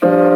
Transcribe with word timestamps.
Thank 0.00 0.30
you. 0.30 0.35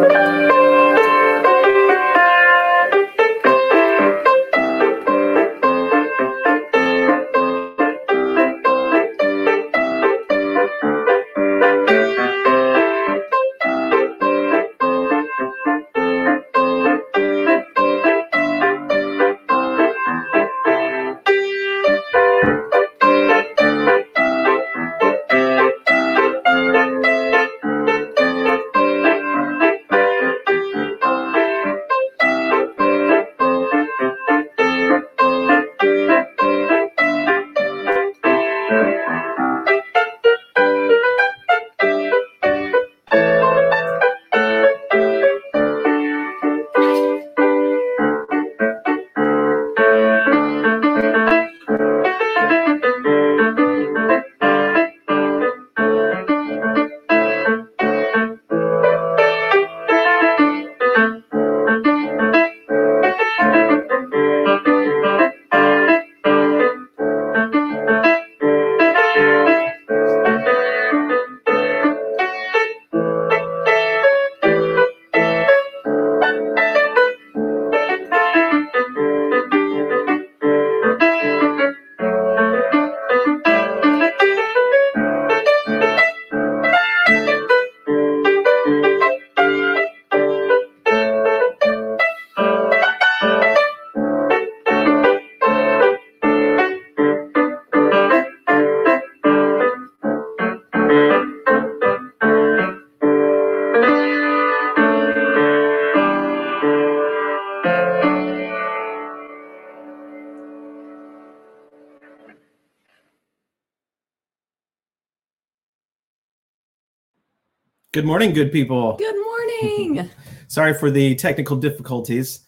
Good 118.01 118.07
morning, 118.07 118.33
good 118.33 118.51
people. 118.51 118.95
Good 118.97 119.15
morning. 119.15 120.09
Sorry 120.47 120.73
for 120.73 120.89
the 120.89 121.13
technical 121.13 121.55
difficulties. 121.55 122.39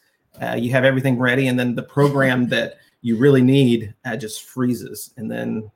Uh, 0.42 0.56
you 0.56 0.72
have 0.72 0.84
everything 0.84 1.20
ready, 1.20 1.46
and 1.46 1.60
then 1.60 1.76
the 1.76 1.84
program 1.84 2.48
that 2.50 2.78
you 3.04 3.18
really 3.18 3.44
need 3.44 3.94
uh, 4.04 4.18
just 4.18 4.46
freezes. 4.46 5.14
And 5.16 5.30
then, 5.30 5.70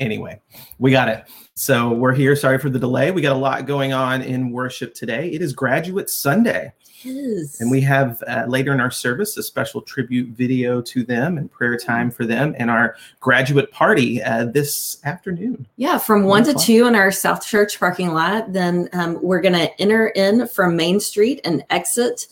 anyway, 0.00 0.40
we 0.80 0.90
got 0.90 1.06
it. 1.06 1.28
So 1.54 1.92
we're 1.92 2.12
here. 2.12 2.34
Sorry 2.34 2.58
for 2.58 2.70
the 2.70 2.78
delay. 2.80 3.12
We 3.12 3.22
got 3.22 3.36
a 3.36 3.38
lot 3.38 3.66
going 3.66 3.92
on 3.92 4.20
in 4.20 4.50
worship 4.50 4.94
today. 4.94 5.30
It 5.30 5.42
is 5.42 5.52
Graduate 5.52 6.10
Sunday. 6.10 6.72
Yes. 7.04 7.60
And 7.60 7.70
we 7.70 7.80
have 7.82 8.22
uh, 8.26 8.44
later 8.48 8.72
in 8.72 8.80
our 8.80 8.90
service 8.90 9.36
a 9.36 9.42
special 9.42 9.82
tribute 9.82 10.30
video 10.30 10.80
to 10.82 11.04
them 11.04 11.38
and 11.38 11.50
prayer 11.50 11.76
time 11.76 12.10
for 12.10 12.24
them 12.24 12.54
and 12.58 12.70
our 12.70 12.96
graduate 13.20 13.70
party 13.70 14.22
uh, 14.22 14.46
this 14.46 14.98
afternoon. 15.04 15.66
Yeah, 15.76 15.98
from 15.98 16.24
one 16.24 16.44
to 16.44 16.54
two 16.54 16.86
in 16.86 16.94
our 16.94 17.12
South 17.12 17.44
Church 17.46 17.78
parking 17.78 18.12
lot. 18.12 18.52
Then 18.52 18.88
um, 18.92 19.18
we're 19.22 19.40
going 19.42 19.54
to 19.54 19.80
enter 19.80 20.08
in 20.08 20.48
from 20.48 20.76
Main 20.76 20.98
Street 21.00 21.40
and 21.44 21.64
exit. 21.70 22.26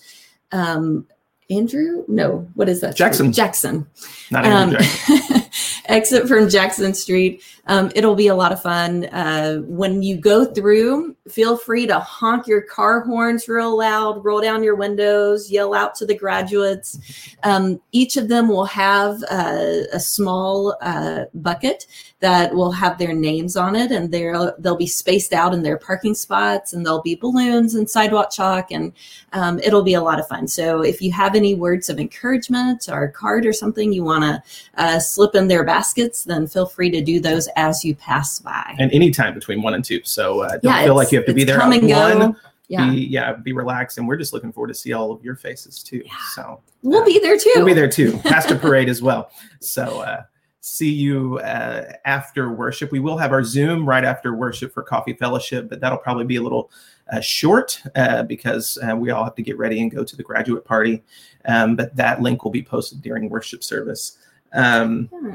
Um, 0.52 1.06
Andrew? 1.50 2.04
No, 2.08 2.48
what 2.54 2.68
is 2.68 2.80
that? 2.80 2.96
Jackson. 2.96 3.32
street? 3.32 3.44
Jackson. 3.44 3.86
Not 4.30 4.46
Andrew 4.46 4.78
Um, 4.78 4.82
Jackson. 4.82 5.42
exit 5.92 6.26
from 6.26 6.48
Jackson 6.48 6.94
Street. 6.94 7.42
Um, 7.66 7.92
it'll 7.94 8.16
be 8.16 8.26
a 8.26 8.34
lot 8.34 8.50
of 8.50 8.62
fun. 8.62 9.04
Uh, 9.06 9.58
when 9.58 10.02
you 10.02 10.16
go 10.16 10.44
through, 10.44 11.14
feel 11.28 11.56
free 11.56 11.86
to 11.86 12.00
honk 12.00 12.46
your 12.46 12.62
car 12.62 13.02
horns 13.02 13.46
real 13.46 13.76
loud, 13.76 14.24
roll 14.24 14.40
down 14.40 14.64
your 14.64 14.74
windows, 14.74 15.50
yell 15.50 15.74
out 15.74 15.94
to 15.96 16.06
the 16.06 16.16
graduates. 16.16 16.98
Um, 17.42 17.80
each 17.92 18.16
of 18.16 18.28
them 18.28 18.48
will 18.48 18.64
have 18.64 19.22
uh, 19.30 19.84
a 19.92 20.00
small 20.00 20.76
uh, 20.80 21.26
bucket 21.34 21.86
that 22.22 22.54
will 22.54 22.70
have 22.72 22.96
their 22.98 23.12
names 23.12 23.56
on 23.56 23.76
it, 23.76 23.90
and 23.92 24.10
they'll 24.10 24.54
they'll 24.58 24.76
be 24.76 24.86
spaced 24.86 25.32
out 25.32 25.52
in 25.52 25.62
their 25.62 25.76
parking 25.76 26.14
spots, 26.14 26.72
and 26.72 26.86
there'll 26.86 27.02
be 27.02 27.16
balloons 27.16 27.74
and 27.74 27.90
sidewalk 27.90 28.30
chalk, 28.30 28.70
and 28.70 28.92
um, 29.32 29.58
it'll 29.58 29.82
be 29.82 29.94
a 29.94 30.00
lot 30.00 30.18
of 30.20 30.26
fun. 30.28 30.46
So 30.48 30.82
if 30.82 31.02
you 31.02 31.10
have 31.12 31.34
any 31.34 31.54
words 31.54 31.90
of 31.90 31.98
encouragement 32.00 32.88
or 32.88 33.02
a 33.04 33.12
card 33.12 33.44
or 33.44 33.52
something 33.52 33.92
you 33.92 34.04
want 34.04 34.22
to 34.22 34.42
uh, 34.82 34.98
slip 35.00 35.34
in 35.34 35.48
their 35.48 35.64
baskets, 35.64 36.24
then 36.24 36.46
feel 36.46 36.64
free 36.66 36.90
to 36.90 37.02
do 37.02 37.20
those 37.20 37.48
as 37.56 37.84
you 37.84 37.94
pass 37.96 38.38
by. 38.38 38.74
and 38.78 38.90
anytime 38.92 39.34
between 39.34 39.60
one 39.60 39.74
and 39.74 39.84
two. 39.84 40.00
So 40.04 40.42
uh, 40.42 40.50
don't 40.52 40.64
Yeah, 40.64 40.84
feel 40.84 40.94
like 40.94 41.12
you 41.12 41.18
have 41.18 41.26
to 41.26 41.34
be 41.34 41.44
there 41.44 41.58
come 41.58 41.72
at 41.72 41.80
and 41.80 41.88
go. 41.88 42.18
one. 42.18 42.36
Yeah, 42.68 42.88
Be, 42.88 42.96
yeah, 43.00 43.32
be 43.34 43.52
relaxed. 43.52 43.98
And 43.98 44.08
we're 44.08 44.16
just 44.16 44.32
looking 44.32 44.50
forward 44.52 44.68
to 44.68 44.74
see 44.74 44.94
all 44.94 45.10
of 45.12 45.22
your 45.22 45.34
faces 45.36 45.82
too. 45.82 46.02
Yeah. 46.06 46.12
So 46.34 46.60
we'll 46.82 47.04
be 47.04 47.18
there 47.18 47.36
too. 47.36 47.52
we'll 47.56 47.66
be 47.66 47.74
there 47.74 47.88
too. 47.90 48.12
past 48.18 48.22
Pastor 48.22 48.56
Parade 48.56 48.88
as 48.88 49.02
well. 49.02 49.30
So 49.60 49.82
uh, 50.00 50.22
see 50.62 50.92
you 50.92 51.38
uh, 51.40 51.92
after 52.04 52.52
worship. 52.52 52.92
We 52.92 53.00
will 53.00 53.18
have 53.18 53.32
our 53.32 53.42
Zoom 53.42 53.86
right 53.86 54.04
after 54.04 54.34
worship 54.34 54.72
for 54.72 54.82
coffee 54.82 55.12
fellowship, 55.12 55.68
but 55.68 55.80
that'll 55.80 55.98
probably 55.98 56.24
be 56.24 56.36
a 56.36 56.42
little 56.42 56.70
uh, 57.12 57.20
short 57.20 57.82
uh, 57.96 58.22
because 58.22 58.78
uh, 58.78 58.96
we 58.96 59.10
all 59.10 59.24
have 59.24 59.34
to 59.34 59.42
get 59.42 59.58
ready 59.58 59.82
and 59.82 59.90
go 59.90 60.04
to 60.04 60.16
the 60.16 60.22
graduate 60.22 60.64
party. 60.64 61.02
Um, 61.46 61.74
but 61.74 61.94
that 61.96 62.22
link 62.22 62.44
will 62.44 62.52
be 62.52 62.62
posted 62.62 63.02
during 63.02 63.28
worship 63.28 63.64
service. 63.64 64.18
Um, 64.54 65.10
Hmm. 65.12 65.34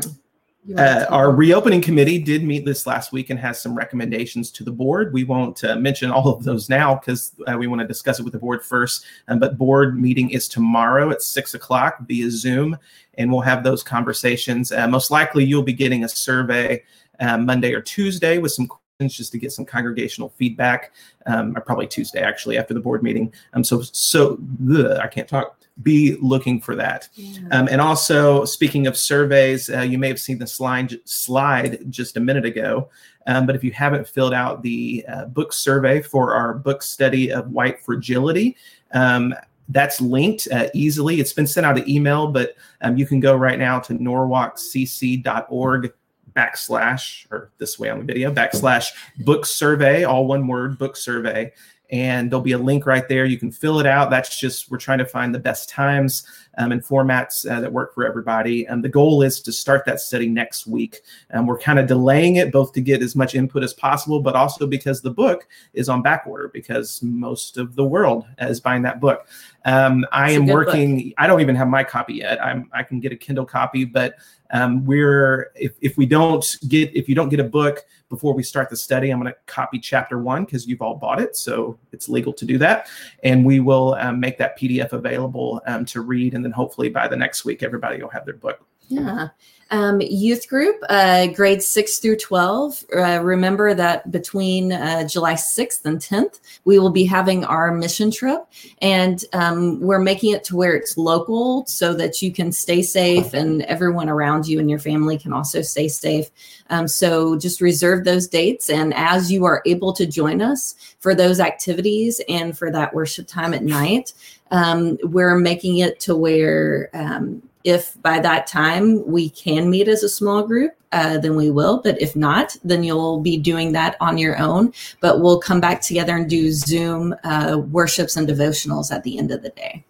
Uh, 0.76 1.06
our 1.10 1.32
reopening 1.32 1.82
committee 1.82 2.20
did 2.20 2.44
meet 2.44 2.66
this 2.66 2.86
last 2.86 3.14
week 3.14 3.30
and 3.30 3.40
has 3.40 3.62
some 3.62 3.74
recommendations 3.74 4.52
to 4.52 4.64
the 4.64 4.72
board. 4.72 5.14
We 5.14 5.24
won't 5.24 5.64
uh, 5.64 5.78
mention 5.78 6.12
all 6.12 6.28
of 6.28 6.44
those 6.44 6.68
now 6.68 6.96
because 6.96 7.32
uh, 7.48 7.58
we 7.58 7.68
want 7.68 7.80
to 7.82 7.88
discuss 7.88 8.20
it 8.20 8.24
with 8.24 8.34
the 8.34 8.40
board 8.40 8.64
first. 8.64 9.06
Um, 9.30 9.40
but 9.40 9.58
board 9.58 10.00
meeting 10.00 10.30
is 10.32 10.50
tomorrow 10.50 11.10
at 11.10 11.22
six 11.22 11.54
o'clock 11.54 12.00
via 12.02 12.30
Zoom, 12.30 12.78
and 13.18 13.32
we'll 13.32 13.42
have 13.42 13.64
those 13.64 13.82
conversations. 13.82 14.72
Uh, 14.72 14.88
most 14.88 15.10
likely, 15.10 15.46
you'll 15.46 15.64
be 15.64 15.74
getting 15.74 16.04
a 16.04 16.10
survey 16.10 16.84
um, 17.22 17.46
Monday 17.46 17.74
or 17.74 17.82
Tuesday 17.82 18.38
with 18.38 18.52
some 18.52 18.68
questions 18.68 19.16
just 19.16 19.32
to 19.32 19.38
get 19.38 19.54
some 19.54 19.66
congregational 19.66 20.30
feedback. 20.38 20.92
Um, 21.28 21.56
or 21.56 21.62
probably 21.62 21.88
Tuesday 21.88 22.20
actually 22.20 22.58
after 22.58 22.74
the 22.74 22.80
board 22.82 23.04
meeting. 23.04 23.34
Um, 23.54 23.64
so 23.64 23.82
so 23.82 24.38
ugh, 24.70 25.00
I 25.02 25.08
can't 25.08 25.30
talk. 25.30 25.57
Be 25.84 26.18
looking 26.20 26.60
for 26.60 26.76
that. 26.76 27.08
Yeah. 27.14 27.48
Um, 27.52 27.68
and 27.70 27.80
also, 27.80 28.46
speaking 28.46 28.88
of 28.88 28.98
surveys, 28.98 29.70
uh, 29.70 29.82
you 29.82 29.98
may 29.98 30.08
have 30.08 30.20
seen 30.20 30.40
the 30.40 30.48
slide 30.48 30.98
slide 31.06 31.80
just 31.90 32.18
a 32.18 32.20
minute 32.20 32.46
ago. 32.46 32.90
Um, 33.28 33.46
but 33.46 33.56
if 33.56 33.64
you 33.64 33.72
haven't 33.72 34.08
filled 34.08 34.34
out 34.34 34.64
the 34.64 35.06
uh, 35.08 35.26
book 35.26 35.54
survey 35.54 36.02
for 36.02 36.34
our 36.34 36.54
book 36.54 36.82
study 36.82 37.32
of 37.32 37.52
white 37.52 37.82
fragility, 37.82 38.56
um, 38.94 39.36
that's 39.70 40.00
linked 40.00 40.48
uh, 40.52 40.68
easily. 40.74 41.20
It's 41.20 41.34
been 41.34 41.48
sent 41.48 41.66
out 41.66 41.78
an 41.78 41.90
email, 41.90 42.28
but 42.28 42.56
um, 42.82 42.98
you 42.98 43.06
can 43.06 43.20
go 43.20 43.36
right 43.36 43.60
now 43.60 43.80
to 43.80 43.94
norwalkcc.org 43.94 45.94
backslash 46.36 47.26
or 47.32 47.52
this 47.58 47.80
way 47.80 47.90
on 47.90 48.00
the 48.00 48.06
video 48.06 48.32
backslash 48.32 48.88
book 49.20 49.46
survey, 49.46 50.04
all 50.04 50.28
one 50.28 50.48
word, 50.48 50.78
book 50.78 50.96
survey 50.96 51.52
and 51.90 52.30
there'll 52.30 52.42
be 52.42 52.52
a 52.52 52.58
link 52.58 52.86
right 52.86 53.08
there. 53.08 53.26
You 53.26 53.38
can 53.38 53.52
fill 53.52 53.80
it 53.80 53.86
out. 53.86 54.10
That's 54.10 54.40
just 54.40 54.70
we're 54.70 54.78
trying 54.78 54.98
to 55.00 55.06
find 55.06 55.34
the 55.34 55.40
best 55.40 55.70
times 55.70 56.28
um, 56.58 56.72
and 56.72 56.84
formats 56.84 57.50
uh, 57.50 57.60
that 57.62 57.72
work 57.72 57.94
for 57.94 58.06
everybody. 58.06 58.66
And 58.66 58.84
the 58.84 58.90
goal 58.90 59.22
is 59.22 59.40
to 59.42 59.52
start 59.52 59.86
that 59.86 60.00
study 60.00 60.28
next 60.28 60.68
week. 60.68 61.02
And 61.30 61.48
we're 61.48 61.60
kind 61.60 61.80
of 61.80 61.88
delaying 61.88 62.38
it 62.38 62.52
both 62.52 62.74
to 62.74 62.82
get 62.82 63.02
as 63.02 63.16
much 63.16 63.36
input 63.36 63.64
as 63.64 63.74
possible, 63.74 64.20
but 64.20 64.36
also 64.36 64.68
because 64.68 65.02
the 65.02 65.12
book 65.12 65.48
is 65.74 65.90
on 65.90 66.02
back 66.02 66.26
order 66.28 66.50
because 66.50 67.02
most 67.02 67.58
of 67.58 67.76
the 67.76 67.86
world 67.86 68.26
is 68.40 68.60
buying 68.60 68.82
that 68.84 69.00
book. 69.00 69.28
Um, 69.66 70.06
I 70.12 70.32
am 70.32 70.46
working. 70.46 71.14
I 71.18 71.28
don't 71.28 71.42
even 71.42 71.56
have 71.56 71.68
my 71.68 71.84
copy 71.84 72.16
yet. 72.16 72.42
I'm 72.44 72.70
I 72.74 72.84
can 72.84 73.02
get 73.02 73.12
a 73.12 73.18
Kindle 73.18 73.46
copy, 73.46 73.84
but 73.84 74.16
um, 74.52 74.86
we're 74.86 75.52
if 75.56 75.74
if 75.82 75.98
we 75.98 76.06
don't 76.06 76.58
get 76.70 76.96
if 76.96 77.10
you 77.10 77.16
don't 77.16 77.28
get 77.28 77.42
a 77.42 77.44
book 77.44 77.84
before 78.10 78.34
we 78.34 78.44
start 78.44 78.70
the 78.70 78.78
study, 78.78 79.10
I'm 79.10 79.20
going 79.20 79.34
to 79.34 79.38
copy 79.46 79.80
chapter 79.80 80.20
one 80.20 80.46
because 80.46 80.66
you've 80.66 80.82
all 80.82 80.96
bought 80.96 81.22
it, 81.22 81.36
so 81.36 81.78
it's 81.92 82.08
legal 82.08 82.32
to 82.32 82.46
do 82.46 82.58
that, 82.60 82.88
and 83.24 83.46
we 83.46 83.60
will 83.60 83.96
um, 83.96 84.22
make 84.22 84.38
that 84.38 84.58
PDF 84.58 84.94
available 84.94 85.62
um, 85.68 85.84
to 85.86 86.00
read, 86.00 86.34
and 86.48 86.54
hopefully 86.54 86.88
by 86.88 87.10
the 87.10 87.16
next 87.18 87.44
week 87.44 87.62
everybody 87.62 88.02
will 88.02 88.10
have 88.10 88.26
their 88.26 88.34
book. 88.34 88.66
Yeah. 88.88 89.30
Um, 89.70 90.00
youth 90.02 90.48
group, 90.48 90.82
uh, 90.90 91.28
grades 91.28 91.68
6 91.68 92.00
through 92.00 92.18
12. 92.18 92.86
Uh, 92.96 93.20
remember 93.22 93.74
that 93.74 94.10
between 94.12 94.72
uh, 94.72 95.06
July 95.08 95.34
6th 95.34 95.84
and 95.86 96.00
10th, 96.00 96.40
we 96.64 96.80
will 96.80 96.90
be 96.90 97.04
having 97.04 97.44
our 97.44 97.74
mission 97.74 98.10
trip. 98.10 98.46
And 98.82 99.24
um, 99.34 99.82
we're 99.82 100.00
making 100.00 100.32
it 100.32 100.46
to 100.46 100.56
where 100.56 100.74
it's 100.74 100.98
local 100.98 101.66
so 101.66 101.94
that 101.96 102.22
you 102.22 102.32
can 102.32 102.52
stay 102.54 102.82
safe 102.82 103.34
and 103.34 103.64
everyone 103.64 104.08
around 104.08 104.48
you 104.48 104.60
and 104.60 104.70
your 104.70 104.80
family 104.80 105.18
can 105.18 105.34
also 105.34 105.62
stay 105.62 105.90
safe. 105.90 106.30
Um, 106.70 106.88
so 106.88 107.38
just 107.38 107.60
reserve 107.60 108.06
those 108.06 108.28
dates. 108.28 108.70
And 108.70 108.94
as 108.94 109.30
you 109.30 109.44
are 109.44 109.62
able 109.66 109.92
to 109.94 110.06
join 110.06 110.42
us 110.42 110.76
for 111.00 111.14
those 111.14 111.42
activities 111.42 112.22
and 112.30 112.58
for 112.58 112.72
that 112.72 112.94
worship 112.94 113.28
time 113.28 113.54
at 113.54 113.64
night, 113.64 114.14
um, 114.52 114.98
we're 115.04 115.36
making 115.36 115.80
it 115.80 116.00
to 116.02 116.16
where 116.16 116.90
um, 116.94 117.42
if 117.68 118.02
by 118.02 118.18
that 118.18 118.48
time 118.48 119.06
we 119.06 119.30
can 119.30 119.70
meet 119.70 119.90
as 119.90 120.02
a 120.02 120.08
small 120.08 120.48
group, 120.48 120.72
uh, 120.94 121.18
then 121.18 121.36
we 121.36 121.50
will. 121.52 121.82
But 121.84 122.02
if 122.02 122.16
not, 122.16 122.56
then 122.64 122.82
you'll 122.82 123.20
be 123.20 123.36
doing 123.38 123.74
that 123.74 123.98
on 124.00 124.18
your 124.18 124.40
own. 124.40 124.72
But 125.02 125.20
we'll 125.20 125.42
come 125.42 125.60
back 125.60 125.82
together 125.82 126.16
and 126.16 126.30
do 126.30 126.50
Zoom 126.54 127.14
uh, 127.26 127.58
worships 127.70 128.16
and 128.16 128.26
devotionals 128.26 128.90
at 128.90 129.04
the 129.04 129.18
end 129.18 129.32
of 129.32 129.44
the 129.44 129.50
day. 129.50 129.84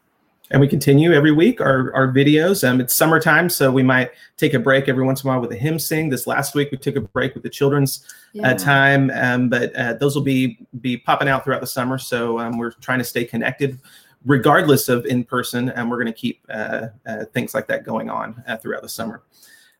And 0.49 0.59
we 0.59 0.67
continue 0.67 1.13
every 1.13 1.31
week 1.31 1.61
our, 1.61 1.93
our 1.93 2.07
videos. 2.07 2.67
Um, 2.67 2.81
it's 2.81 2.95
summertime, 2.95 3.47
so 3.47 3.71
we 3.71 3.83
might 3.83 4.09
take 4.37 4.55
a 4.55 4.59
break 4.59 4.89
every 4.89 5.05
once 5.05 5.23
in 5.23 5.29
a 5.29 5.33
while 5.33 5.41
with 5.41 5.51
a 5.51 5.55
hymn 5.55 5.77
sing. 5.77 6.09
This 6.09 6.25
last 6.25 6.55
week 6.55 6.71
we 6.71 6.79
took 6.79 6.95
a 6.95 7.01
break 7.01 7.35
with 7.35 7.43
the 7.43 7.49
children's 7.49 8.03
uh, 8.43 8.55
time, 8.55 9.11
um, 9.13 9.49
but 9.49 9.75
uh, 9.75 9.93
those 9.93 10.15
will 10.15 10.23
be 10.23 10.57
be 10.81 10.97
popping 10.97 11.27
out 11.27 11.43
throughout 11.43 11.61
the 11.61 11.67
summer. 11.67 11.99
So 11.99 12.39
um, 12.39 12.57
we're 12.57 12.71
trying 12.71 12.99
to 12.99 13.03
stay 13.03 13.25
connected, 13.25 13.77
regardless 14.25 14.89
of 14.89 15.05
in 15.05 15.23
person, 15.23 15.69
and 15.69 15.89
we're 15.89 15.97
going 15.97 16.07
to 16.07 16.19
keep 16.19 16.45
uh, 16.49 16.87
uh, 17.05 17.25
things 17.33 17.53
like 17.53 17.67
that 17.67 17.83
going 17.83 18.09
on 18.09 18.43
uh, 18.47 18.57
throughout 18.57 18.81
the 18.81 18.89
summer. 18.89 19.23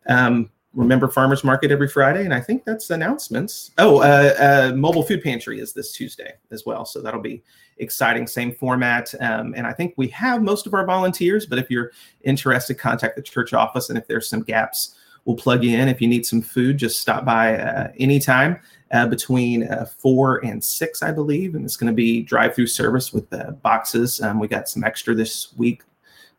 Um, 0.07 0.49
remember 0.73 1.07
farmers 1.07 1.43
market 1.43 1.71
every 1.71 1.87
Friday, 1.87 2.23
and 2.23 2.33
I 2.33 2.39
think 2.39 2.63
that's 2.63 2.89
announcements. 2.89 3.71
Oh, 3.77 4.01
uh, 4.01 4.69
uh, 4.71 4.75
mobile 4.75 5.03
food 5.03 5.23
pantry 5.23 5.59
is 5.59 5.73
this 5.73 5.91
Tuesday 5.91 6.33
as 6.51 6.65
well, 6.65 6.85
so 6.85 7.01
that'll 7.01 7.21
be 7.21 7.43
exciting. 7.77 8.27
Same 8.27 8.53
format, 8.53 9.13
um, 9.19 9.53
and 9.57 9.65
I 9.65 9.73
think 9.73 9.93
we 9.97 10.07
have 10.09 10.41
most 10.41 10.67
of 10.67 10.73
our 10.73 10.85
volunteers. 10.85 11.45
But 11.45 11.59
if 11.59 11.71
you're 11.71 11.91
interested, 12.21 12.75
contact 12.75 13.15
the 13.15 13.21
church 13.21 13.53
office, 13.53 13.89
and 13.89 13.97
if 13.97 14.07
there's 14.07 14.29
some 14.29 14.43
gaps, 14.43 14.95
we'll 15.25 15.35
plug 15.35 15.63
you 15.63 15.77
in. 15.77 15.89
If 15.89 15.99
you 15.99 16.07
need 16.07 16.25
some 16.25 16.41
food, 16.41 16.77
just 16.77 16.99
stop 16.99 17.25
by 17.25 17.57
uh, 17.57 17.91
anytime 17.99 18.59
uh, 18.91 19.07
between 19.07 19.63
uh, 19.63 19.85
four 19.85 20.43
and 20.45 20.63
six, 20.63 21.03
I 21.03 21.11
believe, 21.11 21.55
and 21.55 21.65
it's 21.65 21.77
going 21.77 21.91
to 21.91 21.95
be 21.95 22.21
drive-through 22.21 22.67
service 22.67 23.13
with 23.13 23.31
uh, 23.33 23.51
boxes. 23.51 24.21
Um, 24.21 24.39
we 24.39 24.47
got 24.47 24.69
some 24.69 24.83
extra 24.83 25.13
this 25.13 25.53
week, 25.57 25.83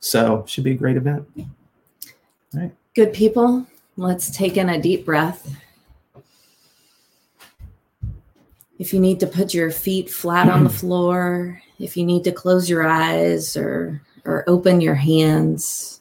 so 0.00 0.44
should 0.46 0.64
be 0.64 0.72
a 0.72 0.74
great 0.74 0.96
event. 0.96 1.26
All 1.36 1.44
right. 2.54 2.72
Good 2.94 3.12
people, 3.12 3.66
let's 3.96 4.30
take 4.30 4.56
in 4.56 4.68
a 4.70 4.80
deep 4.80 5.04
breath. 5.04 5.54
If 8.78 8.92
you 8.94 9.00
need 9.00 9.20
to 9.20 9.26
put 9.26 9.54
your 9.54 9.70
feet 9.70 10.08
flat 10.08 10.48
on 10.48 10.62
the 10.64 10.70
floor, 10.70 11.60
if 11.80 11.96
you 11.96 12.04
need 12.04 12.24
to 12.24 12.32
close 12.32 12.70
your 12.70 12.86
eyes 12.86 13.56
or 13.56 14.00
or 14.24 14.44
open 14.46 14.80
your 14.80 14.94
hands, 14.94 15.97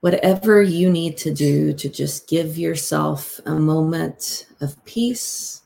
whatever 0.00 0.62
you 0.62 0.90
need 0.90 1.16
to 1.18 1.32
do 1.32 1.72
to 1.72 1.88
just 1.88 2.28
give 2.28 2.56
yourself 2.56 3.40
a 3.46 3.54
moment 3.54 4.46
of 4.60 4.82
peace 4.84 5.62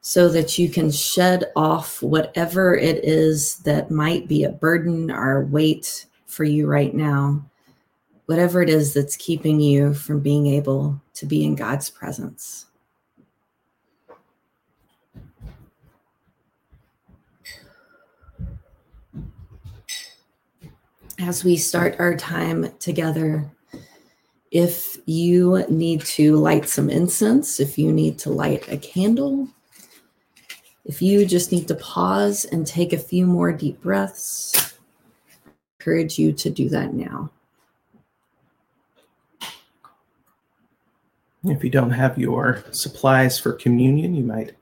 so 0.00 0.28
that 0.28 0.58
you 0.58 0.70
can 0.70 0.90
shed 0.90 1.50
off 1.56 2.02
whatever 2.02 2.74
it 2.74 3.04
is 3.04 3.56
that 3.58 3.90
might 3.90 4.28
be 4.28 4.44
a 4.44 4.50
burden 4.50 5.10
or 5.10 5.42
a 5.42 5.46
weight 5.46 6.06
for 6.26 6.44
you 6.44 6.66
right 6.66 6.94
now, 6.94 7.44
whatever 8.26 8.62
it 8.62 8.70
is 8.70 8.94
that's 8.94 9.16
keeping 9.16 9.60
you 9.60 9.92
from 9.92 10.20
being 10.20 10.46
able 10.46 10.98
to 11.14 11.26
be 11.26 11.44
in 11.44 11.56
God's 11.56 11.90
presence. 11.90 12.67
As 21.20 21.42
we 21.42 21.56
start 21.56 21.96
our 21.98 22.16
time 22.16 22.70
together, 22.78 23.50
if 24.52 24.96
you 25.06 25.64
need 25.68 26.02
to 26.02 26.36
light 26.36 26.68
some 26.68 26.88
incense, 26.88 27.58
if 27.58 27.76
you 27.76 27.92
need 27.92 28.18
to 28.20 28.30
light 28.30 28.68
a 28.68 28.76
candle, 28.76 29.48
if 30.84 31.02
you 31.02 31.26
just 31.26 31.50
need 31.50 31.66
to 31.68 31.74
pause 31.74 32.44
and 32.44 32.66
take 32.66 32.92
a 32.92 32.98
few 32.98 33.26
more 33.26 33.52
deep 33.52 33.82
breaths, 33.82 34.74
I 35.44 35.50
encourage 35.80 36.18
you 36.18 36.32
to 36.32 36.50
do 36.50 36.68
that 36.68 36.94
now. 36.94 37.30
If 41.44 41.64
you 41.64 41.70
don't 41.70 41.90
have 41.90 42.16
your 42.16 42.64
supplies 42.70 43.38
for 43.38 43.52
communion, 43.52 44.14
you 44.14 44.22
might 44.22 44.54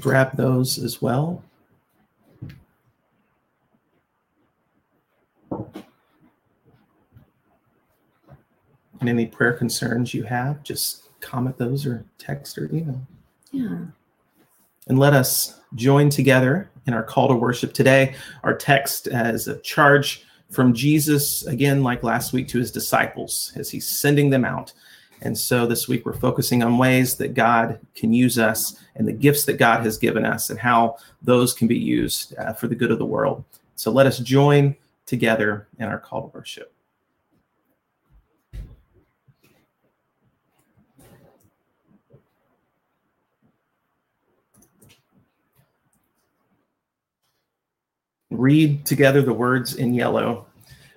grab 0.00 0.36
those 0.36 0.78
as 0.78 1.02
well. 1.02 1.44
And 9.00 9.08
any 9.08 9.26
prayer 9.26 9.54
concerns 9.54 10.12
you 10.12 10.22
have, 10.24 10.62
just 10.62 11.08
comment 11.20 11.56
those 11.56 11.86
or 11.86 12.04
text 12.18 12.58
or 12.58 12.66
email. 12.74 13.00
Yeah. 13.50 13.78
And 14.88 14.98
let 14.98 15.12
us 15.12 15.60
join 15.74 16.10
together 16.10 16.70
in 16.86 16.94
our 16.94 17.02
call 17.02 17.28
to 17.28 17.34
worship 17.34 17.72
today. 17.72 18.14
Our 18.42 18.56
text 18.56 19.06
as 19.06 19.48
a 19.48 19.58
charge 19.60 20.24
from 20.50 20.74
Jesus, 20.74 21.46
again, 21.46 21.82
like 21.82 22.02
last 22.02 22.32
week, 22.32 22.48
to 22.48 22.58
his 22.58 22.72
disciples 22.72 23.52
as 23.56 23.70
he's 23.70 23.88
sending 23.88 24.30
them 24.30 24.44
out. 24.44 24.72
And 25.22 25.36
so 25.36 25.66
this 25.66 25.86
week 25.86 26.06
we're 26.06 26.14
focusing 26.14 26.62
on 26.62 26.78
ways 26.78 27.16
that 27.16 27.34
God 27.34 27.78
can 27.94 28.12
use 28.12 28.38
us 28.38 28.82
and 28.96 29.06
the 29.06 29.12
gifts 29.12 29.44
that 29.44 29.58
God 29.58 29.84
has 29.84 29.98
given 29.98 30.24
us 30.24 30.50
and 30.50 30.58
how 30.58 30.96
those 31.22 31.54
can 31.54 31.68
be 31.68 31.78
used 31.78 32.34
uh, 32.38 32.52
for 32.54 32.68
the 32.68 32.74
good 32.74 32.90
of 32.90 32.98
the 32.98 33.04
world. 33.04 33.44
So 33.76 33.90
let 33.90 34.06
us 34.06 34.18
join 34.18 34.76
together 35.06 35.68
in 35.78 35.86
our 35.86 35.98
call 35.98 36.28
to 36.28 36.36
worship. 36.36 36.72
Read 48.40 48.86
together 48.86 49.20
the 49.20 49.34
words 49.34 49.74
in 49.74 49.92
yellow. 49.92 50.46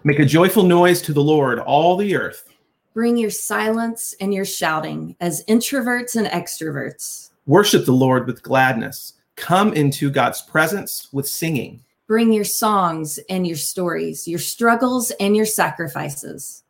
Make 0.06 0.20
a 0.20 0.26
joyful 0.26 0.64
noise 0.64 1.02
to 1.02 1.12
the 1.12 1.22
Lord, 1.22 1.60
all 1.60 1.98
the 1.98 2.16
earth. 2.16 2.48
Bring 2.94 3.18
your 3.18 3.32
silence 3.32 4.16
and 4.22 4.34
your 4.34 4.46
shouting 4.46 5.18
as 5.20 5.44
introverts 5.44 6.16
and 6.16 6.26
extroverts. 6.28 7.32
Worship 7.46 7.84
the 7.84 7.92
Lord 7.92 8.28
with 8.28 8.44
gladness. 8.44 9.12
Come 9.36 9.74
into 9.74 10.10
God's 10.10 10.42
presence 10.42 11.10
with 11.12 11.28
singing. 11.28 11.84
Bring 12.08 12.32
your 12.32 12.46
songs 12.46 13.20
and 13.30 13.46
your 13.46 13.58
stories, 13.58 14.26
your 14.26 14.40
struggles 14.40 15.12
and 15.20 15.36
your 15.36 15.46
sacrifices. 15.46 16.64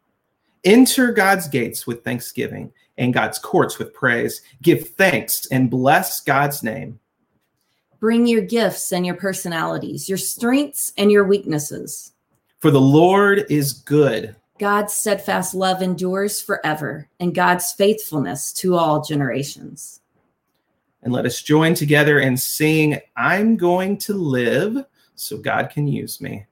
Enter 0.64 1.12
God's 1.12 1.48
gates 1.48 1.86
with 1.86 2.04
thanksgiving 2.04 2.74
and 2.98 3.14
God's 3.14 3.38
courts 3.38 3.78
with 3.78 3.94
praise. 3.94 4.42
Give 4.64 4.90
thanks 4.90 5.46
and 5.52 5.70
bless 5.70 6.20
God's 6.20 6.64
name. 6.64 7.00
Bring 8.04 8.28
your 8.28 8.42
gifts 8.42 8.92
and 8.92 9.06
your 9.06 9.16
personalities, 9.16 10.10
your 10.10 10.18
strengths 10.18 10.92
and 10.98 11.10
your 11.10 11.24
weaknesses. 11.24 12.12
For 12.60 12.70
the 12.70 12.82
Lord 12.82 13.46
is 13.50 13.72
good. 13.72 14.36
God's 14.60 14.94
steadfast 14.94 15.56
love 15.56 15.82
endures 15.82 16.42
forever, 16.42 17.08
and 17.22 17.34
God's 17.34 17.72
faithfulness 17.72 18.52
to 18.56 18.76
all 18.76 19.02
generations. 19.02 20.02
And 21.04 21.14
let 21.14 21.26
us 21.26 21.42
join 21.42 21.76
together 21.76 22.20
and 22.20 22.38
sing, 22.38 23.00
I'm 23.16 23.56
going 23.56 23.98
to 24.00 24.14
live 24.16 24.86
so 25.16 25.38
God 25.38 25.70
can 25.70 25.88
use 25.88 26.20
me. 26.20 26.46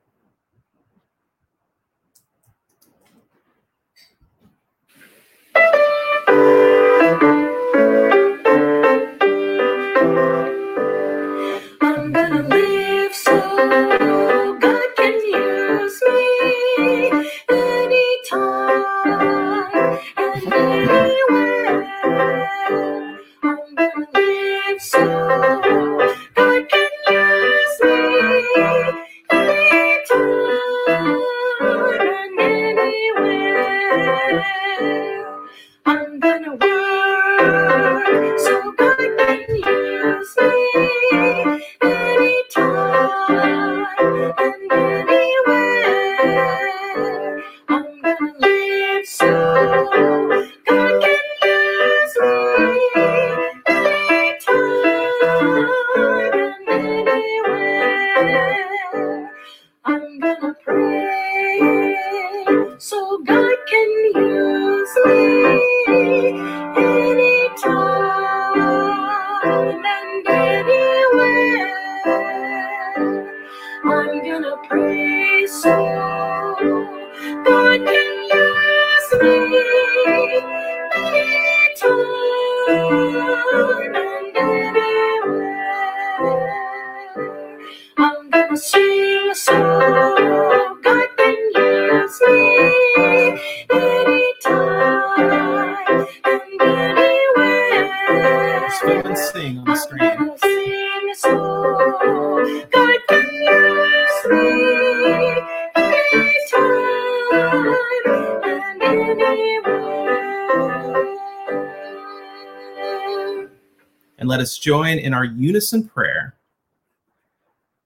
Join 114.61 114.99
in 114.99 115.13
our 115.13 115.25
unison 115.25 115.87
prayer. 115.87 116.35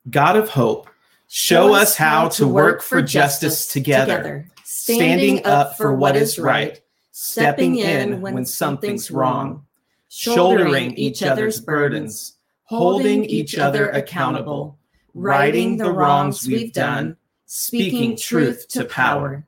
God 0.10 0.36
of 0.36 0.50
hope, 0.50 0.90
show, 1.28 1.74
us 1.74 1.96
how 1.96 2.30
to 2.30 2.48
work 2.48 2.82
for 2.82 3.02
justice 3.02 3.68
together, 3.68 4.48
standing 4.64 5.46
up 5.46 5.78
for 5.78 5.94
what 5.94 6.16
is 6.16 6.40
right, 6.40 6.82
stepping 7.12 7.78
in 7.78 8.22
when 8.22 8.46
something's 8.46 9.12
wrong, 9.12 9.66
shouldering 10.10 10.94
each 10.96 11.24
other's 11.24 11.60
burdens, 11.60 12.38
holding 12.64 13.26
each 13.26 13.58
other 13.58 13.90
accountable, 13.90 14.78
righting 15.14 15.78
the 15.78 15.92
wrongs 15.92 16.48
we've 16.48 16.74
done, 16.74 17.18
speaking 17.46 18.18
truth 18.18 18.68
to 18.70 18.86
power. 18.86 19.46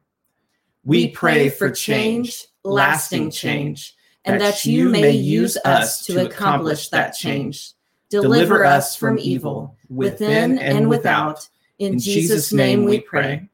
We 0.83 1.09
pray 1.09 1.49
for 1.49 1.69
change, 1.69 2.45
lasting 2.63 3.31
change 3.31 3.97
and 4.27 4.41
that 4.41 4.65
you 4.65 4.89
may 4.89 5.11
use 5.11 5.57
us 5.63 6.05
to 6.05 6.25
accomplish 6.25 6.89
that 6.89 7.11
change. 7.11 7.71
Deliver 8.09 8.65
us 8.65 8.95
from 8.95 9.17
evil, 9.19 9.77
within 9.89 10.59
and 10.59 10.89
without. 10.89 11.47
In 11.79 11.99
Jesus' 11.99 12.51
name 12.53 12.85
we 12.85 12.99
pray. 12.99 13.47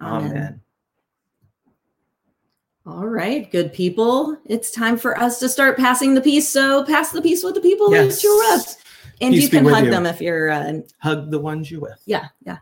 Amen. 0.00 0.60
All 2.86 3.06
right, 3.06 3.50
good 3.50 3.72
people. 3.72 4.36
It's 4.46 4.70
time 4.70 4.96
for 4.96 5.18
us 5.18 5.40
to 5.40 5.48
start 5.48 5.76
passing 5.76 6.14
the 6.14 6.20
peace. 6.20 6.48
So 6.48 6.84
pass 6.84 7.10
the 7.10 7.20
peace 7.20 7.42
with 7.42 7.54
the 7.56 7.60
people 7.60 7.90
yes. 7.90 8.22
you're 8.22 8.36
with. 8.36 8.82
And 9.20 9.32
Peace 9.34 9.44
you 9.44 9.48
can 9.48 9.64
hug 9.64 9.86
you. 9.86 9.90
them 9.90 10.04
if 10.06 10.20
you're, 10.20 10.50
uh, 10.50 10.80
Hug 10.98 11.30
the 11.30 11.38
ones 11.38 11.70
you 11.70 11.80
with. 11.80 12.00
yeah, 12.04 12.26
yeah. 12.44 12.58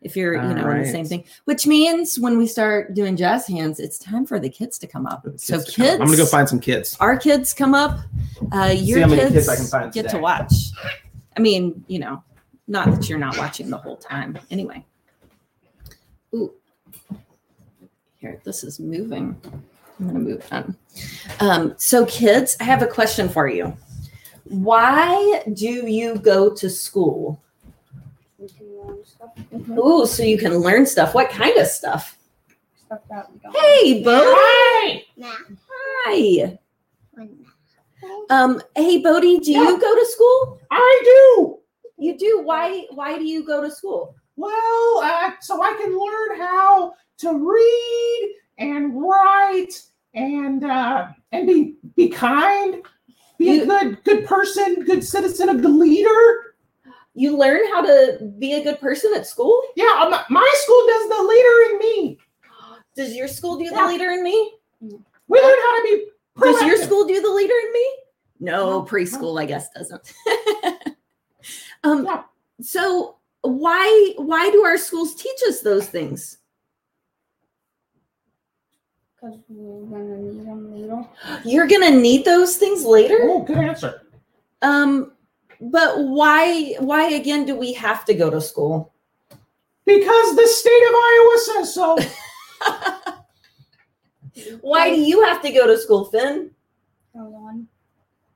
If 0.00 0.16
you're, 0.16 0.32
you 0.34 0.54
know, 0.54 0.70
in 0.70 0.80
the 0.82 0.88
same 0.88 1.04
thing, 1.04 1.24
which 1.44 1.66
means 1.66 2.18
when 2.18 2.38
we 2.38 2.46
start 2.46 2.94
doing 2.94 3.18
jazz 3.18 3.46
hands, 3.46 3.78
it's 3.78 3.98
time 3.98 4.24
for 4.24 4.40
the 4.40 4.48
kids 4.48 4.78
to 4.78 4.86
come 4.86 5.06
up. 5.06 5.26
So 5.36 5.58
Kids 5.58 5.76
come 5.76 5.86
I'm 6.00 6.06
gonna 6.06 6.16
go 6.16 6.24
find 6.24 6.48
some 6.48 6.58
kids. 6.58 6.96
our 7.00 7.18
kids 7.18 7.52
come 7.52 7.74
up. 7.74 7.98
Uh, 8.50 8.72
your 8.74 9.06
kids, 9.08 9.30
kids 9.30 9.48
I 9.50 9.56
can 9.56 9.66
find 9.66 9.92
get 9.92 10.08
to 10.08 10.18
watch. 10.18 10.54
I 11.36 11.40
mean, 11.40 11.84
you 11.86 11.98
know, 11.98 12.24
not 12.70 12.90
that 12.92 13.08
you're 13.08 13.18
not 13.18 13.36
watching 13.36 13.68
the 13.68 13.76
whole 13.76 13.96
time. 13.96 14.38
Anyway. 14.50 14.84
Ooh. 16.34 16.54
Here, 18.16 18.40
this 18.44 18.62
is 18.62 18.78
moving. 18.78 19.36
I'm 19.98 20.06
gonna 20.06 20.18
move 20.20 20.46
on. 20.52 20.76
Um, 21.40 21.74
so 21.76 22.06
kids, 22.06 22.56
I 22.60 22.64
have 22.64 22.82
a 22.82 22.86
question 22.86 23.28
for 23.28 23.48
you. 23.48 23.76
Why 24.44 25.42
do 25.52 25.66
you 25.66 26.16
go 26.16 26.54
to 26.54 26.70
school? 26.70 27.42
We 28.38 28.48
can 28.48 28.66
learn 28.78 29.04
stuff. 29.04 29.30
Ooh, 29.76 30.06
so 30.06 30.22
you 30.22 30.38
can 30.38 30.58
learn 30.58 30.86
stuff. 30.86 31.12
What 31.12 31.28
kind 31.30 31.56
of 31.58 31.66
stuff? 31.66 32.18
Stuff 32.86 33.00
that 33.10 33.32
we 33.32 33.40
don't. 33.40 33.56
Hey, 33.56 34.02
Bodie. 34.02 34.26
Hi. 34.28 35.04
Math. 35.16 35.38
Hi. 36.06 36.58
Um, 38.30 38.62
hey, 38.76 38.98
Bodie, 38.98 39.40
do 39.40 39.50
you 39.52 39.78
go 39.78 39.94
to 39.94 40.06
school? 40.06 40.60
I 40.70 41.02
do. 41.04 41.59
You 42.00 42.16
do. 42.16 42.40
Why? 42.42 42.86
Why 42.90 43.18
do 43.18 43.24
you 43.24 43.44
go 43.46 43.60
to 43.62 43.70
school? 43.70 44.14
Well, 44.36 45.00
uh, 45.02 45.32
so 45.40 45.62
I 45.62 45.72
can 45.80 45.92
learn 45.98 46.38
how 46.40 46.94
to 47.18 47.38
read 47.38 48.34
and 48.58 49.00
write 49.00 49.82
and 50.14 50.64
uh, 50.64 51.08
and 51.32 51.46
be 51.46 51.76
be 51.94 52.08
kind, 52.08 52.82
be 53.38 53.46
You- 53.52 53.62
a 53.64 53.66
good 53.66 54.04
good 54.04 54.24
person, 54.26 54.82
good 54.84 55.04
citizen, 55.04 55.50
a 55.50 55.54
good 55.54 55.70
leader. 55.70 56.54
You 57.14 57.36
learn 57.36 57.60
how 57.72 57.82
to 57.82 58.32
be 58.38 58.54
a 58.54 58.62
good 58.64 58.80
person 58.80 59.12
at 59.14 59.26
school. 59.26 59.60
Yeah, 59.76 59.92
um, 60.00 60.14
my 60.30 60.50
school 60.62 60.82
does 60.86 61.08
the 61.10 61.22
leader 61.24 61.72
in 61.72 61.78
me. 61.78 62.18
Does 62.96 63.14
your 63.14 63.28
school 63.28 63.58
do 63.58 63.68
the 63.68 63.86
leader 63.86 64.10
in 64.10 64.22
me? 64.22 64.54
We 64.80 65.38
learn 65.40 65.58
how 65.66 65.76
to 65.76 65.82
be. 65.84 66.06
Does 66.40 66.62
your 66.62 66.76
school 66.78 67.04
do 67.06 67.20
the 67.20 67.28
leader 67.30 67.54
in 67.66 67.72
me? 67.72 67.96
No. 68.42 68.82
preschool, 68.84 69.38
I 69.38 69.44
guess, 69.44 69.68
doesn't. 69.76 70.12
um, 71.84 72.04
Yeah. 72.04 72.22
so 72.60 73.16
why 73.42 74.12
why 74.16 74.50
do 74.50 74.64
our 74.64 74.76
schools 74.78 75.14
teach 75.14 75.40
us 75.48 75.60
those 75.60 75.88
things? 75.88 76.38
Because 79.16 79.38
we're 79.48 79.84
gonna 79.86 80.16
need 80.18 80.46
them 80.46 80.72
later. 80.74 81.06
You're 81.44 81.66
gonna 81.66 81.90
need 81.90 82.24
those 82.24 82.56
things 82.56 82.84
later. 82.84 83.18
Oh, 83.22 83.42
good 83.42 83.58
answer. 83.58 84.02
Um, 84.62 85.12
but 85.60 85.98
why 86.04 86.74
why 86.80 87.08
again 87.10 87.44
do 87.44 87.54
we 87.56 87.72
have 87.74 88.04
to 88.06 88.14
go 88.14 88.30
to 88.30 88.40
school? 88.40 88.92
Because 89.84 90.36
the 90.36 90.46
state 90.46 90.84
of 90.88 90.94
Iowa 90.94 91.38
says 91.38 91.74
so. 91.74 91.98
Why 94.62 94.88
do 94.90 95.00
you 95.00 95.22
have 95.24 95.42
to 95.42 95.50
go 95.50 95.66
to 95.66 95.76
school, 95.76 96.04
Finn? 96.06 96.50
For 97.12 97.28
one. 97.28 97.66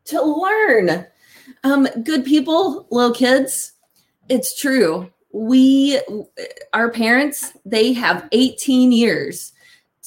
to 0.06 0.20
learn. 0.22 1.06
Um, 1.62 1.88
good 2.02 2.24
people, 2.24 2.86
little 2.90 3.14
kids, 3.14 3.72
it's 4.28 4.58
true. 4.58 5.10
We, 5.32 6.00
our 6.72 6.90
parents, 6.90 7.52
they 7.64 7.92
have 7.92 8.28
18 8.32 8.92
years 8.92 9.52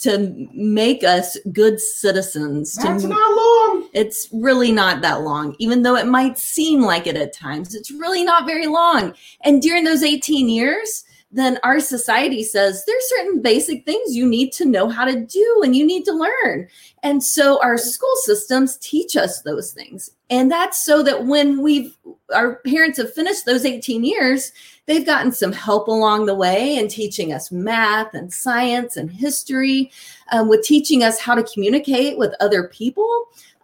to 0.01 0.47
make 0.53 1.03
us 1.03 1.37
good 1.51 1.79
citizens. 1.79 2.75
to 2.77 2.83
That's 2.83 3.03
not 3.03 3.35
long. 3.35 3.89
it's 3.93 4.29
really 4.31 4.71
not 4.71 5.01
that 5.01 5.21
long, 5.21 5.55
even 5.57 5.81
though 5.81 5.95
it 5.95 6.05
might 6.05 6.37
seem 6.37 6.81
like 6.81 7.07
it 7.07 7.17
at 7.17 7.33
times. 7.33 7.73
It's 7.73 7.89
really 7.89 8.23
not 8.23 8.45
very 8.45 8.67
long. 8.67 9.13
And 9.43 9.61
during 9.61 9.83
those 9.83 10.03
18 10.03 10.49
years, 10.49 11.03
then 11.31 11.59
our 11.63 11.79
society 11.79 12.43
says 12.43 12.83
there's 12.85 13.09
certain 13.09 13.41
basic 13.41 13.85
things 13.85 14.15
you 14.15 14.25
need 14.25 14.51
to 14.53 14.65
know 14.65 14.87
how 14.87 15.03
to 15.03 15.25
do 15.25 15.61
and 15.63 15.75
you 15.75 15.85
need 15.85 16.05
to 16.05 16.13
learn. 16.13 16.67
And 17.03 17.23
so 17.23 17.61
our 17.61 17.77
school 17.77 18.15
systems 18.23 18.77
teach 18.77 19.15
us 19.15 19.41
those 19.41 19.73
things. 19.73 20.09
And 20.29 20.51
that's 20.51 20.83
so 20.83 21.03
that 21.03 21.25
when 21.25 21.61
we've 21.61 21.95
our 22.33 22.57
parents 22.65 22.97
have 22.97 23.13
finished 23.13 23.45
those 23.45 23.65
18 23.65 24.03
years, 24.03 24.51
they've 24.85 25.05
gotten 25.05 25.31
some 25.31 25.53
help 25.53 25.87
along 25.87 26.25
the 26.25 26.35
way 26.35 26.75
in 26.75 26.87
teaching 26.87 27.31
us 27.31 27.51
math 27.51 28.13
and 28.13 28.33
science 28.33 28.97
and 28.97 29.11
history, 29.11 29.91
um, 30.31 30.49
with 30.49 30.63
teaching 30.63 31.03
us 31.03 31.19
how 31.19 31.35
to 31.35 31.43
communicate 31.43 32.17
with 32.17 32.33
other 32.39 32.67
people. 32.67 33.07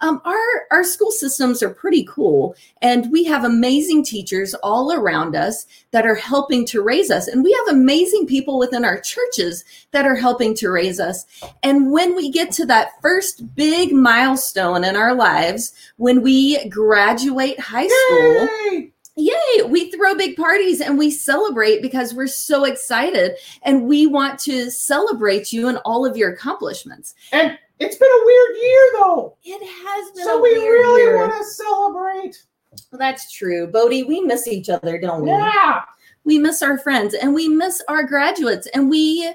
Um, 0.01 0.21
our 0.25 0.67
our 0.69 0.83
school 0.83 1.11
systems 1.11 1.63
are 1.63 1.69
pretty 1.69 2.03
cool, 2.03 2.55
and 2.81 3.09
we 3.09 3.23
have 3.23 3.45
amazing 3.45 4.03
teachers 4.03 4.53
all 4.55 4.91
around 4.91 5.33
us 5.33 5.65
that 5.91 6.05
are 6.05 6.15
helping 6.15 6.65
to 6.65 6.81
raise 6.81 7.09
us, 7.09 7.29
and 7.29 7.41
we 7.41 7.53
have 7.53 7.73
amazing 7.73 8.27
people 8.27 8.59
within 8.59 8.83
our 8.83 8.99
churches 8.99 9.63
that 9.91 10.05
are 10.05 10.15
helping 10.15 10.55
to 10.55 10.69
raise 10.69 10.99
us. 10.99 11.25
And 11.63 11.89
when 11.89 12.17
we 12.17 12.29
get 12.31 12.51
to 12.53 12.65
that 12.65 13.01
first 13.01 13.55
big 13.55 13.93
milestone 13.93 14.83
in 14.83 14.97
our 14.97 15.15
lives, 15.15 15.71
when 15.95 16.21
we 16.21 16.52
graduate 16.69 17.59
high 17.59 17.87
school, 17.87 18.47
Yay! 18.75 18.91
yay 19.15 19.63
we 19.67 19.91
throw 19.91 20.15
big 20.15 20.35
parties 20.35 20.81
and 20.81 20.97
we 20.97 21.11
celebrate 21.11 21.81
because 21.81 22.13
we're 22.15 22.25
so 22.27 22.63
excited 22.65 23.33
and 23.63 23.83
we 23.87 24.07
want 24.07 24.39
to 24.39 24.71
celebrate 24.71 25.53
you 25.53 25.67
and 25.67 25.77
all 25.85 26.03
of 26.05 26.17
your 26.17 26.31
accomplishments 26.33 27.13
And 27.31 27.57
it's 27.79 27.95
been 27.95 28.09
a 28.09 28.25
weird 28.25 28.57
year 28.61 28.81
though. 28.99 29.35
it 29.43 29.61
has 29.63 30.11
been 30.15 30.23
So 30.25 30.41
we 30.41 30.49
really 30.55 31.01
year. 31.03 31.17
want 31.17 31.33
to 31.37 31.43
celebrate. 31.43 32.43
Well, 32.91 32.97
that's 32.99 33.31
true 33.31 33.67
bodie 33.67 34.03
we 34.03 34.21
miss 34.21 34.47
each 34.47 34.67
other 34.69 34.97
don't 34.99 35.21
we 35.21 35.29
Yeah. 35.29 35.81
we 36.23 36.39
miss 36.39 36.63
our 36.63 36.79
friends 36.79 37.13
and 37.13 37.35
we 37.35 37.47
miss 37.47 37.83
our 37.87 38.03
graduates 38.03 38.65
and 38.73 38.89
we 38.89 39.31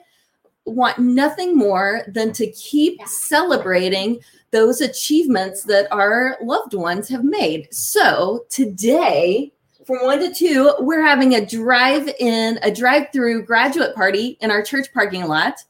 want 0.71 0.99
nothing 0.99 1.57
more 1.57 2.03
than 2.09 2.33
to 2.33 2.51
keep 2.53 3.01
celebrating 3.07 4.21
those 4.51 4.81
achievements 4.81 5.65
that 5.65 5.91
our 5.93 6.39
loved 6.43 6.75
ones 6.75 7.09
have 7.09 7.25
made. 7.25 7.73
So 7.73 8.47
today, 8.49 9.53
from 9.87 10.05
one 10.05 10.21
to 10.21 10.35
two, 10.35 10.73
we're 10.81 11.03
having 11.03 11.35
a 11.35 11.45
drive 11.45 12.09
in, 12.19 12.59
a 12.63 12.71
drive 12.71 13.09
through 13.13 13.45
graduate 13.45 13.95
party 13.95 14.39
in 14.41 14.51
our 14.51 14.63
church 14.63 14.93
parking 14.93 15.27
lot. 15.27 15.65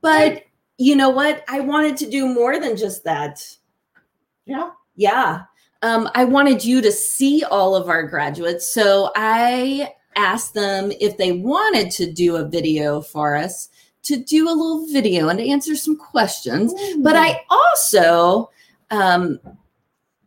But 0.00 0.44
you 0.78 0.94
know 0.94 1.10
what? 1.10 1.44
I 1.48 1.60
wanted 1.60 1.96
to 1.98 2.10
do 2.10 2.32
more 2.32 2.60
than 2.60 2.76
just 2.76 3.04
that. 3.04 3.44
Yeah. 4.46 4.70
Yeah. 4.94 5.42
Um, 5.82 6.08
I 6.14 6.24
wanted 6.24 6.64
you 6.64 6.80
to 6.80 6.90
see 6.90 7.44
all 7.44 7.76
of 7.76 7.88
our 7.88 8.02
graduates. 8.04 8.72
So 8.72 9.10
I 9.14 9.94
asked 10.16 10.54
them 10.54 10.92
if 11.00 11.16
they 11.16 11.32
wanted 11.32 11.90
to 11.92 12.10
do 12.10 12.36
a 12.36 12.48
video 12.48 13.00
for 13.00 13.36
us 13.36 13.68
to 14.08 14.16
do 14.16 14.48
a 14.48 14.50
little 14.50 14.86
video 14.88 15.28
and 15.28 15.38
to 15.38 15.48
answer 15.48 15.76
some 15.76 15.96
questions. 15.96 16.74
But 16.98 17.16
I 17.16 17.40
also, 17.50 18.50
um, 18.90 19.38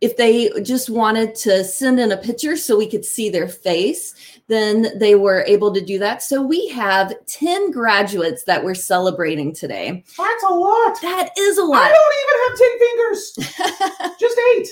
if 0.00 0.16
they 0.16 0.50
just 0.62 0.90
wanted 0.90 1.34
to 1.36 1.64
send 1.64 2.00
in 2.00 2.12
a 2.12 2.16
picture 2.16 2.56
so 2.56 2.76
we 2.76 2.88
could 2.88 3.04
see 3.04 3.30
their 3.30 3.48
face, 3.48 4.14
then 4.48 4.98
they 4.98 5.14
were 5.14 5.44
able 5.46 5.72
to 5.72 5.80
do 5.80 5.98
that. 5.98 6.22
So 6.22 6.42
we 6.42 6.68
have 6.68 7.14
10 7.26 7.70
graduates 7.70 8.44
that 8.44 8.64
we're 8.64 8.74
celebrating 8.74 9.54
today. 9.54 10.04
That's 10.18 10.44
a 10.44 10.54
lot. 10.54 11.00
That 11.02 11.30
is 11.38 11.58
a 11.58 11.64
lot. 11.64 11.82
I 11.82 11.92
don't 11.92 12.14
even 12.22 12.38
have 12.44 12.58
10 12.58 13.58
fingers. 13.88 14.16
Just 14.20 14.40
eight. 14.56 14.68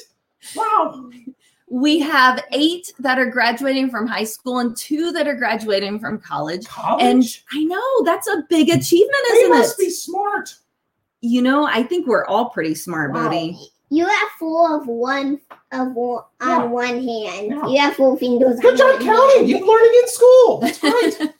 Wow. 0.57 1.11
We 1.72 2.00
have 2.00 2.44
eight 2.52 2.92
that 2.98 3.18
are 3.18 3.26
graduating 3.30 3.90
from 3.90 4.06
high 4.06 4.24
school 4.24 4.59
and 4.59 4.76
two 4.76 5.12
that 5.12 5.28
are 5.28 5.37
graduating 5.37 6.00
from 6.00 6.18
college. 6.18 6.66
College? 6.66 7.02
And 7.04 7.24
I 7.52 7.64
know 7.64 8.04
that's 8.04 8.26
a 8.26 8.42
big 8.50 8.68
achievement, 8.70 9.14
they 9.30 9.35
isn't 9.37 9.50
must 9.50 9.78
it? 9.80 9.85
be 9.85 9.90
smart. 9.90 10.54
you 11.20 11.40
know, 11.42 11.64
I 11.66 11.83
think 11.85 12.06
we're 12.09 12.26
all 12.26 12.50
pretty 12.50 12.74
smart, 12.74 13.12
Wow. 13.12 13.24
Bodie. 13.28 13.56
You 13.92 14.06
have 14.06 14.28
four 14.38 14.80
of 14.80 14.87
one 14.87 15.40
of 15.72 15.92
one 15.94 16.22
Yeah. 16.40 16.62
on 16.62 16.70
one 16.70 16.87
hand. 17.06 17.46
Yeah. 17.50 17.66
You 17.66 17.78
have 17.80 17.94
four 17.94 18.16
fingers. 18.18 18.59
Good 18.61 18.76
job 18.76 18.94
one 18.96 19.04
counting. 19.04 19.48
You're 19.48 19.66
learning 19.66 20.00
in 20.02 20.09
school. 20.09 20.59
That's 20.61 20.78
great. 20.80 21.33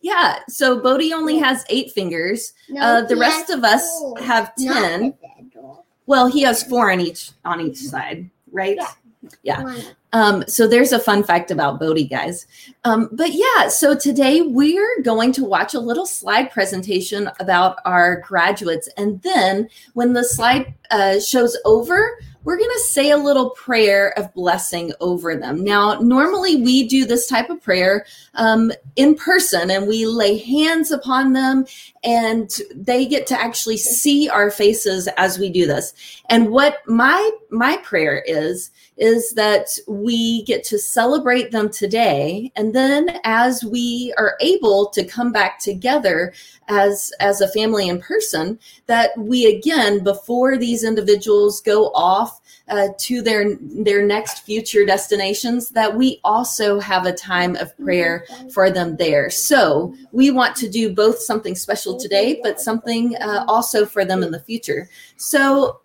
yeah. 0.00 0.38
So 0.48 0.80
Bodie 0.80 1.12
only 1.12 1.38
has 1.38 1.64
eight 1.68 1.90
fingers. 1.92 2.52
No, 2.68 2.80
uh, 2.80 3.02
the 3.02 3.16
rest 3.16 3.50
of 3.50 3.64
us 3.64 3.82
four. 4.00 4.18
have 4.18 4.54
10. 4.56 5.02
with 5.04 5.20
that 5.20 5.50
dog. 5.54 5.84
Well, 6.06 6.26
he 6.26 6.42
has 6.42 6.62
four 6.62 6.90
on 6.90 7.00
each 7.00 7.30
on 7.44 7.60
each 7.60 7.78
side, 7.78 8.28
right? 8.50 8.76
Yeah. 8.76 8.88
Yeah. 9.42 9.76
Um, 10.12 10.44
so 10.46 10.68
there's 10.68 10.92
a 10.92 10.98
fun 10.98 11.24
fact 11.24 11.50
about 11.50 11.80
Bodie, 11.80 12.06
guys. 12.06 12.46
Um, 12.84 13.08
but 13.12 13.32
yeah, 13.32 13.68
so 13.68 13.96
today 13.96 14.42
we're 14.42 15.02
going 15.02 15.32
to 15.32 15.44
watch 15.44 15.74
a 15.74 15.80
little 15.80 16.06
slide 16.06 16.50
presentation 16.52 17.30
about 17.40 17.78
our 17.84 18.20
graduates. 18.20 18.88
And 18.96 19.20
then 19.22 19.68
when 19.94 20.12
the 20.12 20.24
slide 20.24 20.72
uh, 20.90 21.18
shows 21.18 21.58
over, 21.64 22.18
we're 22.44 22.58
going 22.58 22.70
to 22.70 22.84
say 22.84 23.10
a 23.10 23.16
little 23.16 23.50
prayer 23.50 24.16
of 24.18 24.32
blessing 24.34 24.92
over 25.00 25.34
them. 25.34 25.64
Now, 25.64 25.98
normally 26.00 26.56
we 26.56 26.86
do 26.86 27.04
this 27.04 27.26
type 27.26 27.50
of 27.50 27.62
prayer 27.62 28.04
um, 28.34 28.70
in 28.96 29.14
person 29.14 29.70
and 29.70 29.88
we 29.88 30.06
lay 30.06 30.38
hands 30.38 30.90
upon 30.90 31.32
them 31.32 31.66
and 32.04 32.50
they 32.74 33.06
get 33.06 33.26
to 33.28 33.40
actually 33.40 33.78
see 33.78 34.28
our 34.28 34.50
faces 34.50 35.08
as 35.16 35.38
we 35.38 35.50
do 35.50 35.66
this. 35.66 35.94
And 36.28 36.50
what 36.50 36.78
my 36.86 37.30
my 37.50 37.76
prayer 37.78 38.22
is 38.26 38.70
is 38.96 39.32
that 39.34 39.66
we 39.86 40.44
get 40.44 40.64
to 40.64 40.78
celebrate 40.78 41.50
them 41.50 41.70
today 41.70 42.50
and 42.56 42.74
then 42.74 43.20
as 43.24 43.64
we 43.64 44.12
are 44.18 44.36
able 44.40 44.88
to 44.90 45.04
come 45.04 45.32
back 45.32 45.58
together 45.58 46.32
as 46.68 47.12
as 47.20 47.40
a 47.40 47.48
family 47.48 47.88
in 47.88 48.00
person 48.00 48.58
that 48.86 49.10
we 49.16 49.46
again 49.46 50.02
before 50.02 50.56
these 50.56 50.84
individuals 50.84 51.60
go 51.60 51.86
off 51.94 52.33
uh, 52.68 52.88
to 52.98 53.22
their 53.22 53.56
their 53.60 54.04
next 54.04 54.40
future 54.40 54.84
destinations 54.86 55.68
that 55.70 55.96
we 55.96 56.20
also 56.24 56.80
have 56.80 57.06
a 57.06 57.12
time 57.12 57.56
of 57.56 57.76
prayer 57.78 58.26
for 58.52 58.70
them 58.70 58.96
there. 58.96 59.30
So 59.30 59.94
we 60.12 60.30
want 60.30 60.56
to 60.56 60.68
do 60.68 60.94
both 60.94 61.18
something 61.18 61.54
special 61.54 61.98
today 61.98 62.40
but 62.42 62.60
something 62.60 63.16
uh, 63.16 63.44
also 63.48 63.86
for 63.86 64.04
them 64.04 64.22
in 64.22 64.30
the 64.30 64.40
future. 64.40 64.88
So 65.16 65.80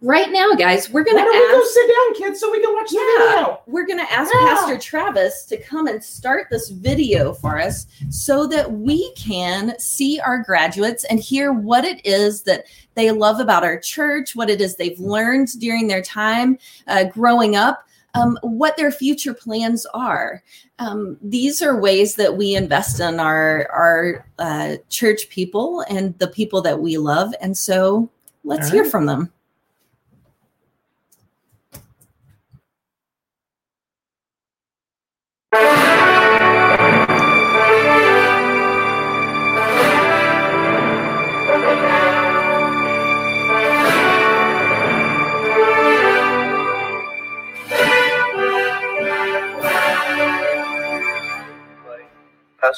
right 0.00 0.30
now 0.30 0.52
guys 0.54 0.88
we're 0.90 1.04
gonna 1.04 1.18
Why 1.18 1.24
don't 1.24 1.34
we 1.34 1.52
go 1.52 1.60
ask 1.60 1.74
sit 1.74 1.88
down, 1.88 2.14
kids, 2.14 2.40
so 2.40 2.50
we 2.50 2.60
can 2.60 2.74
watch 2.74 2.90
the 2.90 2.96
video? 2.96 3.60
we're 3.66 3.86
going 3.86 3.98
to 3.98 4.12
ask 4.12 4.32
Yeah. 4.32 4.54
Pastor 4.54 4.78
Travis 4.78 5.44
to 5.46 5.56
come 5.58 5.86
and 5.86 6.02
start 6.02 6.48
this 6.50 6.70
video 6.70 7.34
for 7.34 7.58
us 7.60 7.86
so 8.08 8.46
that 8.46 8.70
we 8.70 9.12
can 9.14 9.78
see 9.78 10.20
our 10.20 10.42
graduates 10.42 11.04
and 11.04 11.20
hear 11.20 11.52
what 11.52 11.84
it 11.84 12.04
is 12.06 12.42
that 12.42 12.64
they 12.94 13.10
love 13.10 13.40
about 13.40 13.62
our 13.64 13.78
church, 13.78 14.34
what 14.34 14.50
it 14.50 14.60
is 14.60 14.76
they've 14.76 14.98
learned 14.98 15.48
during 15.60 15.86
their 15.86 16.02
time 16.02 16.58
uh, 16.86 17.04
growing 17.04 17.56
up. 17.56 17.84
Um, 18.14 18.38
what 18.40 18.76
their 18.78 18.90
future 18.90 19.34
plans 19.34 19.86
are. 19.92 20.42
Um, 20.78 21.18
these 21.22 21.60
are 21.60 21.78
ways 21.78 22.16
that 22.16 22.36
we 22.36 22.56
invest 22.56 23.00
in 23.00 23.20
our 23.20 23.68
our 23.70 24.26
uh, 24.38 24.76
church 24.88 25.28
people 25.28 25.84
and 25.90 26.18
the 26.18 26.26
people 26.26 26.62
that 26.62 26.80
we 26.80 26.96
love, 26.96 27.34
and 27.42 27.56
so 27.56 28.10
let's 28.44 28.68
All 28.68 28.72
hear 28.72 28.84
from 28.86 29.04
them. 29.04 29.30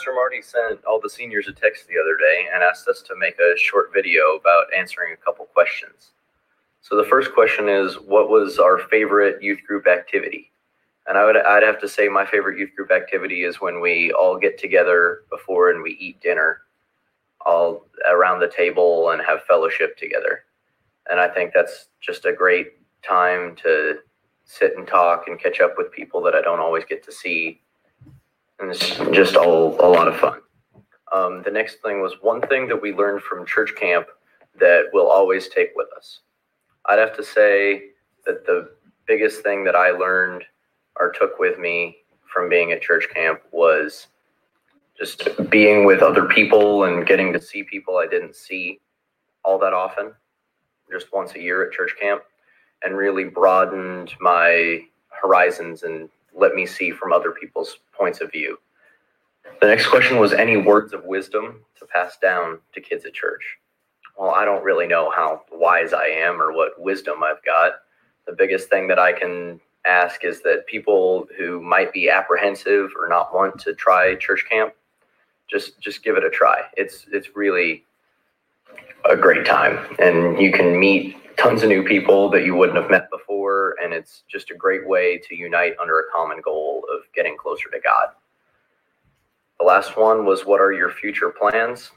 Pastor 0.00 0.14
Marty 0.14 0.40
sent 0.40 0.82
all 0.86 0.98
the 0.98 1.10
seniors 1.10 1.46
a 1.46 1.52
text 1.52 1.86
the 1.86 1.98
other 2.00 2.16
day 2.16 2.48
and 2.54 2.62
asked 2.62 2.88
us 2.88 3.02
to 3.02 3.14
make 3.18 3.38
a 3.38 3.58
short 3.58 3.92
video 3.92 4.34
about 4.34 4.72
answering 4.74 5.12
a 5.12 5.16
couple 5.22 5.44
questions. 5.44 6.12
So 6.80 6.96
the 6.96 7.04
first 7.04 7.34
question 7.34 7.68
is, 7.68 7.96
what 7.96 8.30
was 8.30 8.58
our 8.58 8.78
favorite 8.78 9.42
youth 9.42 9.58
group 9.66 9.86
activity? 9.86 10.52
And 11.06 11.18
I 11.18 11.26
would 11.26 11.36
I'd 11.36 11.62
have 11.64 11.78
to 11.82 11.88
say 11.88 12.08
my 12.08 12.24
favorite 12.24 12.58
youth 12.58 12.70
group 12.74 12.90
activity 12.90 13.42
is 13.42 13.60
when 13.60 13.82
we 13.82 14.10
all 14.12 14.38
get 14.38 14.56
together 14.56 15.24
before 15.28 15.68
and 15.68 15.82
we 15.82 15.98
eat 16.00 16.18
dinner, 16.22 16.62
all 17.44 17.86
around 18.10 18.40
the 18.40 18.48
table 18.48 19.10
and 19.10 19.20
have 19.20 19.42
fellowship 19.42 19.98
together. 19.98 20.44
And 21.10 21.20
I 21.20 21.28
think 21.28 21.52
that's 21.52 21.88
just 22.00 22.24
a 22.24 22.32
great 22.32 22.68
time 23.02 23.54
to 23.56 23.98
sit 24.46 24.78
and 24.78 24.86
talk 24.86 25.24
and 25.26 25.38
catch 25.38 25.60
up 25.60 25.74
with 25.76 25.92
people 25.92 26.22
that 26.22 26.34
I 26.34 26.40
don't 26.40 26.58
always 26.58 26.86
get 26.86 27.04
to 27.04 27.12
see 27.12 27.60
and 28.60 28.70
it's 28.70 28.96
just 29.12 29.36
all 29.36 29.74
a 29.84 29.88
lot 29.88 30.08
of 30.08 30.16
fun. 30.16 30.40
Um, 31.12 31.42
the 31.42 31.50
next 31.50 31.82
thing 31.82 32.00
was 32.00 32.14
one 32.20 32.40
thing 32.42 32.68
that 32.68 32.80
we 32.80 32.92
learned 32.92 33.22
from 33.22 33.44
church 33.46 33.74
camp 33.74 34.06
that 34.58 34.84
we'll 34.92 35.10
always 35.10 35.48
take 35.48 35.70
with 35.74 35.88
us. 35.96 36.20
I'd 36.86 36.98
have 36.98 37.16
to 37.16 37.24
say 37.24 37.90
that 38.26 38.46
the 38.46 38.70
biggest 39.06 39.42
thing 39.42 39.64
that 39.64 39.74
I 39.74 39.90
learned 39.90 40.44
or 40.98 41.10
took 41.10 41.38
with 41.38 41.58
me 41.58 41.96
from 42.32 42.48
being 42.48 42.72
at 42.72 42.82
church 42.82 43.08
camp 43.12 43.40
was 43.50 44.06
just 44.98 45.28
being 45.50 45.84
with 45.84 46.02
other 46.02 46.26
people 46.26 46.84
and 46.84 47.06
getting 47.06 47.32
to 47.32 47.40
see 47.40 47.62
people 47.62 47.96
I 47.96 48.06
didn't 48.06 48.36
see 48.36 48.80
all 49.44 49.58
that 49.58 49.72
often, 49.72 50.12
just 50.92 51.12
once 51.12 51.34
a 51.34 51.40
year 51.40 51.64
at 51.64 51.72
church 51.72 51.94
camp, 52.00 52.22
and 52.82 52.96
really 52.96 53.24
broadened 53.24 54.12
my 54.20 54.82
horizons 55.08 55.82
and 55.82 56.08
let 56.40 56.54
me 56.54 56.66
see 56.66 56.90
from 56.90 57.12
other 57.12 57.30
people's 57.30 57.78
points 57.92 58.20
of 58.20 58.32
view. 58.32 58.58
The 59.60 59.66
next 59.66 59.88
question 59.88 60.18
was 60.18 60.32
any 60.32 60.56
words 60.56 60.92
of 60.92 61.04
wisdom 61.04 61.64
to 61.78 61.86
pass 61.86 62.16
down 62.16 62.58
to 62.72 62.80
kids 62.80 63.04
at 63.04 63.12
church. 63.12 63.58
Well, 64.18 64.30
I 64.30 64.44
don't 64.44 64.64
really 64.64 64.86
know 64.86 65.10
how 65.14 65.42
wise 65.52 65.92
I 65.92 66.06
am 66.06 66.40
or 66.40 66.52
what 66.52 66.80
wisdom 66.80 67.22
I've 67.22 67.44
got. 67.44 67.72
The 68.26 68.32
biggest 68.32 68.68
thing 68.68 68.88
that 68.88 68.98
I 68.98 69.12
can 69.12 69.60
ask 69.86 70.24
is 70.24 70.42
that 70.42 70.66
people 70.66 71.26
who 71.38 71.60
might 71.60 71.92
be 71.92 72.08
apprehensive 72.08 72.90
or 72.98 73.08
not 73.08 73.34
want 73.34 73.58
to 73.60 73.74
try 73.74 74.14
church 74.14 74.44
camp, 74.48 74.74
just 75.48 75.80
just 75.80 76.02
give 76.02 76.16
it 76.16 76.24
a 76.24 76.30
try. 76.30 76.62
It's 76.76 77.06
it's 77.12 77.34
really 77.34 77.84
a 79.08 79.16
great 79.16 79.46
time. 79.46 79.78
And 79.98 80.40
you 80.40 80.52
can 80.52 80.78
meet 80.78 81.16
tons 81.40 81.62
of 81.62 81.68
new 81.70 81.82
people 81.82 82.28
that 82.28 82.44
you 82.44 82.54
wouldn't 82.54 82.76
have 82.76 82.90
met 82.90 83.10
before 83.10 83.74
and 83.82 83.94
it's 83.94 84.24
just 84.30 84.50
a 84.50 84.54
great 84.54 84.86
way 84.86 85.16
to 85.16 85.34
unite 85.34 85.74
under 85.80 86.00
a 86.00 86.02
common 86.12 86.38
goal 86.44 86.84
of 86.94 87.00
getting 87.14 87.34
closer 87.34 87.70
to 87.70 87.80
god. 87.80 88.08
The 89.58 89.64
last 89.64 89.96
one 89.96 90.26
was 90.26 90.44
what 90.44 90.60
are 90.60 90.72
your 90.72 90.90
future 90.90 91.30
plans? 91.30 91.92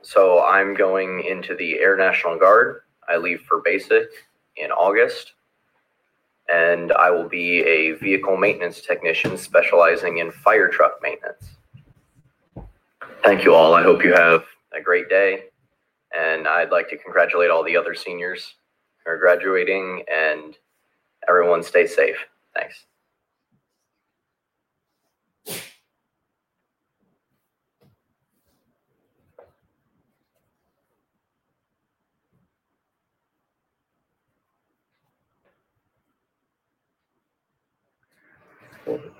So 0.00 0.42
i'm 0.42 0.72
going 0.72 1.22
into 1.24 1.54
the 1.54 1.78
air 1.80 1.98
national 1.98 2.38
guard. 2.38 2.80
I 3.06 3.18
leave 3.18 3.42
for 3.42 3.60
basic 3.62 4.08
in 4.56 4.70
august 4.70 5.34
and 6.50 6.92
i 6.92 7.10
will 7.10 7.28
be 7.28 7.60
a 7.60 7.92
vehicle 7.92 8.38
maintenance 8.38 8.80
technician 8.80 9.36
specializing 9.36 10.18
in 10.18 10.30
fire 10.30 10.68
truck 10.68 11.02
maintenance. 11.02 11.56
Thank 13.22 13.44
you 13.44 13.54
all. 13.54 13.74
I 13.74 13.82
hope 13.82 14.02
you 14.02 14.14
have 14.14 14.44
a 14.72 14.80
great 14.80 15.10
day 15.10 15.50
and 16.16 16.48
I'd 16.48 16.70
like 16.70 16.88
to 16.90 16.96
congratulate 16.96 17.50
all 17.50 17.64
the 17.64 17.76
other 17.76 17.94
seniors 17.94 18.54
who 19.04 19.12
are 19.12 19.18
graduating 19.18 20.04
and 20.12 20.56
everyone 21.28 21.62
stay 21.62 21.86
safe. 21.86 22.16
Thanks. 22.54 22.86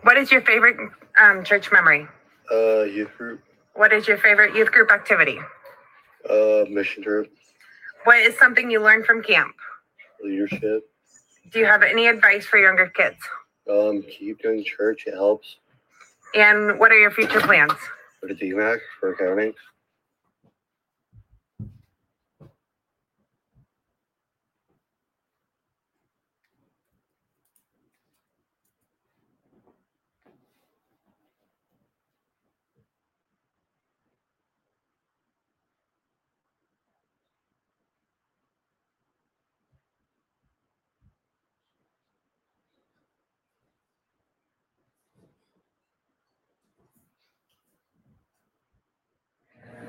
What 0.03 0.17
is 0.17 0.31
your 0.31 0.43
favorite 0.43 0.77
um, 1.21 1.45
church 1.45 1.73
memory? 1.73 2.07
Uh, 2.53 2.83
youth 2.83 3.11
group, 3.19 3.41
What 3.75 3.93
is 3.93 4.07
your 4.07 4.19
favorite 4.19 4.55
youth 4.55 4.71
group 4.71 4.93
activity? 4.93 5.39
Uh, 6.29 6.65
mission 6.69 7.03
trip, 7.03 7.31
What 8.05 8.19
is 8.19 8.37
something 8.39 8.71
you 8.71 8.81
learned 8.81 9.05
from 9.07 9.23
camp? 9.23 9.55
leadership. 10.23 10.89
Do 11.53 11.59
you 11.61 11.67
have 11.67 11.83
any 11.83 12.07
advice 12.09 12.47
for 12.47 12.59
younger 12.59 12.89
kids? 12.89 13.17
Um, 13.71 14.03
keep 14.03 14.43
doing 14.43 14.65
church. 14.65 15.05
It 15.07 15.15
helps. 15.15 15.57
And 16.35 16.79
what 16.81 16.91
are 16.91 16.99
your 16.99 17.11
future 17.13 17.41
plans? 17.41 17.73
Go 18.21 18.29
to 18.29 18.35
DMACC 18.35 18.79
for 18.99 19.13
accounting. 19.13 19.53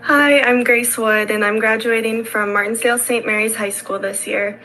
Hi, 0.08 0.40
I'm 0.40 0.64
Grace 0.64 0.98
Wood, 0.98 1.32
and 1.32 1.44
I'm 1.44 1.60
graduating 1.60 2.24
from 2.24 2.54
Martensdale 2.54 2.98
St. 2.98 3.26
Mary's 3.26 3.58
High 3.58 3.72
School 3.72 4.00
this 4.00 4.26
year. 4.26 4.58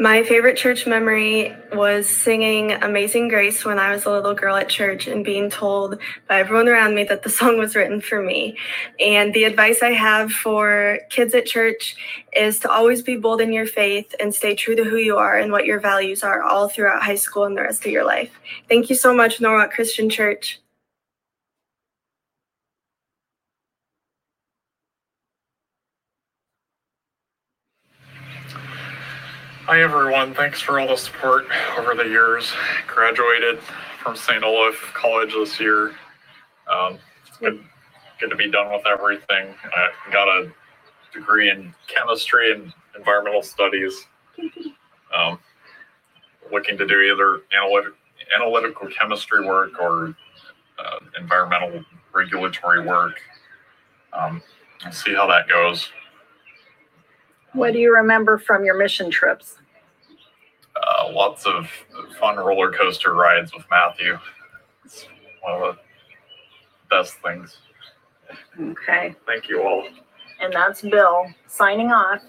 My 0.00 0.24
favorite 0.24 0.56
church 0.56 0.84
memory 0.84 1.54
was 1.72 2.08
singing 2.08 2.72
Amazing 2.72 3.28
Grace 3.28 3.64
when 3.64 3.78
I 3.78 3.92
was 3.92 4.04
a 4.04 4.10
little 4.10 4.34
girl 4.34 4.56
at 4.56 4.68
church 4.68 5.06
and 5.06 5.24
being 5.24 5.48
told 5.48 6.00
by 6.26 6.40
everyone 6.40 6.66
around 6.66 6.96
me 6.96 7.04
that 7.04 7.22
the 7.22 7.30
song 7.38 7.56
was 7.56 7.76
written 7.76 8.00
for 8.00 8.20
me. 8.20 8.58
And 8.98 9.32
the 9.32 9.44
advice 9.44 9.80
I 9.80 9.92
have 9.92 10.32
for 10.32 10.98
kids 11.08 11.36
at 11.36 11.46
church 11.46 11.94
is 12.36 12.58
to 12.58 12.68
always 12.68 13.00
be 13.00 13.14
bold 13.14 13.40
in 13.40 13.52
your 13.52 13.68
faith 13.68 14.12
and 14.18 14.34
stay 14.34 14.56
true 14.56 14.74
to 14.74 14.82
who 14.82 14.96
you 14.96 15.18
are 15.18 15.38
and 15.38 15.52
what 15.52 15.66
your 15.66 15.78
values 15.78 16.24
are 16.24 16.42
all 16.42 16.68
throughout 16.68 17.04
high 17.04 17.14
school 17.14 17.44
and 17.44 17.56
the 17.56 17.62
rest 17.62 17.86
of 17.86 17.92
your 17.92 18.04
life. 18.04 18.32
Thank 18.68 18.90
you 18.90 18.96
so 18.96 19.14
much, 19.14 19.40
Norwalk 19.40 19.70
Christian 19.70 20.10
Church. 20.10 20.60
Hi 29.70 29.82
everyone, 29.82 30.34
thanks 30.34 30.60
for 30.60 30.80
all 30.80 30.88
the 30.88 30.96
support 30.96 31.46
over 31.78 31.94
the 31.94 32.02
years. 32.02 32.52
Graduated 32.88 33.60
from 34.02 34.16
St. 34.16 34.42
Olaf 34.42 34.74
College 34.94 35.32
this 35.32 35.60
year. 35.60 35.94
Um, 36.68 36.98
it's 37.24 37.36
good, 37.38 37.62
good 38.18 38.30
to 38.30 38.34
be 38.34 38.50
done 38.50 38.72
with 38.72 38.84
everything. 38.84 39.54
I 39.62 39.90
got 40.12 40.26
a 40.26 40.50
degree 41.14 41.50
in 41.50 41.72
chemistry 41.86 42.50
and 42.50 42.72
environmental 42.98 43.44
studies. 43.44 44.08
Um, 45.16 45.38
looking 46.50 46.76
to 46.76 46.84
do 46.84 47.00
either 47.02 47.42
analytic, 47.56 47.92
analytical 48.34 48.88
chemistry 48.88 49.46
work 49.46 49.80
or 49.80 50.16
uh, 50.80 50.98
environmental 51.16 51.84
regulatory 52.12 52.84
work. 52.84 53.20
Um, 54.12 54.42
see 54.90 55.14
how 55.14 55.28
that 55.28 55.48
goes. 55.48 55.90
What 57.52 57.72
do 57.72 57.78
you 57.78 57.94
remember 57.94 58.36
from 58.36 58.64
your 58.64 58.76
mission 58.76 59.10
trips? 59.10 59.59
Uh, 61.00 61.10
lots 61.12 61.46
of 61.46 61.68
fun 62.18 62.36
roller 62.36 62.70
coaster 62.70 63.14
rides 63.14 63.52
with 63.54 63.64
Matthew. 63.70 64.18
It's 64.84 65.06
one 65.40 65.62
of 65.62 65.76
the 65.76 65.80
best 66.90 67.14
things. 67.24 67.58
Okay, 68.60 69.14
Thank 69.26 69.48
you 69.48 69.62
all. 69.62 69.86
and 70.40 70.52
that's 70.52 70.82
Bill 70.82 71.26
signing 71.46 71.90
off. 71.90 72.20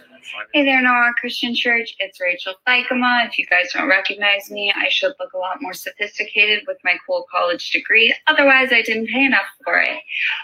Hey 0.54 0.64
there, 0.64 0.82
Norwalk 0.82 1.16
Christian 1.16 1.54
Church. 1.56 1.96
It's 2.00 2.22
Rachel 2.22 2.54
Thykema. 2.68 3.28
If 3.28 3.40
you 3.40 3.46
guys 3.48 3.74
don't 3.74 3.90
recognize 3.90 4.52
me, 4.52 4.72
I 4.76 4.88
should 4.90 5.14
look 5.20 5.34
a 5.34 5.38
lot 5.38 5.62
more 5.62 5.74
sophisticated 5.74 6.64
with 6.68 6.78
my 6.84 6.96
cool 7.08 7.26
college 7.32 7.72
degree. 7.72 8.14
Otherwise, 8.28 8.70
I 8.72 8.84
didn't 8.84 9.08
pay 9.08 9.26
enough 9.26 9.48
for 9.64 9.80
it. 9.80 9.98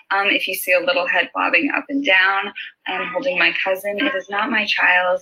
Um, 0.10 0.28
if 0.28 0.48
you 0.48 0.56
see 0.56 0.74
a 0.74 0.80
little 0.80 1.08
head 1.08 1.30
bobbing 1.34 1.70
up 1.76 1.86
and 1.90 2.04
down, 2.04 2.52
I'm 2.88 3.08
holding 3.14 3.38
my 3.38 3.54
cousin. 3.64 4.00
It 4.00 4.16
is 4.16 4.30
not 4.30 4.50
my 4.50 4.66
child. 4.66 5.22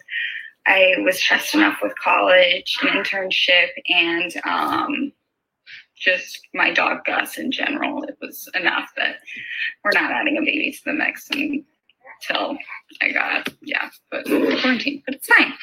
I 0.67 0.95
was 0.99 1.21
stressed 1.21 1.54
enough 1.54 1.80
with 1.82 1.93
college, 1.99 2.78
an 2.82 2.89
internship, 2.89 3.69
and 3.88 4.34
um, 4.45 5.12
just 5.95 6.47
my 6.54 6.71
dog 6.73 7.06
Gus 7.06 7.38
in 7.38 7.51
general. 7.51 8.04
It 8.04 8.17
was 8.21 8.49
enough 8.56 8.89
that 8.97 9.17
we're 9.84 9.91
not 9.93 10.12
adding 10.12 10.38
a 10.38 10.41
baby 10.41 10.71
to 10.71 10.86
the 10.86 10.93
mix 10.93 11.30
until 11.30 12.58
I 13.01 13.12
got 13.12 13.49
yeah, 13.62 13.89
but 14.10 14.25
quarantine, 14.25 15.04
but 15.06 15.15
it's 15.15 15.28
fine. 15.28 15.54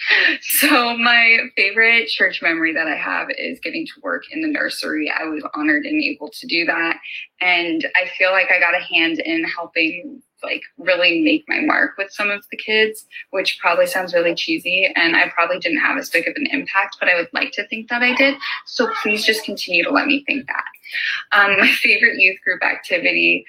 So 0.40 0.96
my 0.96 1.38
favorite 1.56 2.08
church 2.08 2.42
memory 2.42 2.72
that 2.74 2.86
I 2.86 2.96
have 2.96 3.28
is 3.36 3.60
getting 3.60 3.86
to 3.86 3.92
work 4.02 4.24
in 4.30 4.42
the 4.42 4.48
nursery. 4.48 5.10
I 5.10 5.24
was 5.24 5.44
honored 5.54 5.84
and 5.84 6.02
able 6.02 6.30
to 6.30 6.46
do 6.46 6.64
that, 6.66 6.98
and 7.40 7.86
I 7.96 8.08
feel 8.18 8.32
like 8.32 8.50
I 8.50 8.60
got 8.60 8.74
a 8.74 8.84
hand 8.84 9.18
in 9.18 9.44
helping 9.44 10.22
like 10.42 10.62
really 10.78 11.20
make 11.20 11.44
my 11.48 11.61
mark 11.61 11.96
with 11.98 12.12
some 12.12 12.31
of 12.31 12.44
the 12.50 12.57
kids, 12.57 13.07
which 13.31 13.59
probably 13.61 13.87
sounds 13.87 14.14
really 14.14 14.35
cheesy, 14.35 14.92
and 14.96 15.16
I 15.16 15.28
probably 15.31 15.59
didn't 15.59 15.81
have 15.81 15.98
as 15.98 16.11
big 16.11 16.28
of 16.28 16.35
an 16.37 16.46
impact, 16.50 16.96
but 17.00 17.09
I 17.09 17.16
would 17.16 17.28
like 17.33 17.52
to 17.52 17.66
think 17.68 17.88
that 17.88 18.02
I 18.02 18.14
did. 18.14 18.37
So 18.66 18.88
please 19.02 19.24
just 19.24 19.44
continue 19.44 19.85
to 19.85 19.90
let 19.90 20.07
me 20.07 20.24
think 20.26 20.46
that. 20.46 20.64
Um, 21.33 21.59
my 21.59 21.70
favorite 21.83 22.18
youth 22.18 22.38
group 22.44 22.62
activity 22.62 23.44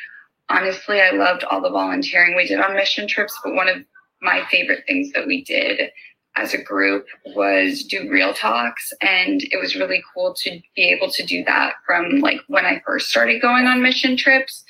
honestly, 0.50 1.02
I 1.02 1.12
loved 1.12 1.44
all 1.44 1.62
the 1.62 1.70
volunteering 1.70 2.36
we 2.36 2.48
did 2.48 2.60
on 2.60 2.76
mission 2.76 3.08
trips, 3.08 3.38
but 3.44 3.54
one 3.54 3.70
of 3.70 3.78
my 4.22 4.44
favorite 4.50 4.84
things 4.88 5.12
that 5.14 5.28
we 5.28 5.44
did 5.44 5.92
as 6.36 6.54
a 6.54 6.62
group 6.62 7.06
was 7.36 7.84
do 7.84 8.10
real 8.10 8.34
talks. 8.34 8.92
And 9.02 9.44
it 9.44 9.60
was 9.60 9.76
really 9.76 10.04
cool 10.14 10.34
to 10.40 10.60
be 10.76 10.90
able 10.90 11.12
to 11.12 11.26
do 11.26 11.44
that 11.46 11.76
from 11.86 12.20
like 12.20 12.40
when 12.48 12.66
I 12.66 12.82
first 12.86 13.10
started 13.10 13.42
going 13.42 13.66
on 13.66 13.84
mission 13.84 14.18
trips 14.18 14.64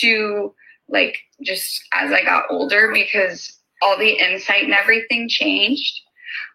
to 0.00 0.54
like 0.90 1.16
just 1.42 1.82
as 1.92 2.12
I 2.12 2.22
got 2.22 2.44
older 2.50 2.90
because 2.92 3.58
all 3.82 3.98
the 3.98 4.10
insight 4.10 4.64
and 4.64 4.74
everything 4.74 5.28
changed. 5.28 6.00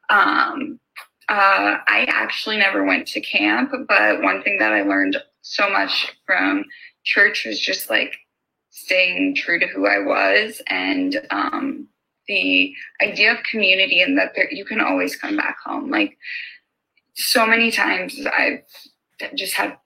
Um, 0.09 0.79
uh, 1.27 1.81
I 1.87 2.05
actually 2.07 2.57
never 2.57 2.83
went 2.83 3.07
to 3.07 3.21
camp, 3.21 3.71
but 3.87 4.21
one 4.21 4.43
thing 4.43 4.59
that 4.59 4.73
I 4.73 4.83
learned 4.83 5.17
so 5.41 5.69
much 5.69 6.15
from 6.25 6.63
church 7.03 7.45
was 7.45 7.59
just 7.59 7.89
like 7.89 8.15
staying 8.69 9.35
true 9.35 9.59
to 9.59 9.67
who 9.67 9.87
I 9.87 9.99
was 9.99 10.61
and 10.67 11.19
um, 11.31 11.87
the 12.27 12.73
idea 13.01 13.31
of 13.31 13.43
community 13.49 14.01
and 14.01 14.17
that 14.17 14.33
there, 14.35 14.51
you 14.51 14.65
can 14.65 14.81
always 14.81 15.15
come 15.15 15.35
back 15.35 15.57
home. 15.63 15.89
Like 15.89 16.17
so 17.15 17.45
many 17.45 17.71
times 17.71 18.19
I've 18.25 18.63
just 19.35 19.53
had 19.53 19.77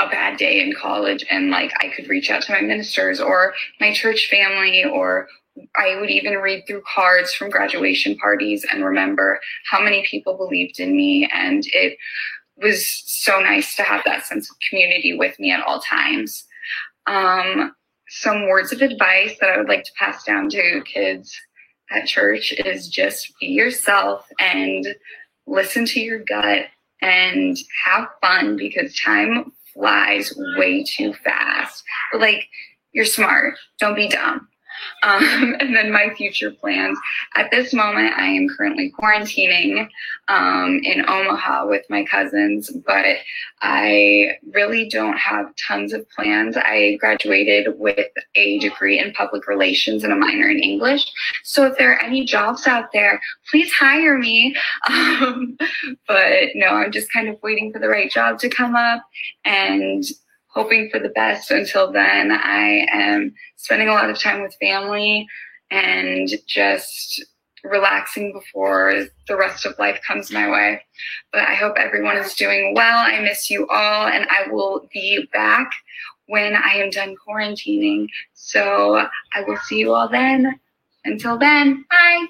a 0.00 0.08
bad 0.08 0.36
day 0.36 0.60
in 0.60 0.74
college 0.74 1.24
and 1.30 1.50
like 1.50 1.72
I 1.80 1.88
could 1.88 2.08
reach 2.08 2.30
out 2.30 2.42
to 2.42 2.52
my 2.52 2.60
ministers 2.60 3.20
or 3.20 3.54
my 3.80 3.92
church 3.92 4.28
family 4.30 4.84
or 4.84 5.28
I 5.76 5.96
would 6.00 6.10
even 6.10 6.34
read 6.34 6.64
through 6.66 6.82
cards 6.92 7.34
from 7.34 7.50
graduation 7.50 8.16
parties 8.16 8.64
and 8.70 8.84
remember 8.84 9.40
how 9.70 9.82
many 9.82 10.06
people 10.06 10.36
believed 10.36 10.80
in 10.80 10.96
me 10.96 11.28
and 11.32 11.64
it 11.66 11.98
was 12.56 12.86
so 13.06 13.40
nice 13.40 13.74
to 13.76 13.82
have 13.82 14.02
that 14.04 14.24
sense 14.24 14.50
of 14.50 14.56
community 14.68 15.16
with 15.16 15.38
me 15.38 15.50
at 15.50 15.64
all 15.64 15.80
times. 15.80 16.44
Um, 17.06 17.74
some 18.08 18.48
words 18.48 18.72
of 18.72 18.82
advice 18.82 19.36
that 19.40 19.50
I 19.50 19.56
would 19.56 19.68
like 19.68 19.84
to 19.84 19.92
pass 19.98 20.24
down 20.24 20.50
to 20.50 20.82
kids 20.82 21.38
at 21.90 22.06
church 22.06 22.52
is 22.64 22.88
just 22.88 23.32
be 23.40 23.46
yourself 23.46 24.26
and 24.38 24.86
listen 25.46 25.84
to 25.86 26.00
your 26.00 26.18
gut 26.18 26.66
and 27.02 27.56
have 27.84 28.08
fun 28.20 28.56
because 28.56 28.98
time 29.00 29.52
flies 29.74 30.32
way 30.56 30.84
too 30.84 31.14
fast. 31.24 31.82
Like, 32.16 32.46
you're 32.92 33.04
smart, 33.04 33.54
don't 33.78 33.94
be 33.94 34.08
dumb. 34.08 34.48
Um, 35.02 35.56
and 35.60 35.74
then 35.74 35.92
my 35.92 36.10
future 36.16 36.50
plans. 36.50 36.98
At 37.34 37.50
this 37.50 37.72
moment, 37.72 38.14
I 38.16 38.26
am 38.26 38.48
currently 38.48 38.92
quarantining 38.98 39.88
um, 40.28 40.80
in 40.82 41.08
Omaha 41.08 41.66
with 41.66 41.84
my 41.88 42.04
cousins, 42.04 42.70
but 42.86 43.16
I 43.62 44.36
really 44.52 44.88
don't 44.88 45.16
have 45.16 45.52
tons 45.66 45.92
of 45.92 46.08
plans. 46.10 46.56
I 46.56 46.96
graduated 47.00 47.78
with 47.78 48.06
a 48.34 48.58
degree 48.58 48.98
in 48.98 49.12
public 49.12 49.46
relations 49.46 50.04
and 50.04 50.12
a 50.12 50.16
minor 50.16 50.48
in 50.48 50.58
English. 50.58 51.10
So 51.44 51.66
if 51.66 51.76
there 51.78 51.92
are 51.92 52.02
any 52.02 52.24
jobs 52.24 52.66
out 52.66 52.92
there, 52.92 53.20
please 53.50 53.72
hire 53.72 54.18
me. 54.18 54.54
Um, 54.90 55.56
but 56.08 56.50
no, 56.54 56.68
I'm 56.68 56.92
just 56.92 57.12
kind 57.12 57.28
of 57.28 57.36
waiting 57.42 57.72
for 57.72 57.78
the 57.78 57.88
right 57.88 58.10
job 58.10 58.38
to 58.40 58.48
come 58.48 58.74
up 58.74 59.02
and 59.44 60.04
hoping 60.52 60.90
for 60.90 60.98
the 60.98 61.10
best. 61.10 61.50
Until 61.50 61.92
then, 61.92 62.32
I 62.32 62.86
am 62.92 63.34
spending 63.56 63.88
a 63.88 63.92
lot 63.92 64.10
of 64.10 64.18
time 64.18 64.42
with 64.42 64.56
family 64.60 65.26
and 65.70 66.28
just 66.46 67.24
relaxing 67.62 68.32
before 68.32 69.06
the 69.28 69.36
rest 69.36 69.66
of 69.66 69.78
life 69.78 70.00
comes 70.06 70.32
my 70.32 70.48
way. 70.50 70.82
But 71.32 71.42
I 71.42 71.54
hope 71.54 71.76
everyone 71.76 72.16
is 72.16 72.34
doing 72.34 72.74
well. 72.74 72.98
I 72.98 73.20
miss 73.20 73.50
you 73.50 73.66
all, 73.68 74.08
and 74.08 74.26
I 74.30 74.50
will 74.50 74.88
be 74.92 75.28
back 75.32 75.70
when 76.26 76.54
I 76.54 76.74
am 76.74 76.90
done 76.90 77.14
quarantining. 77.26 78.06
So 78.34 79.06
I 79.34 79.42
will 79.46 79.58
see 79.58 79.78
you 79.78 79.92
all 79.92 80.08
then. 80.08 80.58
Until 81.04 81.38
then, 81.38 81.84
bye. 81.90 82.26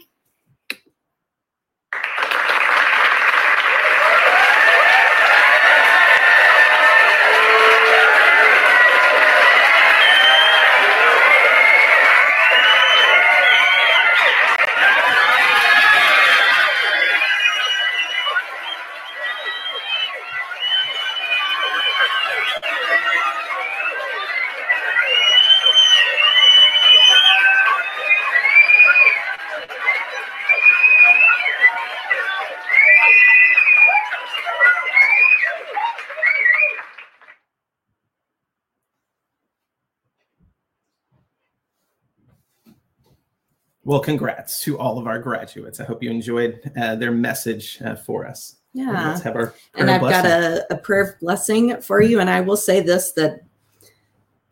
Well, 43.90 43.98
congrats 43.98 44.62
to 44.62 44.78
all 44.78 44.98
of 44.98 45.08
our 45.08 45.18
graduates. 45.18 45.80
I 45.80 45.84
hope 45.84 46.00
you 46.00 46.12
enjoyed 46.12 46.60
uh, 46.80 46.94
their 46.94 47.10
message 47.10 47.82
uh, 47.82 47.96
for 47.96 48.24
us. 48.24 48.58
Yeah. 48.72 49.08
Let's 49.08 49.20
have 49.22 49.34
our 49.34 49.52
And 49.74 49.90
I've 49.90 50.00
got 50.00 50.24
a, 50.24 50.64
a 50.72 50.76
prayer 50.76 51.18
blessing 51.20 51.80
for 51.80 52.00
you. 52.00 52.20
And 52.20 52.30
I 52.30 52.40
will 52.40 52.56
say 52.56 52.82
this 52.82 53.10
that 53.14 53.40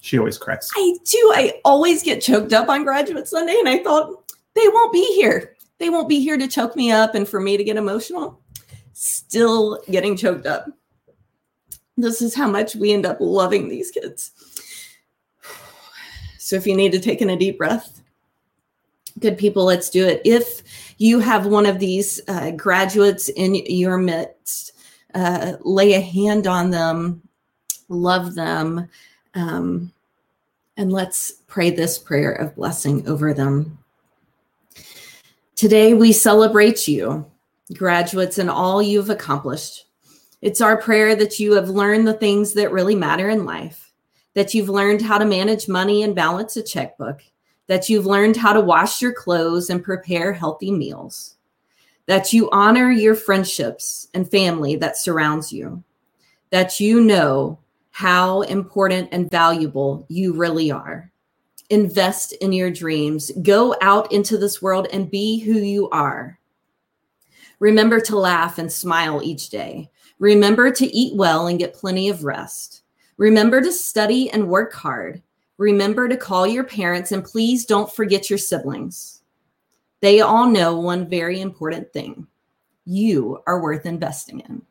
She 0.01 0.19
always 0.19 0.39
cracks. 0.39 0.69
I 0.75 0.97
do. 1.05 1.33
I 1.37 1.61
always 1.65 2.03
get 2.03 2.21
choked 2.21 2.53
up 2.53 2.69
on 2.69 2.83
graduate 2.83 3.29
Sunday, 3.29 3.55
and 3.57 3.69
I 3.69 3.79
thought 3.79 4.33
they 4.55 4.67
won't 4.67 4.93
be 4.93 5.05
here. 5.15 5.55
They 5.79 5.89
won't 5.89 6.09
be 6.09 6.19
here 6.19 6.37
to 6.37 6.49
choke 6.49 6.75
me 6.75 6.91
up 6.91 7.15
and 7.15 7.29
for 7.29 7.39
me 7.39 7.57
to 7.57 7.63
get 7.63 7.77
emotional. 7.77 8.43
Still 8.93 9.81
getting 9.89 10.17
choked 10.17 10.47
up. 10.47 10.67
This 11.97 12.23
is 12.23 12.35
how 12.35 12.51
much 12.51 12.75
we 12.75 12.93
end 12.93 13.07
up 13.07 13.19
loving 13.21 13.69
these 13.69 13.93
kids. 13.93 14.33
So 16.41 16.57
if 16.57 16.67
you 16.67 16.75
need 16.75 16.93
to 16.93 16.99
take 16.99 17.21
in 17.21 17.29
a 17.29 17.37
deep 17.37 17.59
breath, 17.59 17.99
good 19.19 19.39
people, 19.39 19.65
let's 19.65 19.91
do 19.91 20.07
it. 20.07 20.23
If 20.25 20.63
you 20.99 21.21
have 21.21 21.47
one 21.47 21.67
of 21.67 21.79
these 21.79 22.21
uh, 22.29 22.53
graduates 22.53 23.29
in 23.29 23.55
your 23.55 23.99
midst, 23.99 24.73
uh, 25.15 25.55
lay 25.61 25.95
a 25.95 26.01
hand 26.01 26.47
on 26.47 26.71
them, 26.71 27.23
love 27.89 28.35
them, 28.35 28.89
um, 29.35 29.93
and 30.77 30.93
let's 30.93 31.33
pray 31.47 31.71
this 31.71 31.99
prayer 31.99 32.33
of 32.33 32.55
blessing 32.55 33.09
over 33.09 33.35
them. 33.35 33.79
Today, 35.57 35.95
we 35.95 36.13
celebrate 36.13 36.87
you, 36.87 37.27
graduates, 37.75 38.39
and 38.39 38.49
all 38.49 38.81
you've 38.81 39.11
accomplished. 39.11 39.87
It's 40.41 40.61
our 40.61 40.77
prayer 40.77 41.17
that 41.17 41.41
you 41.41 41.55
have 41.55 41.69
learned 41.69 42.07
the 42.07 42.15
things 42.15 42.53
that 42.55 42.71
really 42.71 42.95
matter 42.95 43.29
in 43.29 43.45
life, 43.45 43.93
that 44.35 44.55
you've 44.55 44.69
learned 44.69 45.03
how 45.03 45.19
to 45.19 45.25
manage 45.25 45.67
money 45.67 46.05
and 46.05 46.15
balance 46.15 46.57
a 46.57 46.63
checkbook, 46.63 47.23
that 47.69 47.89
you've 47.89 48.07
learned 48.07 48.37
how 48.37 48.53
to 48.53 48.61
wash 48.61 49.01
your 49.01 49.13
clothes 49.13 49.71
and 49.71 49.83
prepare 49.83 50.33
healthy 50.33 50.71
meals, 50.71 51.37
that 52.07 52.33
you 52.33 52.51
honor 52.51 52.91
your 52.91 53.15
friendships 53.15 54.09
and 54.15 54.31
family 54.31 54.75
that 54.77 54.97
surrounds 54.97 55.53
you, 55.53 55.83
that 56.51 56.81
you 56.81 57.01
know 57.01 57.59
how 57.91 58.43
important 58.43 59.09
and 59.13 59.31
valuable 59.31 60.05
you 60.09 60.33
really 60.33 60.71
are. 60.71 61.13
Invest 61.71 62.33
in 62.35 62.53
your 62.53 62.71
dreams. 62.71 63.31
Go 63.43 63.77
out 63.83 64.11
into 64.11 64.39
this 64.39 64.63
world 64.63 64.87
and 64.93 65.11
be 65.11 65.39
who 65.41 65.59
you 65.59 65.91
are. 65.91 66.39
Remember 67.61 68.01
to 68.01 68.17
laugh 68.17 68.59
and 68.59 68.73
smile 68.73 69.21
each 69.23 69.51
day. 69.51 69.91
Remember 70.19 70.71
to 70.71 70.87
eat 70.87 71.15
well 71.17 71.49
and 71.49 71.59
get 71.59 71.75
plenty 71.75 72.09
of 72.09 72.25
rest. 72.25 72.83
Remember 73.19 73.61
to 73.61 73.73
study 73.73 74.31
and 74.31 74.49
work 74.49 74.73
hard. 74.73 75.23
Remember 75.59 76.09
to 76.09 76.17
call 76.17 76.47
your 76.47 76.65
parents 76.65 77.13
and 77.13 77.25
please 77.25 77.67
don't 77.67 77.93
forget 77.93 78.31
your 78.31 78.39
siblings. 78.39 79.23
They 80.01 80.21
all 80.21 80.49
know 80.49 80.79
one 80.79 81.09
very 81.09 81.41
important 81.41 81.93
thing 81.93 82.29
you 82.85 83.43
are 83.47 83.61
worth 83.61 83.85
investing 83.85 84.41
in. 84.41 84.63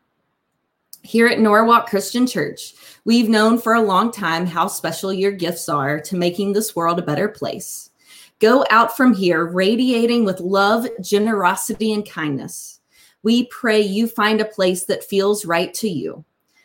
Here 1.03 1.27
at 1.27 1.39
Norwalk 1.39 1.88
Christian 1.88 2.25
Church, 2.25 2.73
we've 3.05 3.29
known 3.29 3.59
for 3.59 3.73
a 3.73 3.81
long 3.81 4.11
time 4.11 4.45
how 4.45 4.67
special 4.67 5.13
your 5.13 5.31
gifts 5.31 5.69
are 5.69 5.99
to 6.01 6.15
making 6.15 6.53
this 6.53 6.75
world 6.75 6.99
a 6.99 7.03
better 7.03 7.27
place. 7.27 7.91
Go 8.39 8.65
out 8.69 8.95
from 8.95 9.13
here 9.13 9.45
radiating 9.45 10.25
with 10.25 10.39
love, 10.39 10.88
generosity, 11.01 11.93
and 11.93 12.09
kindness. 12.09 12.79
We 13.23 13.45
pray 13.47 13.81
you 13.81 14.07
find 14.07 14.41
a 14.41 14.45
place 14.45 14.85
that 14.85 15.03
feels 15.03 15.45
right 15.45 15.73
to 15.75 15.89
you, 15.89 16.23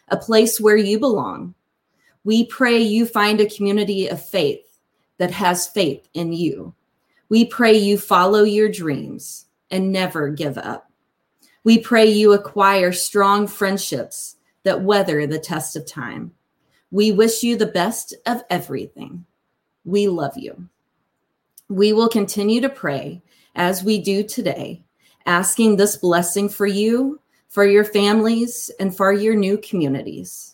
a 0.09 0.17
place 0.17 0.61
where 0.61 0.77
you 0.77 0.99
belong. 0.99 1.55
We 2.25 2.47
pray 2.47 2.79
you 2.79 3.07
find 3.07 3.41
a 3.41 3.51
community 3.51 4.09
of 4.09 4.25
faith 4.25 4.79
that 5.19 5.31
has 5.31 5.67
faith 5.67 6.09
in 6.15 6.33
you. 6.33 6.75
We 7.29 7.45
pray 7.45 7.77
you 7.77 7.99
follow 7.99 8.45
your 8.45 8.69
dreams 8.69 9.47
and 9.71 9.91
never 9.91 10.29
give 10.29 10.59
up. 10.59 10.91
We 11.65 11.79
pray 11.79 12.07
you 12.07 12.33
acquire 12.33 12.93
strong 12.93 13.47
friendships 13.47 14.37
that 14.65 14.83
weather 14.83 15.27
the 15.27 15.39
test 15.39 15.77
of 15.77 15.87
time. 15.87 16.33
We 16.91 17.11
wish 17.11 17.43
you 17.43 17.57
the 17.57 17.67
best 17.67 18.15
of 18.27 18.43
everything. 18.51 19.25
We 19.85 20.09
love 20.09 20.37
you. 20.37 20.69
We 21.69 21.93
will 21.93 22.09
continue 22.09 22.61
to 22.61 22.69
pray 22.69 23.23
as 23.55 23.83
we 23.83 24.01
do 24.01 24.23
today, 24.23 24.85
asking 25.25 25.77
this 25.77 25.97
blessing 25.97 26.49
for 26.49 26.67
you, 26.67 27.21
for 27.49 27.65
your 27.65 27.85
families, 27.85 28.71
and 28.79 28.95
for 28.95 29.13
your 29.13 29.35
new 29.35 29.59
communities. 29.59 30.52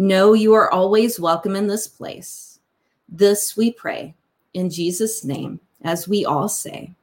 Know 0.00 0.32
you 0.32 0.54
are 0.54 0.72
always 0.72 1.20
welcome 1.20 1.54
in 1.54 1.66
this 1.66 1.86
place. 1.86 2.58
This 3.06 3.54
we 3.54 3.70
pray 3.70 4.14
in 4.54 4.70
Jesus' 4.70 5.26
name, 5.26 5.60
as 5.82 6.08
we 6.08 6.24
all 6.24 6.48
say, 6.48 6.94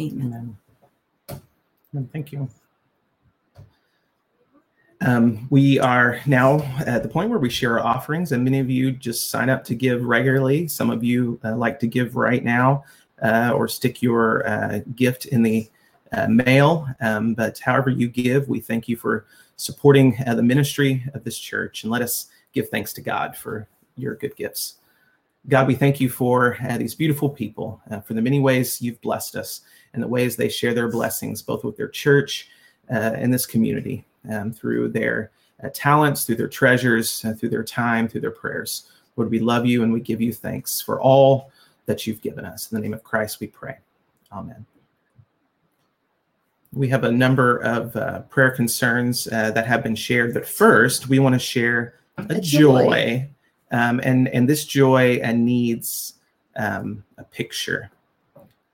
Amen. 0.00 0.56
Amen. 1.30 2.08
Thank 2.10 2.32
you. 2.32 2.48
Um, 5.02 5.46
we 5.50 5.78
are 5.78 6.20
now 6.24 6.60
at 6.86 7.02
the 7.02 7.08
point 7.10 7.28
where 7.28 7.38
we 7.38 7.50
share 7.50 7.78
our 7.78 7.86
offerings, 7.86 8.32
and 8.32 8.42
many 8.44 8.60
of 8.60 8.70
you 8.70 8.92
just 8.92 9.28
sign 9.28 9.50
up 9.50 9.62
to 9.64 9.74
give 9.74 10.02
regularly. 10.02 10.68
Some 10.68 10.88
of 10.88 11.04
you 11.04 11.38
uh, 11.44 11.54
like 11.54 11.78
to 11.80 11.86
give 11.86 12.16
right 12.16 12.42
now 12.42 12.82
uh, 13.20 13.52
or 13.54 13.68
stick 13.68 14.00
your 14.00 14.48
uh, 14.48 14.78
gift 14.96 15.26
in 15.26 15.42
the 15.42 15.68
uh, 16.12 16.28
mail. 16.28 16.88
Um, 17.02 17.34
but 17.34 17.58
however 17.58 17.90
you 17.90 18.08
give, 18.08 18.48
we 18.48 18.60
thank 18.60 18.88
you 18.88 18.96
for 18.96 19.26
supporting 19.56 20.16
uh, 20.26 20.34
the 20.34 20.42
ministry 20.42 21.04
of 21.12 21.24
this 21.24 21.38
church, 21.38 21.82
and 21.82 21.92
let 21.92 22.00
us 22.00 22.28
give 22.52 22.68
thanks 22.68 22.92
to 22.94 23.00
God 23.00 23.36
for 23.36 23.68
your 23.96 24.14
good 24.14 24.36
gifts. 24.36 24.76
God, 25.48 25.66
we 25.66 25.74
thank 25.74 26.00
you 26.00 26.10
for 26.10 26.58
uh, 26.68 26.76
these 26.76 26.94
beautiful 26.94 27.30
people, 27.30 27.80
for 28.06 28.14
the 28.14 28.20
many 28.20 28.38
ways 28.38 28.82
you've 28.82 29.00
blessed 29.00 29.36
us, 29.36 29.62
and 29.94 30.02
the 30.02 30.08
ways 30.08 30.36
they 30.36 30.48
share 30.48 30.74
their 30.74 30.88
blessings, 30.88 31.40
both 31.42 31.64
with 31.64 31.76
their 31.76 31.88
church 31.88 32.48
and 32.88 33.32
this 33.32 33.46
community 33.46 34.04
um, 34.30 34.52
through 34.52 34.88
their 34.88 35.30
uh, 35.62 35.68
talents, 35.72 36.24
through 36.24 36.36
their 36.36 36.48
treasures, 36.48 37.24
uh, 37.24 37.32
through 37.32 37.48
their 37.48 37.64
time, 37.64 38.08
through 38.08 38.20
their 38.20 38.30
prayers. 38.30 38.90
Lord, 39.16 39.30
we 39.30 39.40
love 39.40 39.66
you 39.66 39.82
and 39.82 39.92
we 39.92 40.00
give 40.00 40.20
you 40.20 40.32
thanks 40.32 40.80
for 40.80 41.00
all 41.00 41.50
that 41.86 42.06
you've 42.06 42.20
given 42.20 42.44
us. 42.44 42.70
In 42.70 42.76
the 42.76 42.82
name 42.82 42.94
of 42.94 43.02
Christ, 43.02 43.40
we 43.40 43.48
pray. 43.48 43.78
Amen. 44.32 44.64
We 46.72 46.88
have 46.88 47.04
a 47.04 47.10
number 47.10 47.58
of 47.58 47.96
uh, 47.96 48.20
prayer 48.22 48.50
concerns 48.50 49.26
uh, 49.28 49.50
that 49.52 49.66
have 49.66 49.82
been 49.82 49.96
shared, 49.96 50.34
but 50.34 50.46
first, 50.46 51.08
we 51.08 51.18
want 51.18 51.34
to 51.34 51.38
share 51.38 51.94
a, 52.18 52.40
joy. 52.40 52.84
joy. 52.84 53.28
Um, 53.70 54.00
and, 54.02 54.28
and 54.28 54.48
this 54.48 54.64
joy 54.64 55.20
and 55.22 55.44
needs 55.44 56.14
um, 56.56 57.04
a 57.18 57.24
picture. 57.24 57.90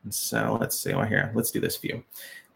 And 0.05 0.15
so 0.15 0.59
let's 0.61 0.79
see 0.79 0.93
oh, 0.93 1.03
here. 1.03 1.33
Let's 1.35 1.51
do 1.51 1.61
this 1.61 1.77
view. 1.77 2.05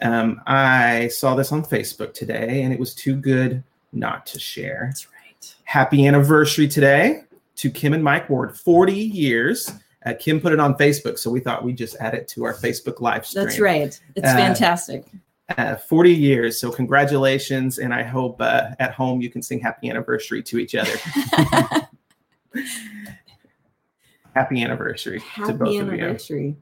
Um, 0.00 0.40
I 0.46 1.08
saw 1.08 1.34
this 1.34 1.50
on 1.50 1.64
Facebook 1.64 2.14
today, 2.14 2.62
and 2.62 2.72
it 2.72 2.78
was 2.78 2.94
too 2.94 3.16
good 3.16 3.62
not 3.92 4.26
to 4.26 4.38
share. 4.38 4.90
That's 4.90 5.08
right. 5.08 5.54
Happy 5.64 6.06
anniversary 6.06 6.68
today 6.68 7.24
to 7.56 7.70
Kim 7.70 7.92
and 7.92 8.04
Mike 8.04 8.30
Ward, 8.30 8.56
40 8.56 8.92
years. 8.92 9.72
Uh, 10.06 10.14
Kim 10.18 10.40
put 10.40 10.52
it 10.52 10.60
on 10.60 10.74
Facebook, 10.74 11.18
so 11.18 11.30
we 11.30 11.40
thought 11.40 11.64
we'd 11.64 11.76
just 11.76 11.96
add 11.98 12.14
it 12.14 12.28
to 12.28 12.44
our 12.44 12.54
Facebook 12.54 13.00
live 13.00 13.26
stream. 13.26 13.44
That's 13.44 13.58
right. 13.58 14.00
It's 14.14 14.28
uh, 14.28 14.36
fantastic. 14.36 15.04
Uh, 15.56 15.76
40 15.76 16.12
years. 16.14 16.60
So, 16.60 16.70
congratulations. 16.70 17.78
And 17.78 17.94
I 17.94 18.02
hope 18.02 18.40
uh, 18.40 18.70
at 18.78 18.92
home 18.92 19.22
you 19.22 19.30
can 19.30 19.40
sing 19.40 19.60
happy 19.60 19.88
anniversary 19.88 20.42
to 20.42 20.58
each 20.58 20.74
other. 20.74 20.92
happy 24.34 24.62
anniversary 24.62 25.20
happy 25.20 25.52
to 25.52 25.58
both 25.58 25.74
anniversary. 25.74 26.48
of 26.50 26.54
you. 26.54 26.56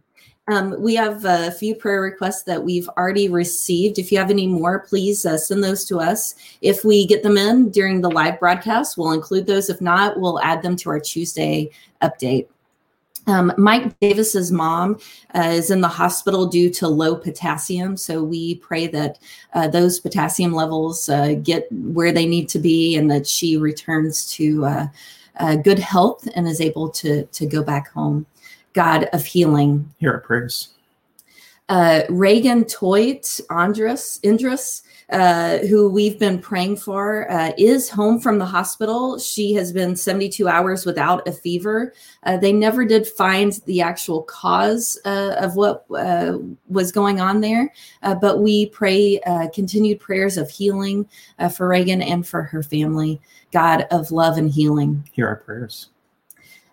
Um, 0.49 0.81
we 0.81 0.95
have 0.95 1.25
a 1.25 1.51
few 1.51 1.75
prayer 1.75 2.01
requests 2.01 2.45
that 2.45 2.63
we've 2.63 2.89
already 2.91 3.29
received. 3.29 3.99
If 3.99 4.13
you 4.13 4.19
have 4.19 4.31
any 4.31 4.47
more, 4.47 4.79
please 4.79 5.27
uh, 5.27 5.37
send 5.37 5.65
those 5.65 5.85
to 5.87 5.99
us. 5.99 6.37
If 6.61 6.85
we 6.85 7.05
get 7.05 7.25
them 7.25 7.37
in 7.37 7.71
during 7.71 8.01
the 8.01 8.11
live 8.11 8.39
broadcast, 8.39 8.97
we'll 8.97 9.11
include 9.13 9.47
those. 9.47 9.69
If 9.69 9.81
not, 9.81 10.21
we'll 10.21 10.41
add 10.41 10.63
them 10.63 10.77
to 10.77 10.91
our 10.91 11.01
Tuesday 11.01 11.71
update. 12.01 12.47
Um, 13.27 13.53
Mike 13.57 13.99
Davis's 14.01 14.53
mom 14.53 14.99
uh, 15.35 15.49
is 15.49 15.71
in 15.71 15.81
the 15.81 15.89
hospital 15.89 16.47
due 16.47 16.71
to 16.71 16.87
low 16.87 17.17
potassium, 17.17 17.97
so 17.97 18.23
we 18.23 18.57
pray 18.57 18.87
that 18.89 19.19
uh, 19.53 19.67
those 19.69 19.99
potassium 19.99 20.53
levels 20.53 21.09
uh, 21.09 21.35
get 21.43 21.67
where 21.73 22.13
they 22.13 22.27
need 22.27 22.49
to 22.51 22.59
be, 22.59 22.97
and 22.97 23.11
that 23.11 23.27
she 23.27 23.57
returns 23.57 24.31
to 24.35 24.65
uh, 24.65 24.87
uh, 25.39 25.57
good 25.57 25.79
health 25.79 26.29
and 26.35 26.47
is 26.47 26.61
able 26.61 26.89
to 26.91 27.25
to 27.27 27.47
go 27.47 27.63
back 27.63 27.89
home. 27.91 28.27
God 28.73 29.09
of 29.13 29.25
healing. 29.25 29.93
Hear 29.99 30.13
our 30.13 30.21
prayers. 30.21 30.69
Uh, 31.69 32.03
Reagan 32.09 32.65
Toit 32.65 33.41
Andrus 33.51 34.21
Indrus, 34.23 34.83
uh, 35.11 35.59
who 35.59 35.89
we've 35.89 36.19
been 36.19 36.39
praying 36.39 36.77
for, 36.77 37.31
uh, 37.31 37.53
is 37.57 37.89
home 37.89 38.19
from 38.19 38.39
the 38.39 38.45
hospital. 38.45 39.19
She 39.19 39.55
has 39.55 39.73
been 39.73 39.95
72 39.95 40.49
hours 40.49 40.85
without 40.85 41.27
a 41.29 41.33
fever. 41.33 41.93
Uh, 42.25 42.37
they 42.37 42.53
never 42.53 42.85
did 42.85 43.07
find 43.07 43.53
the 43.67 43.81
actual 43.83 44.23
cause 44.23 44.99
uh, 45.05 45.37
of 45.39 45.55
what 45.55 45.85
uh, 45.97 46.39
was 46.69 46.91
going 46.91 47.21
on 47.21 47.41
there, 47.41 47.73
but 48.21 48.41
we 48.41 48.67
pray 48.67 49.21
continued 49.55 50.01
prayers 50.01 50.37
of 50.37 50.51
healing 50.51 51.09
for 51.55 51.69
Reagan 51.69 52.03
and 52.03 52.27
for 52.27 52.43
her 52.43 52.63
family. 52.63 53.21
God 53.53 53.87
of 53.91 54.11
love 54.11 54.39
and 54.39 54.51
healing. 54.51 55.09
Hear 55.13 55.29
our 55.29 55.37
prayers. 55.37 55.91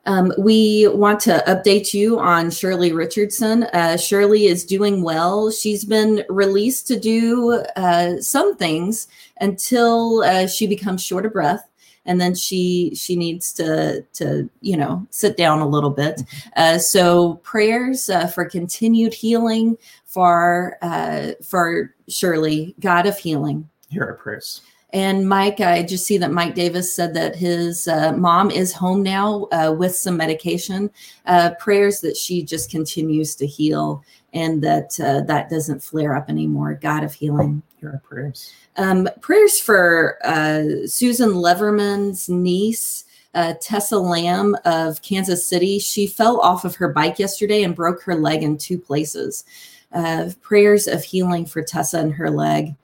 Um, 0.06 0.34
we 0.38 0.88
want 0.90 1.20
to 1.22 1.44
update 1.48 1.94
you 1.94 2.20
on 2.20 2.52
Shirley 2.52 2.92
Richardson. 2.92 3.64
Uh, 3.74 3.98
Shirley 3.98 4.48
is 4.48 4.66
doing 4.66 5.02
well. 5.02 5.50
She's 5.50 5.86
been 5.86 6.26
released 6.30 6.88
to 6.88 7.00
do 7.00 7.64
uh, 7.76 8.20
some 8.20 8.58
things 8.58 9.08
until 9.40 10.24
uh, 10.24 10.48
she 10.48 10.68
becomes 10.68 11.02
short 11.02 11.26
of 11.26 11.34
breath, 11.34 11.70
and 12.06 12.20
then 12.20 12.36
she 12.36 12.94
she 12.96 13.16
needs 13.16 13.54
to 13.54 14.02
to 14.14 14.50
you 14.62 14.76
know 14.76 15.08
sit 15.10 15.38
down 15.38 15.60
a 15.60 15.68
little 15.68 15.90
bit. 15.90 16.22
Uh, 16.58 16.78
so 16.78 17.36
prayers 17.36 18.10
uh, 18.10 18.28
for 18.28 18.46
continued 18.46 19.14
healing 19.14 19.78
for 20.06 20.78
uh, 20.82 21.32
for 21.44 21.96
Shirley, 22.10 22.76
God 22.82 23.06
of 23.06 23.18
healing. 23.18 23.70
Hear 23.90 24.04
our 24.04 24.16
prayers. 24.16 24.62
And 24.94 25.28
Mike, 25.28 25.60
I 25.60 25.82
just 25.82 26.06
see 26.06 26.20
that 26.20 26.32
Mike 26.32 26.54
Davis 26.54 26.96
said 26.96 27.16
that 27.16 27.36
his 27.36 27.88
uh, 27.88 28.14
mom 28.14 28.52
is 28.52 28.72
home 28.72 29.02
now 29.02 29.48
uh, 29.52 29.74
with 29.76 29.96
some 29.96 30.16
medication. 30.16 30.92
Uh, 31.26 31.56
prayers 31.60 32.00
that 32.02 32.16
she 32.16 32.44
just 32.44 32.70
continues 32.70 33.36
to 33.36 33.48
heal 33.48 34.04
and 34.34 34.62
that 34.64 35.00
uh, 35.00 35.22
that 35.22 35.50
doesn't 35.50 35.84
flare 35.84 36.16
up 36.16 36.30
anymore. 36.30 36.76
God 36.76 37.04
of 37.04 37.14
healing. 37.14 37.64
Are 37.84 38.02
prayers. 38.08 38.54
Um, 38.78 39.10
prayers 39.20 39.60
for 39.60 40.18
uh, 40.24 40.88
Susan 40.88 41.32
Leverman's 41.32 42.30
niece. 42.30 43.04
Uh, 43.34 43.56
Tessa 43.60 43.98
Lamb 43.98 44.56
of 44.64 45.02
Kansas 45.02 45.46
City. 45.46 45.80
She 45.80 46.06
fell 46.06 46.40
off 46.40 46.66
of 46.66 46.76
her 46.76 46.88
bike 46.88 47.18
yesterday 47.18 47.64
and 47.64 47.76
broke 47.76 48.04
her 48.04 48.16
leg 48.16 48.44
in 48.44 48.58
two 48.58 48.78
places. 48.78 49.44
Uh, 49.92 50.30
prayers 50.42 50.86
of 50.88 51.04
healing 51.04 51.46
for 51.46 51.64
Tessa 51.64 51.98
and 51.98 52.14
her 52.14 52.30
leg. 52.30 52.76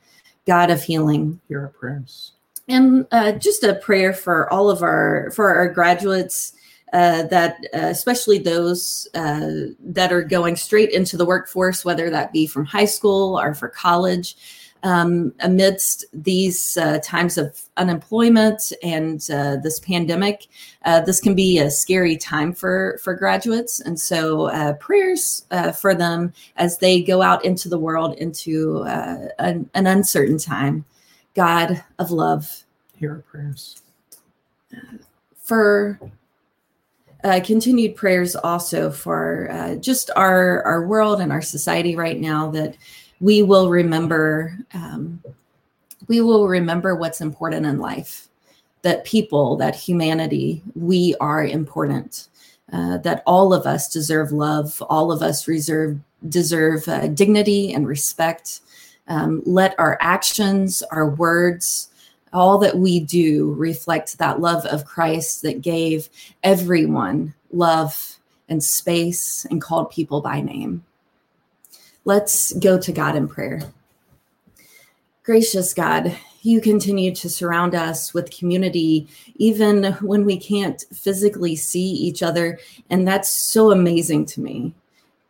God 0.50 0.72
of 0.72 0.82
healing. 0.82 1.40
Here 1.48 1.62
are 1.62 1.68
prayers. 1.68 2.32
And 2.68 3.06
uh, 3.12 3.34
just 3.34 3.64
a 3.64 3.76
prayer 3.76 4.14
for 4.14 4.52
all 4.52 4.72
of 4.72 4.82
our 4.82 5.32
for 5.36 5.54
our 5.54 5.70
graduates. 5.70 6.54
Uh, 6.92 7.22
that 7.28 7.58
uh, 7.76 7.86
especially 7.86 8.40
those 8.40 9.08
uh, 9.14 9.70
that 9.80 10.12
are 10.12 10.24
going 10.24 10.56
straight 10.56 10.90
into 10.90 11.18
the 11.18 11.26
workforce, 11.26 11.86
whether 11.86 12.10
that 12.10 12.34
be 12.34 12.48
from 12.48 12.66
high 12.66 12.86
school 12.86 13.40
or 13.40 13.54
for 13.54 13.70
college, 13.70 14.36
um, 14.84 15.34
amidst 15.42 16.06
these 16.14 16.78
uh, 16.78 17.00
times 17.04 17.38
of 17.38 17.62
unemployment 17.78 18.72
and 18.82 19.26
uh, 19.32 19.58
this 19.58 19.80
pandemic, 19.80 20.48
uh, 20.86 21.02
this 21.02 21.20
can 21.20 21.36
be 21.36 21.60
a 21.60 21.70
scary 21.70 22.16
time 22.18 22.54
for 22.54 23.00
for 23.04 23.14
graduates. 23.14 23.80
And 23.82 24.00
so, 24.00 24.48
uh, 24.48 24.74
prayers 24.74 25.46
uh, 25.52 25.72
for 25.72 25.94
them 25.96 26.34
as 26.56 26.78
they 26.78 27.02
go 27.02 27.22
out 27.22 27.44
into 27.44 27.70
the 27.70 27.80
world 27.80 28.16
into 28.18 28.80
uh, 28.84 29.28
an, 29.40 29.70
an 29.74 29.88
uncertain 29.88 30.38
time. 30.38 30.86
God 31.36 31.84
of 32.00 32.12
love, 32.12 32.64
Here 32.96 33.14
are 33.14 33.24
prayers. 33.30 33.82
for 35.44 36.00
uh, 37.24 37.40
continued 37.44 37.96
prayers 37.96 38.36
also 38.36 38.90
for 38.90 39.50
uh, 39.52 39.76
just 39.76 40.10
our 40.16 40.64
our 40.64 40.88
world 40.88 41.20
and 41.20 41.32
our 41.32 41.42
society 41.42 41.96
right 41.96 42.20
now 42.20 42.50
that 42.50 42.78
we 43.20 43.44
will 43.44 43.70
remember 43.70 44.58
um, 44.74 45.22
we 46.08 46.22
will 46.22 46.48
remember 46.48 46.96
what's 46.96 47.22
important 47.22 47.66
in 47.66 47.80
life 47.80 48.28
that 48.82 49.06
people 49.06 49.56
that 49.58 49.76
humanity 49.76 50.64
we 50.76 51.16
are 51.20 51.44
important 51.44 52.28
uh, 52.72 52.98
that 53.00 53.24
all 53.26 53.54
of 53.54 53.66
us 53.66 53.90
deserve 53.90 54.32
love 54.32 54.82
all 54.90 55.12
of 55.12 55.22
us 55.22 55.48
reserve 55.48 56.00
deserve 56.28 56.88
uh, 56.88 57.08
dignity 57.08 57.74
and 57.74 57.88
respect 57.88 58.62
um, 59.08 59.42
let 59.46 59.74
our 59.80 59.98
actions 60.02 60.82
our 60.92 61.10
words 61.10 61.90
all 62.34 62.58
that 62.60 62.78
we 62.78 63.00
do 63.00 63.54
reflect 63.54 64.18
that 64.18 64.40
love 64.40 64.66
of 64.66 64.86
Christ 64.86 65.42
that 65.42 65.62
gave 65.62 66.10
everyone 66.44 67.34
love 67.52 68.18
and 68.48 68.64
space 68.64 69.46
and 69.50 69.62
called 69.62 69.90
people 69.92 70.22
by 70.22 70.42
name. 70.42 70.84
Let's 72.06 72.54
go 72.54 72.80
to 72.80 72.92
God 72.92 73.16
in 73.16 73.28
prayer. 73.28 73.62
Gracious 75.24 75.74
God, 75.74 76.18
you 76.42 76.62
continue 76.62 77.14
to 77.16 77.30
surround 77.30 77.76
us 77.76 78.14
with 78.14 78.32
community 78.32 79.08
even 79.36 79.94
when 80.02 80.26
we 80.26 80.38
can't 80.38 80.86
physically 80.94 81.56
see 81.56 81.86
each 81.92 82.24
other. 82.24 82.58
And 82.90 83.08
that's 83.08 83.30
so 83.30 83.72
amazing 83.72 84.26
to 84.28 84.42
me. 84.42 84.74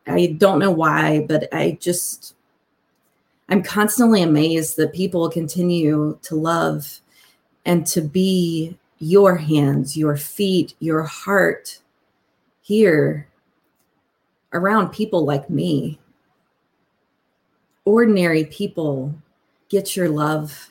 I 0.08 0.36
don't 0.38 0.60
know 0.60 0.72
why, 0.72 1.26
but 1.28 1.54
I 1.54 1.78
just 1.82 2.36
I'm 3.50 3.64
constantly 3.64 4.22
amazed 4.22 4.78
that 4.78 4.94
people 4.94 5.28
continue 5.30 6.20
to 6.22 6.36
love 6.36 7.02
and 7.66 7.86
to 7.88 8.02
be 8.02 8.78
your 9.00 9.38
hands, 9.38 9.98
your 9.98 10.18
feet, 10.18 10.76
your 10.80 11.04
heart 11.04 11.80
here 12.62 13.28
around 14.54 14.90
people 14.90 15.26
like 15.26 15.50
me. 15.50 16.00
Ordinary 17.90 18.46
people 18.46 19.16
get 19.68 19.96
your 19.96 20.10
love, 20.10 20.70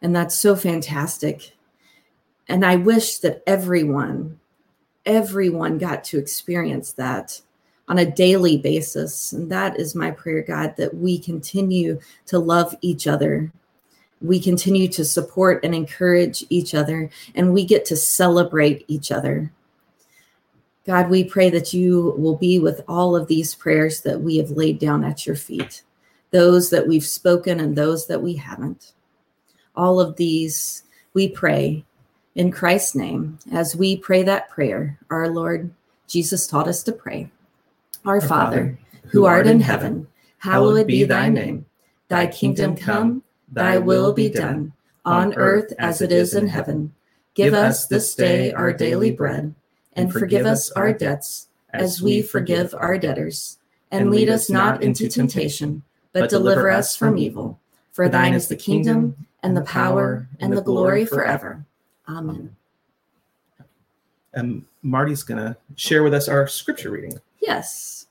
and 0.00 0.14
that's 0.14 0.38
so 0.38 0.54
fantastic. 0.54 1.56
And 2.46 2.64
I 2.64 2.76
wish 2.76 3.18
that 3.18 3.42
everyone, 3.48 4.38
everyone 5.04 5.76
got 5.76 6.04
to 6.04 6.18
experience 6.18 6.92
that 6.92 7.40
on 7.88 7.98
a 7.98 8.08
daily 8.08 8.58
basis. 8.58 9.32
And 9.32 9.50
that 9.50 9.80
is 9.80 9.96
my 9.96 10.12
prayer, 10.12 10.42
God, 10.42 10.76
that 10.76 10.94
we 10.94 11.18
continue 11.18 11.98
to 12.26 12.38
love 12.38 12.76
each 12.80 13.08
other. 13.08 13.50
We 14.22 14.38
continue 14.38 14.86
to 14.86 15.04
support 15.04 15.64
and 15.64 15.74
encourage 15.74 16.44
each 16.48 16.76
other, 16.76 17.10
and 17.34 17.52
we 17.52 17.64
get 17.64 17.84
to 17.86 17.96
celebrate 17.96 18.84
each 18.86 19.10
other. 19.10 19.50
God, 20.86 21.10
we 21.10 21.24
pray 21.24 21.50
that 21.50 21.72
you 21.72 22.14
will 22.16 22.36
be 22.36 22.60
with 22.60 22.82
all 22.86 23.16
of 23.16 23.26
these 23.26 23.52
prayers 23.52 24.02
that 24.02 24.20
we 24.20 24.36
have 24.36 24.50
laid 24.50 24.78
down 24.78 25.02
at 25.02 25.26
your 25.26 25.34
feet, 25.34 25.82
those 26.30 26.70
that 26.70 26.86
we've 26.86 27.06
spoken 27.06 27.60
and 27.60 27.76
those 27.76 28.06
that 28.06 28.22
we 28.22 28.34
haven't. 28.34 28.92
All 29.74 30.00
of 30.00 30.16
these 30.16 30.82
we 31.14 31.28
pray 31.28 31.84
in 32.34 32.50
Christ's 32.50 32.94
name. 32.94 33.38
As 33.52 33.76
we 33.76 33.96
pray 33.96 34.22
that 34.22 34.50
prayer, 34.50 34.98
our 35.10 35.28
Lord 35.28 35.70
Jesus 36.06 36.46
taught 36.46 36.68
us 36.68 36.82
to 36.84 36.92
pray. 36.92 37.30
Our 38.04 38.20
Father, 38.20 38.78
who 39.10 39.26
art 39.26 39.46
in 39.46 39.60
heaven, 39.60 40.06
hallowed 40.38 40.86
be 40.86 41.04
thy 41.04 41.28
name. 41.28 41.66
Thy 42.08 42.26
kingdom 42.26 42.76
come, 42.76 43.22
thy 43.50 43.78
will 43.78 44.12
be 44.12 44.28
done, 44.28 44.72
on 45.04 45.34
earth 45.34 45.72
as 45.78 46.00
it 46.00 46.10
is 46.10 46.34
in 46.34 46.48
heaven. 46.48 46.92
Give 47.34 47.54
us 47.54 47.86
this 47.86 48.14
day 48.14 48.52
our 48.52 48.72
daily 48.72 49.12
bread, 49.12 49.54
and 49.92 50.12
forgive 50.12 50.46
us 50.46 50.70
our 50.72 50.92
debts, 50.92 51.48
as 51.72 52.02
we 52.02 52.22
forgive 52.22 52.74
our 52.74 52.98
debtors. 52.98 53.58
And 53.92 54.10
lead 54.10 54.28
us 54.28 54.50
not 54.50 54.82
into 54.82 55.08
temptation, 55.08 55.82
but 56.12 56.30
deliver 56.30 56.70
us 56.70 56.96
from 56.96 57.18
evil. 57.18 57.58
For 57.92 58.08
thine 58.08 58.34
is 58.34 58.48
the 58.48 58.56
kingdom, 58.56 59.26
and 59.42 59.56
the 59.56 59.62
power, 59.62 60.28
and 60.38 60.56
the 60.56 60.62
glory 60.62 61.04
forever. 61.04 61.64
Amen. 62.08 62.56
And 64.32 64.50
um, 64.50 64.66
Marty's 64.82 65.22
going 65.22 65.38
to 65.38 65.56
share 65.74 66.02
with 66.02 66.14
us 66.14 66.28
our 66.28 66.46
scripture 66.46 66.90
reading. 66.90 67.18
Yes. 67.40 68.06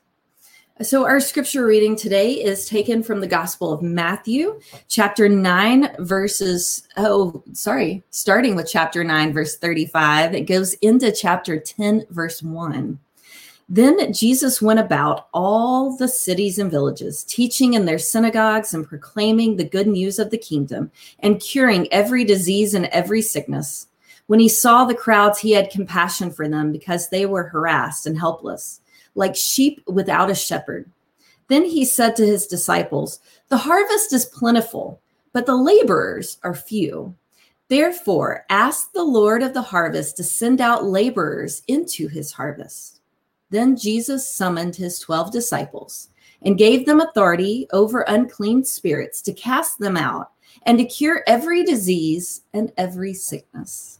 So, 0.82 1.04
our 1.04 1.20
scripture 1.20 1.66
reading 1.66 1.94
today 1.94 2.32
is 2.32 2.66
taken 2.66 3.02
from 3.02 3.20
the 3.20 3.26
Gospel 3.26 3.70
of 3.70 3.82
Matthew, 3.82 4.60
chapter 4.88 5.28
9, 5.28 5.96
verses, 5.98 6.88
oh, 6.96 7.42
sorry, 7.52 8.02
starting 8.10 8.56
with 8.56 8.70
chapter 8.70 9.04
9, 9.04 9.32
verse 9.34 9.58
35. 9.58 10.34
It 10.34 10.42
goes 10.42 10.72
into 10.74 11.12
chapter 11.12 11.58
10, 11.58 12.06
verse 12.08 12.42
1. 12.42 12.98
Then 13.72 14.12
Jesus 14.12 14.60
went 14.60 14.80
about 14.80 15.28
all 15.32 15.96
the 15.96 16.08
cities 16.08 16.58
and 16.58 16.70
villages, 16.70 17.22
teaching 17.22 17.74
in 17.74 17.84
their 17.84 18.00
synagogues 18.00 18.74
and 18.74 18.86
proclaiming 18.86 19.56
the 19.56 19.64
good 19.64 19.86
news 19.86 20.18
of 20.18 20.30
the 20.30 20.38
kingdom 20.38 20.90
and 21.20 21.40
curing 21.40 21.86
every 21.92 22.24
disease 22.24 22.74
and 22.74 22.86
every 22.86 23.22
sickness. 23.22 23.86
When 24.26 24.40
he 24.40 24.48
saw 24.48 24.84
the 24.84 24.94
crowds, 24.94 25.38
he 25.38 25.52
had 25.52 25.70
compassion 25.70 26.32
for 26.32 26.48
them 26.48 26.72
because 26.72 27.08
they 27.08 27.26
were 27.26 27.44
harassed 27.44 28.06
and 28.06 28.18
helpless 28.18 28.80
like 29.14 29.36
sheep 29.36 29.82
without 29.86 30.30
a 30.30 30.34
shepherd. 30.34 30.90
Then 31.48 31.64
he 31.64 31.84
said 31.84 32.16
to 32.16 32.26
his 32.26 32.46
disciples, 32.46 33.20
The 33.48 33.58
harvest 33.58 34.12
is 34.12 34.24
plentiful, 34.24 35.00
but 35.32 35.46
the 35.46 35.56
laborers 35.56 36.38
are 36.42 36.54
few. 36.54 37.14
Therefore, 37.68 38.44
ask 38.50 38.92
the 38.92 39.04
Lord 39.04 39.42
of 39.42 39.54
the 39.54 39.62
harvest 39.62 40.16
to 40.16 40.24
send 40.24 40.60
out 40.60 40.84
laborers 40.84 41.62
into 41.68 42.08
his 42.08 42.32
harvest. 42.32 42.99
Then 43.50 43.76
Jesus 43.76 44.30
summoned 44.30 44.76
his 44.76 44.98
12 45.00 45.32
disciples 45.32 46.08
and 46.42 46.56
gave 46.56 46.86
them 46.86 47.00
authority 47.00 47.66
over 47.72 48.02
unclean 48.02 48.64
spirits 48.64 49.20
to 49.22 49.32
cast 49.32 49.78
them 49.78 49.96
out 49.96 50.30
and 50.64 50.78
to 50.78 50.84
cure 50.84 51.22
every 51.26 51.64
disease 51.64 52.42
and 52.54 52.72
every 52.76 53.12
sickness. 53.12 53.98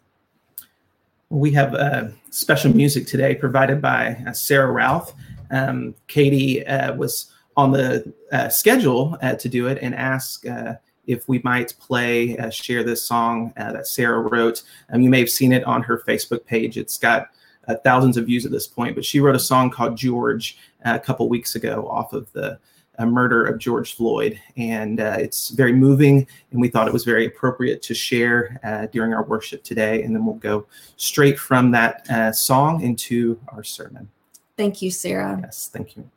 We 1.29 1.53
have 1.53 1.75
uh, 1.75 2.09
special 2.31 2.75
music 2.75 3.07
today 3.07 3.35
provided 3.35 3.81
by 3.81 4.17
uh, 4.27 4.33
Sarah 4.33 4.73
Ralph. 4.73 5.15
Um, 5.51 5.95
Katie 6.09 6.67
uh, 6.67 6.95
was 6.95 7.33
on 7.57 7.73
the 7.73 8.13
uh, 8.33 8.49
schedule 8.49 9.17
to 9.39 9.49
do 9.49 9.67
it 9.67 9.79
and 9.83 9.95
asked 9.95 10.47
if 11.07 11.29
we 11.29 11.41
might 11.43 11.75
play, 11.81 12.37
share 12.51 12.85
this 12.85 13.03
song 13.03 13.53
that 13.57 13.87
Sarah 13.87 14.21
wrote. 14.21 14.63
Um, 14.91 15.03
you 15.03 15.11
may 15.11 15.19
have 15.19 15.31
seen 15.31 15.53
it 15.53 15.65
on 15.65 15.83
her 15.83 16.03
Facebook 16.07 16.45
page. 16.47 16.79
It's 16.79 16.97
got 16.99 17.31
thousands 17.85 18.17
of 18.17 18.27
views 18.27 18.45
at 18.45 18.53
this 18.53 18.67
point, 18.67 18.95
but 18.95 19.05
she 19.05 19.21
wrote 19.21 19.37
a 19.37 19.41
song 19.41 19.71
called 19.71 19.97
George 19.97 20.59
a 20.85 20.99
couple 20.99 21.29
weeks 21.29 21.55
ago 21.55 21.87
off 21.89 22.13
of 22.13 22.31
the 22.33 22.59
uh, 22.99 23.07
murder 23.07 23.45
of 23.45 23.59
George 23.59 23.95
Floyd. 23.95 24.41
And 24.57 25.01
uh, 25.01 25.17
it's 25.19 25.51
very 25.51 25.73
moving, 25.73 26.27
and 26.51 26.61
we 26.61 26.69
thought 26.69 26.87
it 26.87 26.93
was 26.93 27.05
very 27.05 27.27
appropriate 27.27 27.83
to 27.83 27.95
share 27.95 28.61
uh, 28.63 28.87
during 28.87 29.15
our 29.15 29.25
worship 29.25 29.63
today. 29.63 30.03
And 30.03 30.15
then 30.15 30.25
we'll 30.25 30.37
go 30.37 30.67
straight 30.97 31.39
from 31.39 31.71
that 31.73 32.09
uh, 32.11 32.33
song 32.33 32.83
into 32.83 33.41
our 33.49 33.65
sermon. 33.65 34.09
Thank 34.57 34.83
you, 34.83 34.91
Sarah. 34.91 35.39
Yes, 35.43 35.71
thank 35.73 35.97
you. 35.97 36.11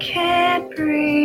Can't 0.00 0.74
breathe. 0.74 1.23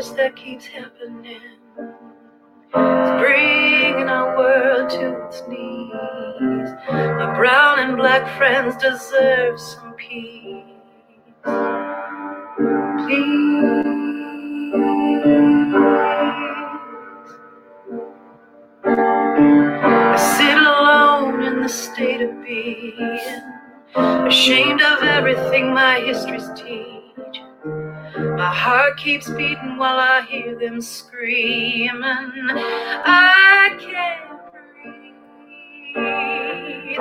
Injustice 0.00 0.16
that 0.16 0.34
keeps 0.34 0.64
happening 0.64 1.42
is 2.74 3.10
bringing 3.20 4.08
our 4.08 4.34
world 4.34 4.88
to 4.88 5.26
its 5.26 5.42
knees. 5.46 6.70
My 6.88 7.34
brown 7.36 7.80
and 7.80 7.98
black 7.98 8.26
friends 8.38 8.76
deserve 8.76 9.60
some 9.60 9.92
peace. 9.98 10.64
Please. 13.04 13.84
I 19.84 20.16
sit 20.16 20.56
alone 20.56 21.42
in 21.42 21.60
the 21.60 21.68
state 21.68 22.22
of 22.22 22.42
being, 22.42 23.20
ashamed 24.26 24.80
of 24.80 25.02
everything 25.02 25.74
my 25.74 26.00
history's 26.00 26.48
teach. 26.56 26.89
My 28.40 28.54
heart 28.54 28.96
keeps 28.96 29.28
beating 29.28 29.76
while 29.76 29.98
I 29.98 30.22
hear 30.22 30.58
them 30.58 30.80
screaming. 30.80 31.92
I 32.02 33.76
can't 33.78 34.40
breathe. 36.40 36.98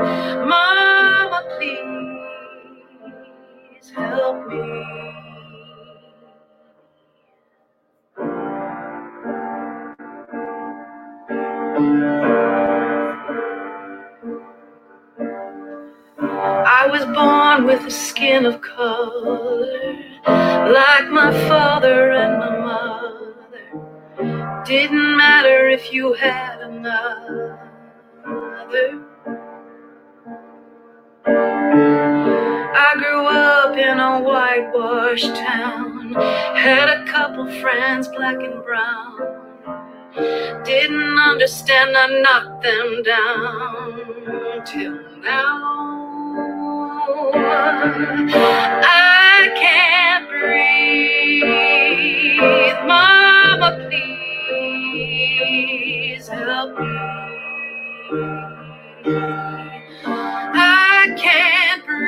Mama, 0.49 1.41
please 1.57 1.79
help 3.95 4.47
me. 4.49 4.59
I 16.65 16.87
was 16.91 17.05
born 17.05 17.65
with 17.65 17.85
a 17.85 17.91
skin 17.91 18.45
of 18.45 18.59
color, 18.59 20.03
like 20.73 21.09
my 21.09 21.31
father 21.47 22.11
and 22.11 22.39
my 22.39 22.57
mother. 22.59 23.35
Didn't 24.65 25.17
matter 25.17 25.69
if 25.69 25.91
you 25.91 26.13
had 26.13 26.61
another. 26.61 27.59
I 32.81 32.95
grew 32.97 33.25
up 33.27 33.77
in 33.77 33.99
a 33.99 34.21
whitewashed 34.21 35.35
town, 35.35 36.13
had 36.55 36.89
a 36.89 37.05
couple 37.05 37.45
friends, 37.61 38.07
black 38.07 38.35
and 38.35 38.63
brown. 38.63 39.19
Didn't 40.63 41.19
understand, 41.19 41.95
I 41.95 42.21
knocked 42.21 42.63
them 42.63 43.03
down 43.03 44.65
till 44.65 44.99
now. 45.21 45.75
I 48.81 49.18
breathe. 50.59 52.41
Mama, 52.85 53.69
please 53.87 56.27
help 56.27 56.77
me. 56.79 56.97
I 60.55 61.15
can't 61.17 61.85
breathe. 61.85 62.01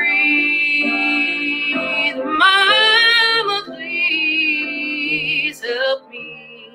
Mama, 2.26 3.64
please 3.66 5.62
help 5.62 6.10
me. 6.10 6.70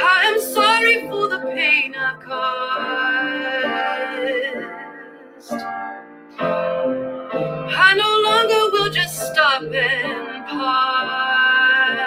I'm 0.00 0.40
sorry 0.40 1.08
for 1.08 1.28
the 1.28 1.38
pain 1.54 1.94
I 1.96 2.14
caused. 2.24 3.07
Stop 9.48 9.62
pause. 10.48 11.98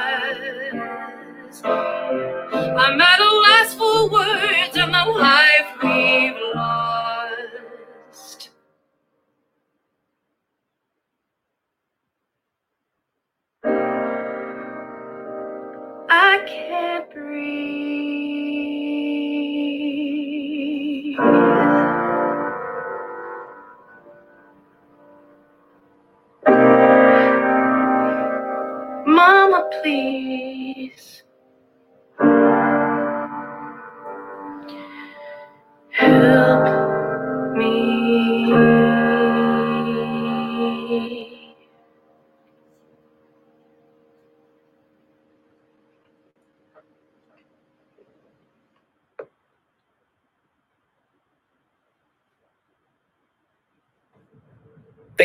I'm 2.78 3.02
at 3.02 3.20
a 3.20 3.24
loss 3.24 3.74
for 3.76 4.10
words 4.10 4.78
on 4.78 4.92
the 4.92 5.06
life 5.20 5.68
we've 5.84 6.36
lost. 6.56 8.50
I 16.10 16.44
can't 16.46 17.10
breathe. 17.14 18.11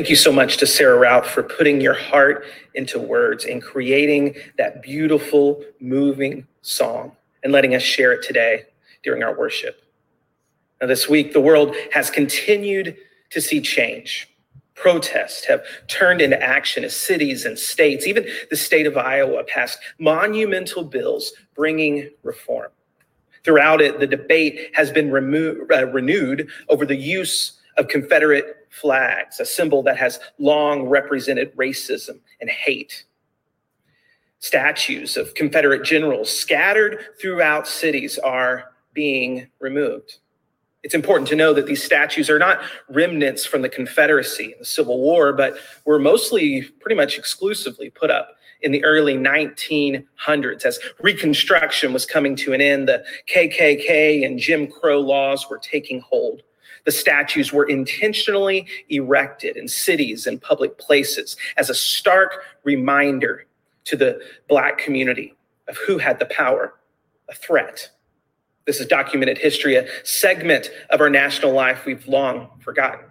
Thank 0.07 0.11
you 0.11 0.17
so 0.23 0.31
much 0.31 0.59
to 0.59 0.69
Sarah 0.69 0.97
Rout 0.97 1.27
for 1.27 1.43
putting 1.43 1.81
your 1.81 1.93
heart 1.93 2.45
into 2.75 3.01
words 3.01 3.45
and 3.45 3.61
creating 3.61 4.37
that 4.57 4.81
beautiful, 4.81 5.65
moving 5.81 6.47
song 6.63 7.17
and 7.43 7.53
letting 7.53 7.75
us 7.75 7.83
share 7.83 8.13
it 8.13 8.23
today 8.23 8.67
during 9.03 9.25
our 9.25 9.37
worship. 9.37 9.83
Now, 10.81 10.87
this 10.87 11.09
week, 11.09 11.33
the 11.33 11.41
world 11.41 11.75
has 11.93 12.09
continued 12.09 12.97
to 13.31 13.41
see 13.41 13.61
change. 13.61 14.33
Protests 14.77 15.45
have 15.47 15.65
turned 15.89 16.21
into 16.23 16.41
action 16.41 16.85
as 16.85 16.95
cities 16.95 17.45
and 17.45 17.59
states, 17.59 18.07
even 18.07 18.29
the 18.49 18.57
state 18.57 18.87
of 18.87 18.97
Iowa, 18.97 19.43
passed 19.43 19.81
monumental 19.99 20.85
bills 20.85 21.33
bringing 21.57 22.11
reform. 22.23 22.71
Throughout 23.43 23.81
it, 23.81 23.99
the 23.99 24.07
debate 24.07 24.71
has 24.75 24.93
been 24.93 25.11
remo- 25.11 25.67
uh, 25.69 25.87
renewed 25.87 26.49
over 26.69 26.87
the 26.87 26.95
use 26.95 27.61
of 27.77 27.89
Confederate 27.89 28.67
flags, 28.71 29.41
a 29.41 29.45
symbol 29.45 29.83
that 29.83 29.97
has 29.97 30.21
long 30.39 30.89
represented 30.89 31.55
racism 31.57 32.19
and 32.41 32.51
hate. 32.51 33.05
Statues 34.39 35.17
of 35.17 35.35
Confederate 35.35 35.83
generals 35.83 36.31
scattered 36.31 37.05
throughout 37.21 37.67
cities 37.67 38.19
are 38.19 38.73
being 38.93 39.49
removed. 39.61 40.19
It's 40.83 40.95
important 40.95 41.29
to 41.31 41.37
know 41.37 41.53
that 41.53 41.67
these 41.67 41.83
statues 41.83 42.31
are 42.31 42.39
not 42.39 42.61
remnants 42.89 43.45
from 43.45 43.63
the 43.63 43.69
Confederacy 43.69 44.53
and 44.53 44.61
the 44.61 44.65
Civil 44.65 45.01
War, 45.01 45.33
but 45.33 45.57
were 45.85 45.99
mostly 45.99 46.63
pretty 46.81 46.95
much 46.95 47.19
exclusively 47.19 47.91
put 47.91 48.11
up 48.11 48.37
in 48.63 48.73
the 48.73 48.85
early 48.85 49.15
1900s 49.15 50.65
as 50.65 50.79
Reconstruction 51.01 51.93
was 51.93 52.07
coming 52.07 52.37
to 52.37 52.53
an 52.53 52.61
end. 52.61 52.89
The 52.89 53.05
KKK 53.29 54.25
and 54.25 54.39
Jim 54.39 54.69
Crow 54.69 55.01
laws 55.01 55.51
were 55.51 55.59
taking 55.59 56.01
hold. 56.01 56.43
The 56.87 56.93
statues 56.93 57.53
were 57.53 57.69
intentionally 57.69 58.67
erected 58.89 59.57
in 59.57 59.69
cities 59.69 60.27
and 60.27 60.41
public 60.41 60.79
places 60.79 61.37
as 61.57 61.69
a 61.69 61.75
stark 61.75 62.45
reminder 62.65 63.45
to 63.85 63.97
the 63.97 64.21
Black 64.49 64.79
community 64.79 65.35
of 65.69 65.77
who 65.77 65.99
had 65.99 66.19
the 66.19 66.27
power, 66.27 66.75
a 67.29 67.35
threat. 67.35 67.91
This 68.67 68.81
is 68.81 68.87
documented 68.87 69.39
history, 69.39 69.75
a 69.77 69.87
segment 70.05 70.71
of 70.91 71.01
our 71.01 71.11
national 71.11 71.53
life 71.53 71.85
we've 71.87 72.07
long 72.07 72.49
forgotten. 72.61 73.05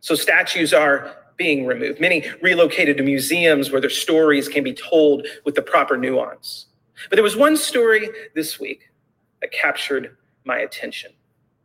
So 0.00 0.14
statues 0.14 0.74
are 0.74 1.14
being 1.36 1.66
removed, 1.66 2.00
many 2.00 2.24
relocated 2.40 2.96
to 2.96 3.02
museums 3.02 3.70
where 3.70 3.80
their 3.80 3.90
stories 3.90 4.48
can 4.48 4.64
be 4.64 4.72
told 4.72 5.26
with 5.44 5.54
the 5.54 5.62
proper 5.62 5.96
nuance. 5.96 6.66
But 7.08 7.16
there 7.16 7.22
was 7.22 7.36
one 7.36 7.56
story 7.56 8.08
this 8.34 8.58
week 8.58 8.90
that 9.40 9.52
captured 9.52 10.16
my 10.44 10.58
attention. 10.58 11.12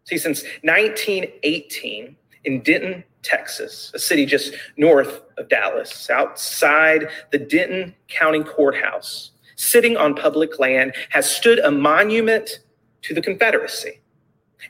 See, 0.07 0.17
since 0.17 0.43
1918, 0.63 2.15
in 2.45 2.61
Denton, 2.61 3.03
Texas, 3.23 3.91
a 3.93 3.99
city 3.99 4.25
just 4.25 4.53
north 4.77 5.21
of 5.37 5.49
Dallas, 5.49 6.09
outside 6.09 7.09
the 7.33 7.37
Denton 7.37 7.93
County 8.07 8.41
Courthouse, 8.41 9.31
sitting 9.57 9.97
on 9.97 10.15
public 10.15 10.59
land, 10.59 10.93
has 11.09 11.29
stood 11.29 11.59
a 11.59 11.69
monument 11.69 12.59
to 13.01 13.13
the 13.13 13.21
Confederacy. 13.21 13.99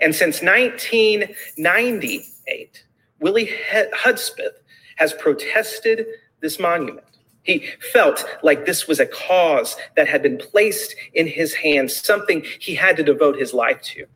And 0.02 0.16
since 0.16 0.42
1998, 0.42 2.84
Willie 3.20 3.52
Hudspeth 3.72 4.64
has 4.96 5.14
protested 5.14 6.08
this 6.40 6.60
monument. 6.60 7.06
He 7.44 7.68
felt 7.94 8.26
like 8.42 8.66
this 8.66 8.88
was 8.88 9.00
a 9.00 9.06
cause 9.06 9.76
that 9.96 10.08
had 10.08 10.24
been 10.24 10.40
placed 10.40 10.96
in 11.14 11.28
his 11.28 11.54
hands, 11.54 11.96
something 11.96 12.44
he 12.60 12.74
had 12.74 12.98
to 12.98 13.04
devote 13.04 13.38
his 13.38 13.54
life 13.54 13.84
to. 13.84 14.08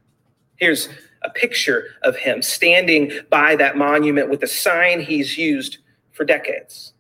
Here's 0.57 0.89
a 1.23 1.29
picture 1.29 1.85
of 2.03 2.15
him 2.15 2.41
standing 2.41 3.11
by 3.29 3.55
that 3.55 3.77
monument 3.77 4.29
with 4.29 4.43
a 4.43 4.47
sign 4.47 5.01
he's 5.01 5.37
used 5.37 5.77
for 6.11 6.25
decades. 6.25 6.93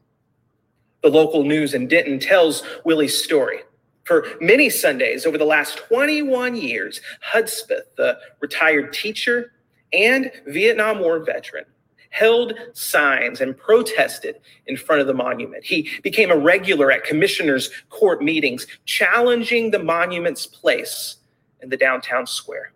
The 1.01 1.09
local 1.09 1.43
news 1.43 1.73
in 1.73 1.87
Denton 1.87 2.19
tells 2.19 2.63
Willie's 2.85 3.23
story. 3.23 3.59
For 4.03 4.25
many 4.39 4.69
Sundays 4.69 5.25
over 5.25 5.37
the 5.37 5.45
last 5.45 5.77
21 5.77 6.55
years, 6.55 7.01
Hudspeth, 7.21 7.95
the 7.97 8.17
retired 8.39 8.93
teacher 8.93 9.53
and 9.93 10.31
Vietnam 10.47 10.99
War 10.99 11.19
veteran, 11.19 11.65
held 12.09 12.53
signs 12.73 13.41
and 13.41 13.57
protested 13.57 14.39
in 14.67 14.77
front 14.77 15.01
of 15.01 15.07
the 15.07 15.13
monument. 15.13 15.63
He 15.63 15.89
became 16.03 16.29
a 16.29 16.37
regular 16.37 16.91
at 16.91 17.03
commissioners' 17.03 17.69
court 17.89 18.21
meetings, 18.21 18.67
challenging 18.85 19.71
the 19.71 19.79
monument's 19.79 20.45
place 20.45 21.17
in 21.61 21.69
the 21.69 21.77
downtown 21.77 22.27
square. 22.27 22.73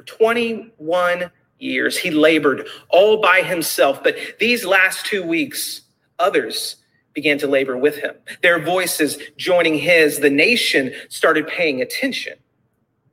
For 0.00 0.04
21 0.06 1.30
years, 1.58 1.98
he 1.98 2.10
labored 2.10 2.66
all 2.88 3.20
by 3.20 3.42
himself, 3.42 4.02
but 4.02 4.16
these 4.38 4.64
last 4.64 5.04
two 5.04 5.22
weeks, 5.22 5.82
others 6.18 6.76
began 7.12 7.36
to 7.36 7.46
labor 7.46 7.76
with 7.76 7.96
him. 7.96 8.14
Their 8.40 8.64
voices 8.64 9.18
joining 9.36 9.76
his, 9.76 10.20
the 10.20 10.30
nation 10.30 10.94
started 11.10 11.46
paying 11.48 11.82
attention. 11.82 12.38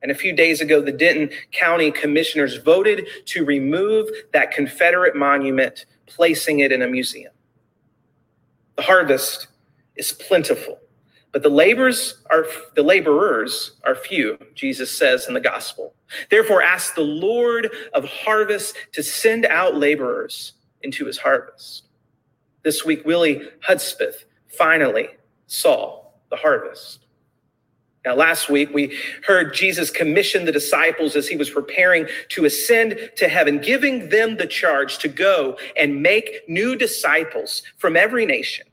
And 0.00 0.10
a 0.10 0.14
few 0.14 0.32
days 0.32 0.62
ago, 0.62 0.80
the 0.80 0.92
Denton 0.92 1.28
County 1.52 1.90
Commissioners 1.90 2.56
voted 2.56 3.06
to 3.26 3.44
remove 3.44 4.08
that 4.32 4.50
Confederate 4.50 5.14
monument, 5.14 5.84
placing 6.06 6.60
it 6.60 6.72
in 6.72 6.80
a 6.80 6.88
museum. 6.88 7.34
The 8.76 8.82
harvest 8.82 9.48
is 9.96 10.12
plentiful, 10.12 10.78
but 11.32 11.42
the 11.42 11.48
laborers 11.48 12.22
are 12.30 12.46
the 12.74 12.82
laborers 12.82 13.72
are 13.84 13.94
few, 13.94 14.38
Jesus 14.54 14.90
says 14.90 15.26
in 15.28 15.34
the 15.34 15.40
gospel. 15.40 15.94
Therefore, 16.30 16.62
ask 16.62 16.94
the 16.94 17.02
Lord 17.02 17.70
of 17.92 18.04
harvest 18.04 18.76
to 18.92 19.02
send 19.02 19.44
out 19.46 19.76
laborers 19.76 20.54
into 20.82 21.04
his 21.04 21.18
harvest. 21.18 21.84
This 22.62 22.84
week, 22.84 23.04
Willie 23.04 23.42
Hudspeth 23.60 24.24
finally 24.48 25.08
saw 25.46 26.04
the 26.30 26.36
harvest. 26.36 27.04
Now, 28.04 28.14
last 28.14 28.48
week, 28.48 28.70
we 28.72 28.96
heard 29.26 29.52
Jesus 29.52 29.90
commission 29.90 30.44
the 30.44 30.52
disciples 30.52 31.14
as 31.14 31.28
he 31.28 31.36
was 31.36 31.50
preparing 31.50 32.06
to 32.30 32.46
ascend 32.46 33.10
to 33.16 33.28
heaven, 33.28 33.58
giving 33.58 34.08
them 34.08 34.36
the 34.36 34.46
charge 34.46 34.98
to 34.98 35.08
go 35.08 35.58
and 35.76 36.02
make 36.02 36.48
new 36.48 36.74
disciples 36.74 37.62
from 37.76 37.96
every 37.96 38.24
nation. 38.24 38.66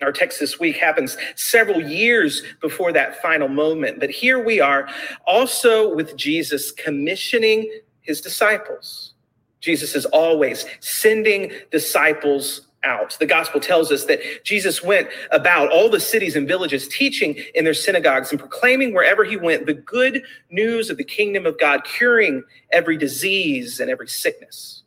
Our 0.00 0.12
text 0.12 0.38
this 0.38 0.60
week 0.60 0.76
happens 0.76 1.16
several 1.34 1.80
years 1.80 2.42
before 2.60 2.92
that 2.92 3.20
final 3.20 3.48
moment, 3.48 3.98
but 3.98 4.10
here 4.10 4.42
we 4.42 4.60
are 4.60 4.88
also 5.26 5.92
with 5.94 6.16
Jesus 6.16 6.70
commissioning 6.70 7.68
his 8.00 8.20
disciples. 8.20 9.14
Jesus 9.60 9.96
is 9.96 10.04
always 10.06 10.66
sending 10.78 11.50
disciples 11.72 12.68
out. 12.84 13.16
The 13.18 13.26
gospel 13.26 13.60
tells 13.60 13.90
us 13.90 14.04
that 14.04 14.20
Jesus 14.44 14.84
went 14.84 15.08
about 15.32 15.72
all 15.72 15.90
the 15.90 15.98
cities 15.98 16.36
and 16.36 16.46
villages, 16.46 16.86
teaching 16.86 17.34
in 17.56 17.64
their 17.64 17.74
synagogues 17.74 18.30
and 18.30 18.38
proclaiming 18.38 18.94
wherever 18.94 19.24
he 19.24 19.36
went 19.36 19.66
the 19.66 19.74
good 19.74 20.22
news 20.48 20.90
of 20.90 20.96
the 20.96 21.04
kingdom 21.04 21.44
of 21.44 21.58
God, 21.58 21.82
curing 21.84 22.44
every 22.70 22.96
disease 22.96 23.80
and 23.80 23.90
every 23.90 24.08
sickness. 24.08 24.84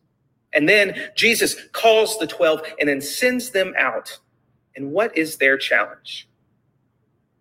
And 0.54 0.70
then 0.70 0.96
Jesus 1.16 1.56
calls 1.74 2.18
the 2.18 2.28
12 2.28 2.62
and 2.80 2.88
then 2.88 3.02
sends 3.02 3.52
them 3.52 3.74
out. 3.78 4.20
And 4.76 4.92
what 4.92 5.18
is 5.18 5.38
their 5.38 5.58
challenge? 5.58 6.28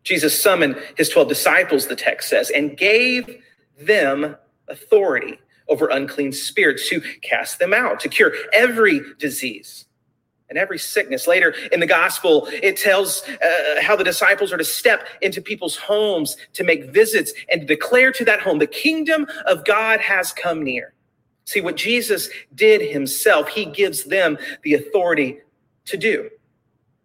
Jesus 0.03 0.41
summoned 0.41 0.77
his 0.97 1.09
12 1.09 1.29
disciples, 1.29 1.87
the 1.87 1.97
text 1.97 2.29
says, 2.29 2.51
and 2.51 2.77
gave 2.77 3.43
them 3.79 4.37
authority 4.69 5.39
over 5.69 5.89
unclean 5.89 6.33
spirits 6.33 6.89
to 6.89 7.01
cast 7.23 7.59
them 7.59 7.73
out, 7.73 8.01
to 8.01 8.09
cure 8.09 8.33
every 8.53 9.01
disease 9.19 9.87
and 10.49 10.59
every 10.59 10.79
sickness. 10.79 11.27
Later 11.27 11.55
in 11.71 11.81
the 11.81 11.87
gospel, 11.87 12.49
it 12.51 12.77
tells 12.77 13.23
uh, 13.29 13.81
how 13.81 13.95
the 13.95 14.05
disciples 14.05 14.53
are 14.53 14.57
to 14.57 14.65
step 14.65 15.07
into 15.23 15.41
people's 15.41 15.77
homes 15.77 16.37
to 16.55 16.65
make 16.65 16.93
visits 16.93 17.33
and 17.51 17.69
declare 17.69 18.11
to 18.13 18.25
that 18.25 18.41
home, 18.41 18.59
the 18.59 18.67
kingdom 18.67 19.27
of 19.47 19.65
God 19.65 20.01
has 20.01 20.33
come 20.33 20.63
near. 20.63 20.93
See, 21.45 21.61
what 21.61 21.77
Jesus 21.77 22.29
did 22.55 22.81
himself, 22.81 23.49
he 23.49 23.65
gives 23.65 24.05
them 24.05 24.39
the 24.63 24.75
authority 24.75 25.39
to 25.87 25.97
do. 25.97 26.31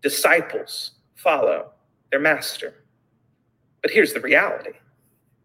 Disciples 0.06 0.92
follow 1.16 1.72
their 2.12 2.20
master. 2.20 2.76
But 3.82 3.90
here's 3.90 4.14
the 4.14 4.20
reality 4.20 4.74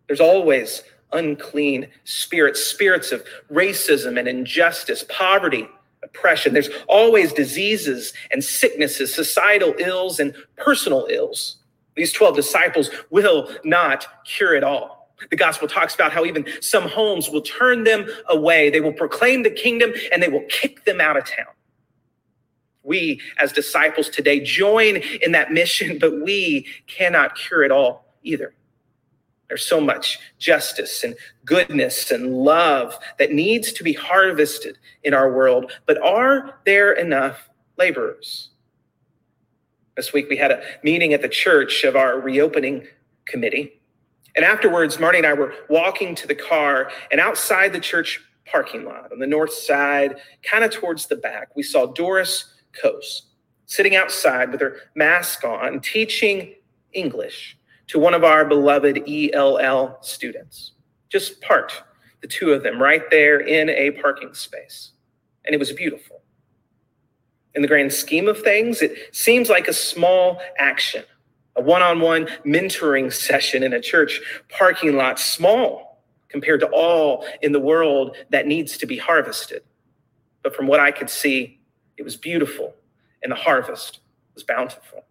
there's 0.06 0.20
always 0.20 0.82
unclean 1.14 1.88
spirits, 2.04 2.62
spirits 2.62 3.10
of 3.10 3.24
racism 3.50 4.18
and 4.18 4.28
injustice, 4.28 5.02
poverty 5.08 5.66
oppression. 6.02 6.52
There's 6.52 6.68
always 6.88 7.32
diseases 7.32 8.12
and 8.32 8.44
sicknesses, 8.44 9.14
societal 9.14 9.72
ills 9.78 10.20
and 10.20 10.34
personal 10.58 11.06
ills. 11.10 11.56
These 11.96 12.12
12 12.12 12.36
disciples 12.36 12.90
will 13.08 13.50
not 13.64 14.06
cure 14.26 14.54
it 14.54 14.62
all. 14.62 15.08
The 15.30 15.36
gospel 15.36 15.68
talks 15.68 15.94
about 15.94 16.12
how 16.12 16.26
even 16.26 16.44
some 16.60 16.86
homes 16.86 17.30
will 17.30 17.40
turn 17.40 17.84
them 17.84 18.06
away. 18.28 18.68
They 18.68 18.82
will 18.82 18.92
proclaim 18.92 19.42
the 19.42 19.50
kingdom 19.50 19.94
and 20.12 20.22
they 20.22 20.28
will 20.28 20.44
kick 20.50 20.84
them 20.84 21.00
out 21.00 21.16
of 21.16 21.24
town. 21.24 21.54
We, 22.82 23.20
as 23.38 23.52
disciples 23.52 24.08
today, 24.08 24.40
join 24.40 24.96
in 25.22 25.32
that 25.32 25.52
mission, 25.52 25.98
but 25.98 26.22
we 26.22 26.66
cannot 26.86 27.36
cure 27.36 27.62
it 27.62 27.70
all 27.70 28.04
either. 28.22 28.54
There's 29.48 29.64
so 29.64 29.80
much 29.80 30.20
justice 30.38 31.02
and 31.02 31.16
goodness 31.44 32.12
and 32.12 32.32
love 32.32 32.96
that 33.18 33.32
needs 33.32 33.72
to 33.72 33.82
be 33.82 33.92
harvested 33.92 34.78
in 35.02 35.12
our 35.12 35.32
world. 35.32 35.72
But 35.86 36.00
are 36.00 36.60
there 36.64 36.92
enough 36.92 37.48
laborers? 37.76 38.50
This 39.96 40.12
week 40.12 40.28
we 40.30 40.36
had 40.36 40.52
a 40.52 40.62
meeting 40.84 41.12
at 41.12 41.20
the 41.20 41.28
church 41.28 41.82
of 41.82 41.96
our 41.96 42.20
reopening 42.20 42.86
committee. 43.26 43.80
And 44.36 44.44
afterwards, 44.44 45.00
Marty 45.00 45.18
and 45.18 45.26
I 45.26 45.34
were 45.34 45.52
walking 45.68 46.14
to 46.14 46.28
the 46.28 46.34
car, 46.36 46.90
and 47.10 47.20
outside 47.20 47.72
the 47.72 47.80
church 47.80 48.22
parking 48.46 48.84
lot 48.84 49.10
on 49.12 49.18
the 49.18 49.26
north 49.26 49.52
side, 49.52 50.16
kind 50.44 50.62
of 50.62 50.70
towards 50.70 51.06
the 51.06 51.16
back, 51.16 51.54
we 51.56 51.64
saw 51.64 51.86
Doris 51.86 52.54
Coase 52.72 53.22
sitting 53.70 53.94
outside 53.94 54.50
with 54.50 54.60
her 54.60 54.78
mask 54.96 55.44
on, 55.44 55.78
teaching 55.80 56.56
English 56.92 57.56
to 57.86 58.00
one 58.00 58.14
of 58.14 58.24
our 58.24 58.44
beloved 58.44 59.00
ELL 59.08 59.96
students. 60.02 60.72
Just 61.08 61.40
parked 61.40 61.84
the 62.20 62.26
two 62.26 62.52
of 62.52 62.64
them 62.64 62.82
right 62.82 63.08
there 63.10 63.38
in 63.38 63.70
a 63.70 63.92
parking 63.92 64.34
space. 64.34 64.90
And 65.44 65.54
it 65.54 65.58
was 65.58 65.70
beautiful. 65.70 66.20
In 67.54 67.62
the 67.62 67.68
grand 67.68 67.92
scheme 67.92 68.26
of 68.26 68.42
things, 68.42 68.82
it 68.82 69.14
seems 69.14 69.48
like 69.48 69.68
a 69.68 69.72
small 69.72 70.40
action, 70.58 71.04
a 71.54 71.62
one 71.62 71.80
on 71.80 72.00
one 72.00 72.26
mentoring 72.44 73.12
session 73.12 73.62
in 73.62 73.72
a 73.72 73.80
church 73.80 74.20
parking 74.48 74.96
lot, 74.96 75.20
small 75.20 76.02
compared 76.28 76.58
to 76.58 76.68
all 76.72 77.24
in 77.40 77.52
the 77.52 77.60
world 77.60 78.16
that 78.30 78.48
needs 78.48 78.76
to 78.78 78.86
be 78.86 78.96
harvested. 78.96 79.62
But 80.42 80.56
from 80.56 80.66
what 80.66 80.80
I 80.80 80.90
could 80.90 81.08
see, 81.08 81.59
it 82.00 82.04
was 82.04 82.16
beautiful, 82.16 82.74
and 83.22 83.30
the 83.30 83.36
harvest 83.36 84.00
was 84.34 84.42
bountiful. 84.42 85.04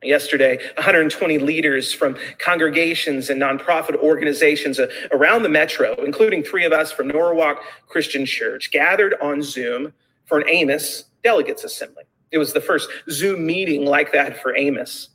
Yesterday, 0.00 0.58
120 0.76 1.38
leaders 1.38 1.92
from 1.92 2.16
congregations 2.38 3.30
and 3.30 3.42
nonprofit 3.42 3.96
organizations 3.96 4.78
uh, 4.78 4.86
around 5.10 5.42
the 5.42 5.48
metro, 5.48 5.96
including 6.04 6.44
three 6.44 6.64
of 6.64 6.72
us 6.72 6.92
from 6.92 7.08
Norwalk 7.08 7.64
Christian 7.88 8.24
Church, 8.24 8.70
gathered 8.70 9.16
on 9.20 9.42
Zoom 9.42 9.92
for 10.24 10.38
an 10.38 10.48
Amos 10.48 11.06
Delegates 11.24 11.64
Assembly. 11.64 12.04
It 12.30 12.38
was 12.38 12.52
the 12.52 12.60
first 12.60 12.88
Zoom 13.10 13.44
meeting 13.44 13.84
like 13.84 14.12
that 14.12 14.40
for 14.40 14.56
Amos. 14.56 15.08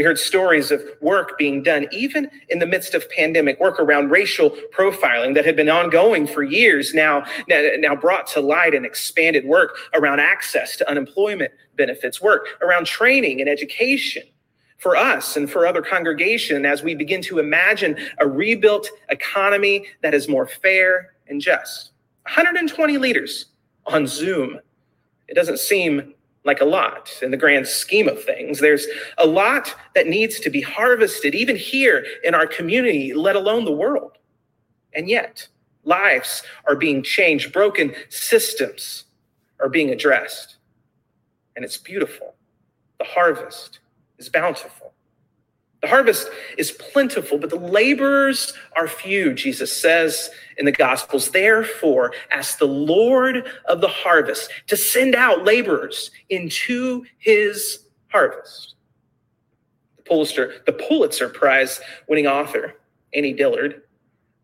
We 0.00 0.04
heard 0.04 0.18
stories 0.18 0.70
of 0.70 0.82
work 1.02 1.36
being 1.36 1.62
done 1.62 1.86
even 1.92 2.30
in 2.48 2.58
the 2.58 2.64
midst 2.64 2.94
of 2.94 3.06
pandemic, 3.10 3.60
work 3.60 3.78
around 3.78 4.10
racial 4.10 4.56
profiling 4.74 5.34
that 5.34 5.44
had 5.44 5.56
been 5.56 5.68
ongoing 5.68 6.26
for 6.26 6.42
years, 6.42 6.94
now, 6.94 7.26
now 7.48 7.94
brought 7.94 8.26
to 8.28 8.40
light 8.40 8.72
and 8.72 8.86
expanded 8.86 9.44
work 9.44 9.76
around 9.92 10.20
access 10.20 10.78
to 10.78 10.88
unemployment 10.88 11.52
benefits, 11.76 12.18
work 12.18 12.46
around 12.62 12.86
training 12.86 13.42
and 13.42 13.50
education 13.50 14.22
for 14.78 14.96
us 14.96 15.36
and 15.36 15.50
for 15.50 15.66
other 15.66 15.82
congregation 15.82 16.64
as 16.64 16.82
we 16.82 16.94
begin 16.94 17.20
to 17.20 17.38
imagine 17.38 17.94
a 18.20 18.26
rebuilt 18.26 18.88
economy 19.10 19.84
that 20.00 20.14
is 20.14 20.30
more 20.30 20.46
fair 20.46 21.12
and 21.28 21.42
just. 21.42 21.90
120 22.22 22.96
leaders 22.96 23.48
on 23.84 24.06
Zoom. 24.06 24.60
It 25.28 25.34
doesn't 25.34 25.58
seem 25.58 26.14
like 26.44 26.60
a 26.60 26.64
lot 26.64 27.10
in 27.22 27.30
the 27.30 27.36
grand 27.36 27.66
scheme 27.66 28.08
of 28.08 28.22
things. 28.22 28.60
There's 28.60 28.86
a 29.18 29.26
lot 29.26 29.74
that 29.94 30.06
needs 30.06 30.40
to 30.40 30.50
be 30.50 30.60
harvested, 30.60 31.34
even 31.34 31.56
here 31.56 32.04
in 32.24 32.34
our 32.34 32.46
community, 32.46 33.12
let 33.12 33.36
alone 33.36 33.64
the 33.64 33.72
world. 33.72 34.12
And 34.94 35.08
yet, 35.08 35.46
lives 35.84 36.42
are 36.66 36.76
being 36.76 37.02
changed, 37.02 37.52
broken 37.52 37.94
systems 38.08 39.04
are 39.60 39.68
being 39.68 39.90
addressed. 39.90 40.56
And 41.56 41.64
it's 41.64 41.76
beautiful. 41.76 42.34
The 42.98 43.04
harvest 43.04 43.80
is 44.18 44.28
bountiful. 44.28 44.79
The 45.82 45.88
harvest 45.88 46.28
is 46.58 46.72
plentiful, 46.72 47.38
but 47.38 47.48
the 47.48 47.56
laborers 47.56 48.52
are 48.76 48.86
few, 48.86 49.32
Jesus 49.32 49.74
says 49.74 50.28
in 50.58 50.66
the 50.66 50.72
Gospels. 50.72 51.30
Therefore, 51.30 52.12
ask 52.30 52.58
the 52.58 52.66
Lord 52.66 53.48
of 53.64 53.80
the 53.80 53.88
harvest 53.88 54.50
to 54.66 54.76
send 54.76 55.14
out 55.14 55.44
laborers 55.44 56.10
into 56.28 57.04
his 57.18 57.86
harvest. 58.08 58.74
The 59.96 60.02
Pulitzer, 60.02 60.54
the 60.66 60.72
Pulitzer 60.72 61.30
Prize 61.30 61.80
winning 62.08 62.26
author, 62.26 62.74
Annie 63.14 63.32
Dillard, 63.32 63.82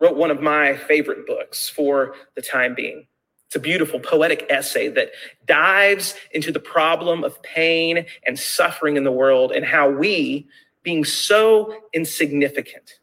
wrote 0.01 0.17
one 0.17 0.31
of 0.31 0.41
my 0.41 0.77
favorite 0.77 1.27
books 1.27 1.69
for 1.69 2.15
the 2.35 2.43
time 2.43 2.75
being. 2.75 3.07
It's 3.47 3.57
a 3.57 3.61
beautiful 3.61 4.01
poetic 4.01 4.47
essay 4.51 4.89
that 4.89 5.11
dives 5.47 6.15
into 6.33 6.51
the 6.51 6.61
problem 6.61 7.23
of 7.23 7.41
pain 7.43 8.07
and 8.27 8.39
suffering 8.39 8.97
in 8.97 9.05
the 9.05 9.13
world 9.13 9.53
and 9.53 9.65
how 9.65 9.89
we, 9.89 10.49
being 10.87 11.05
so 11.05 11.83
insignificant, 11.93 13.01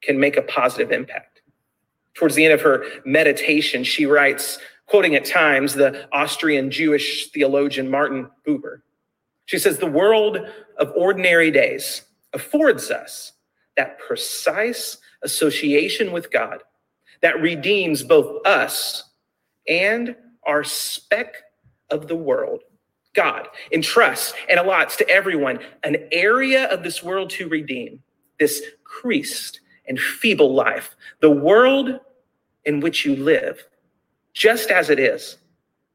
can 0.00 0.18
make 0.18 0.38
a 0.38 0.42
positive 0.42 0.90
impact. 0.90 1.42
Towards 2.14 2.34
the 2.34 2.46
end 2.46 2.54
of 2.54 2.62
her 2.62 2.86
meditation, 3.04 3.84
she 3.84 4.06
writes, 4.06 4.58
quoting 4.86 5.14
at 5.14 5.26
times 5.26 5.74
the 5.74 6.08
Austrian 6.12 6.70
Jewish 6.70 7.28
theologian 7.32 7.90
Martin 7.90 8.30
Buber. 8.48 8.80
She 9.44 9.58
says, 9.58 9.76
The 9.76 9.86
world 9.86 10.38
of 10.78 10.92
ordinary 10.96 11.50
days 11.50 12.04
affords 12.32 12.90
us 12.90 13.32
that 13.76 13.98
precise 13.98 14.96
association 15.22 16.12
with 16.12 16.30
God 16.30 16.62
that 17.20 17.38
redeems 17.42 18.02
both 18.02 18.46
us 18.46 19.10
and 19.68 20.16
our 20.46 20.64
speck 20.64 21.34
of 21.90 22.08
the 22.08 22.16
world. 22.16 22.62
God 23.16 23.48
entrusts 23.72 24.34
and 24.48 24.60
allots 24.60 24.96
to 24.96 25.08
everyone 25.08 25.58
an 25.82 25.96
area 26.12 26.66
of 26.66 26.82
this 26.82 27.02
world 27.02 27.30
to 27.30 27.48
redeem, 27.48 28.02
this 28.38 28.62
creased 28.84 29.60
and 29.88 29.98
feeble 29.98 30.54
life, 30.54 30.94
the 31.20 31.30
world 31.30 31.98
in 32.64 32.80
which 32.80 33.04
you 33.04 33.16
live, 33.16 33.64
just 34.34 34.70
as 34.70 34.90
it 34.90 35.00
is, 35.00 35.38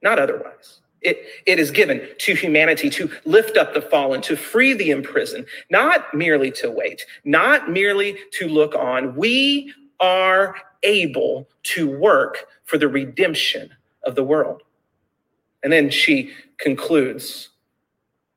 not 0.01 0.19
otherwise. 0.19 0.79
It, 1.01 1.25
it 1.47 1.59
is 1.59 1.71
given 1.71 2.07
to 2.19 2.35
humanity 2.35 2.89
to 2.91 3.09
lift 3.25 3.57
up 3.57 3.73
the 3.73 3.81
fallen, 3.81 4.21
to 4.21 4.35
free 4.35 4.73
the 4.73 4.91
imprisoned, 4.91 5.45
not 5.69 6.13
merely 6.13 6.51
to 6.51 6.69
wait, 6.69 7.05
not 7.23 7.71
merely 7.71 8.17
to 8.33 8.47
look 8.47 8.75
on. 8.75 9.15
We 9.15 9.73
are 9.99 10.55
able 10.83 11.47
to 11.63 11.89
work 11.89 12.45
for 12.65 12.77
the 12.77 12.87
redemption 12.87 13.69
of 14.03 14.15
the 14.15 14.23
world. 14.23 14.63
And 15.63 15.71
then 15.71 15.89
she 15.89 16.31
concludes 16.57 17.49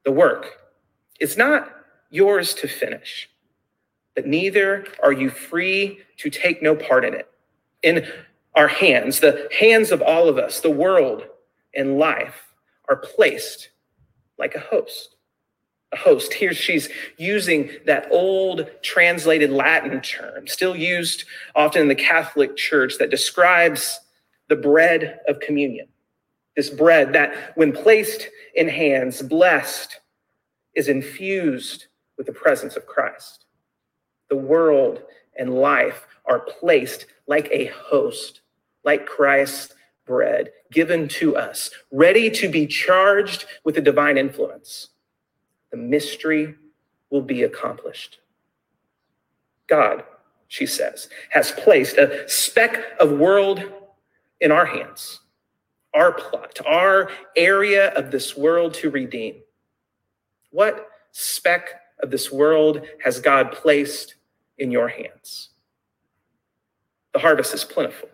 the 0.05 0.13
work 0.13 0.59
is 1.21 1.37
not 1.37 1.71
yours 2.11 2.55
to 2.55 2.69
finish, 2.69 3.29
but 4.15 4.27
neither 4.27 4.87
are 5.03 5.13
you 5.13 5.31
free 5.31 6.01
to 6.19 6.31
take 6.31 6.63
no 6.63 6.77
part 6.77 7.05
in 7.05 7.15
it. 7.15 7.29
In 7.83 8.07
our 8.55 8.69
hands, 8.69 9.21
the 9.21 9.49
hands 9.59 9.91
of 9.91 10.03
all 10.03 10.29
of 10.29 10.39
us, 10.39 10.61
the 10.61 10.71
world 10.71 11.25
and 11.75 11.99
life 11.99 12.55
are 12.89 12.97
placed 12.97 13.71
like 14.39 14.55
a 14.55 14.61
host. 14.61 15.17
A 15.93 15.97
host. 15.97 16.35
Here 16.35 16.53
she's 16.53 16.89
using 17.17 17.71
that 17.87 18.09
old 18.11 18.69
translated 18.83 19.51
Latin 19.51 20.01
term, 20.01 20.47
still 20.47 20.77
used 20.77 21.25
often 21.55 21.83
in 21.83 21.89
the 21.89 21.95
Catholic 21.95 22.57
Church, 22.57 22.99
that 22.99 23.11
describes 23.11 24.01
the 24.49 24.57
bread 24.57 25.21
of 25.29 25.41
communion. 25.41 25.87
This 26.57 26.71
bread 26.71 27.13
that, 27.15 27.57
when 27.57 27.73
placed 27.73 28.29
in 28.55 28.69
hands, 28.69 29.23
blessed, 29.23 30.01
is 30.75 30.89
infused 30.89 31.87
with 32.17 32.27
the 32.27 32.33
presence 32.33 32.77
of 32.77 32.87
Christ. 32.87 33.47
The 34.29 34.37
world 34.37 35.03
and 35.37 35.55
life 35.55 36.07
are 36.27 36.41
placed 36.41 37.07
like 37.27 37.49
a 37.51 37.67
host, 37.67 38.41
like 38.85 39.07
Christ's 39.07 39.75
bread 40.07 40.51
given 40.71 41.09
to 41.09 41.37
us, 41.37 41.71
ready 41.91 42.31
to 42.31 42.49
be 42.49 42.67
charged 42.67 43.47
with 43.65 43.75
the 43.75 43.81
divine 43.81 44.19
influence. 44.19 44.89
The 45.71 45.77
mystery 45.77 46.55
will 47.11 47.23
be 47.23 47.43
accomplished. 47.45 48.19
God, 49.67 50.05
she 50.49 50.67
says, 50.67 51.09
has 51.31 51.53
placed 51.53 51.97
a 51.97 52.29
speck 52.29 52.85
of 53.01 53.13
world 53.13 53.63
in 54.41 54.53
our 54.53 54.67
hands, 54.67 55.21
our 55.95 56.13
plot, 56.13 56.59
our 56.67 57.11
area 57.37 57.93
of 57.95 58.11
this 58.11 58.37
world 58.37 58.75
to 58.75 58.91
redeem. 58.91 59.37
What 60.51 60.89
speck 61.13 61.81
of 62.03 62.11
this 62.11 62.31
world 62.31 62.83
has 63.03 63.21
God 63.21 63.53
placed 63.53 64.17
in 64.59 64.71
your 64.71 64.89
hands? 64.89 65.51
The 67.13 67.21
harvest 67.21 67.55
is 67.55 67.65
plentiful, 67.65 68.09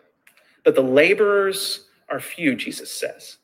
but 0.65 0.75
the 0.75 0.83
laborers 0.83 1.87
are 2.09 2.21
few, 2.21 2.55
Jesus 2.55 2.93
says. 2.93 3.39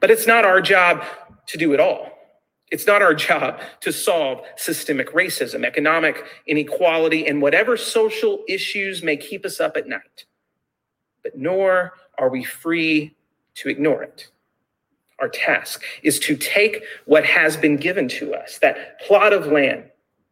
But 0.00 0.10
it's 0.10 0.26
not 0.26 0.44
our 0.44 0.60
job 0.60 1.04
to 1.46 1.58
do 1.58 1.72
it 1.72 1.80
all. 1.80 2.10
It's 2.72 2.86
not 2.86 3.02
our 3.02 3.14
job 3.14 3.60
to 3.80 3.92
solve 3.92 4.44
systemic 4.56 5.12
racism, 5.12 5.64
economic 5.64 6.24
inequality, 6.46 7.26
and 7.26 7.42
whatever 7.42 7.76
social 7.76 8.42
issues 8.48 9.02
may 9.02 9.16
keep 9.16 9.44
us 9.44 9.60
up 9.60 9.76
at 9.76 9.86
night. 9.86 10.24
But 11.22 11.36
nor 11.36 11.92
are 12.18 12.30
we 12.30 12.42
free 12.42 13.14
to 13.56 13.68
ignore 13.68 14.02
it. 14.02 14.28
Our 15.20 15.28
task 15.28 15.82
is 16.02 16.18
to 16.20 16.36
take 16.36 16.82
what 17.06 17.24
has 17.24 17.56
been 17.56 17.76
given 17.76 18.08
to 18.08 18.34
us 18.34 18.58
that 18.58 19.00
plot 19.00 19.32
of 19.32 19.46
land, 19.46 19.84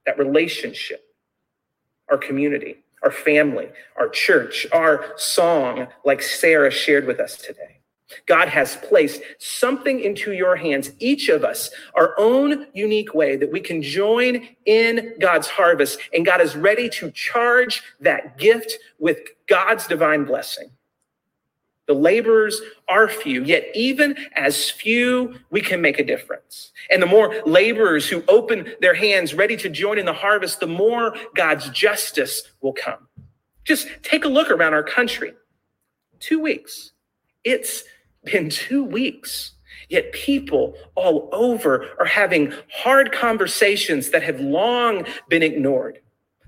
that 0.05 0.19
relationship, 0.19 1.05
our 2.11 2.19
community, 2.19 2.77
our 3.03 3.11
family, 3.11 3.69
our 3.97 4.09
church, 4.09 4.67
our 4.73 5.13
song, 5.17 5.87
like 6.05 6.23
Sarah 6.23 6.71
shared 6.71 7.07
with 7.07 7.21
us 7.21 7.37
today. 7.37 7.81
God 8.27 8.49
has 8.49 8.77
placed 8.77 9.23
something 9.39 10.01
into 10.01 10.33
your 10.33 10.57
hands, 10.57 10.91
each 10.99 11.29
of 11.29 11.45
us, 11.45 11.71
our 11.95 12.15
own 12.19 12.67
unique 12.75 13.15
way 13.15 13.37
that 13.37 13.53
we 13.53 13.61
can 13.61 13.83
join 13.83 14.49
in 14.67 15.15
God's 15.21 15.47
harvest. 15.47 16.01
And 16.13 16.27
God 16.27 16.41
is 16.41 16.57
ready 16.57 16.89
to 16.91 17.11
charge 17.13 17.83
that 18.01 18.39
gift 18.39 18.73
with 18.99 19.19
God's 19.47 19.87
divine 19.87 20.25
blessing. 20.25 20.71
The 21.91 21.95
laborers 21.95 22.61
are 22.89 23.09
few, 23.09 23.43
yet 23.43 23.65
even 23.75 24.17
as 24.37 24.71
few, 24.71 25.35
we 25.51 25.61
can 25.61 25.81
make 25.81 25.99
a 25.99 26.05
difference. 26.05 26.71
And 26.89 27.03
the 27.03 27.07
more 27.07 27.43
laborers 27.45 28.09
who 28.09 28.23
open 28.29 28.75
their 28.81 28.95
hands 28.95 29.35
ready 29.35 29.57
to 29.57 29.69
join 29.69 29.99
in 29.99 30.07
the 30.07 30.13
harvest, 30.13 30.61
the 30.61 30.69
more 30.69 31.17
God's 31.35 31.69
justice 31.71 32.45
will 32.61 32.75
come. 32.75 33.09
Just 33.65 33.89
take 34.05 34.25
a 34.25 34.29
look 34.29 34.53
around 34.53 34.73
our 34.73 34.85
country. 34.85 35.33
Two 36.21 36.39
weeks. 36.39 36.93
It's 37.43 37.83
been 38.23 38.51
two 38.51 38.85
weeks. 38.85 39.55
Yet 39.89 40.13
people 40.13 40.77
all 40.95 41.29
over 41.33 41.89
are 41.99 42.07
having 42.07 42.53
hard 42.73 43.11
conversations 43.11 44.11
that 44.11 44.23
have 44.23 44.39
long 44.39 45.07
been 45.29 45.43
ignored. 45.43 45.99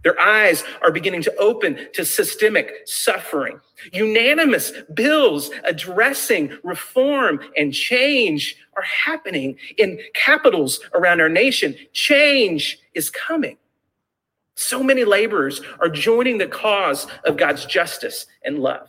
Their 0.03 0.19
eyes 0.21 0.65
are 0.83 0.91
beginning 0.91 1.23
to 1.23 1.37
open 1.37 1.89
to 1.95 2.05
systemic 2.05 2.73
suffering. 2.87 3.61
Unanimous 3.93 4.73
bills 4.95 5.51
addressing 5.65 6.59
reform 6.63 7.41
and 7.57 7.73
change 7.73 8.57
are 8.77 8.83
happening 8.83 9.57
in 9.79 10.01
capitals 10.15 10.81
around 10.95 11.21
our 11.21 11.29
nation. 11.29 11.77
Change 11.93 12.79
is 12.95 13.11
coming. 13.11 13.57
So 14.55 14.83
many 14.83 15.05
laborers 15.05 15.61
are 15.81 15.89
joining 15.89 16.39
the 16.39 16.47
cause 16.47 17.07
of 17.25 17.37
God's 17.37 17.65
justice 17.65 18.27
and 18.45 18.59
love. 18.59 18.89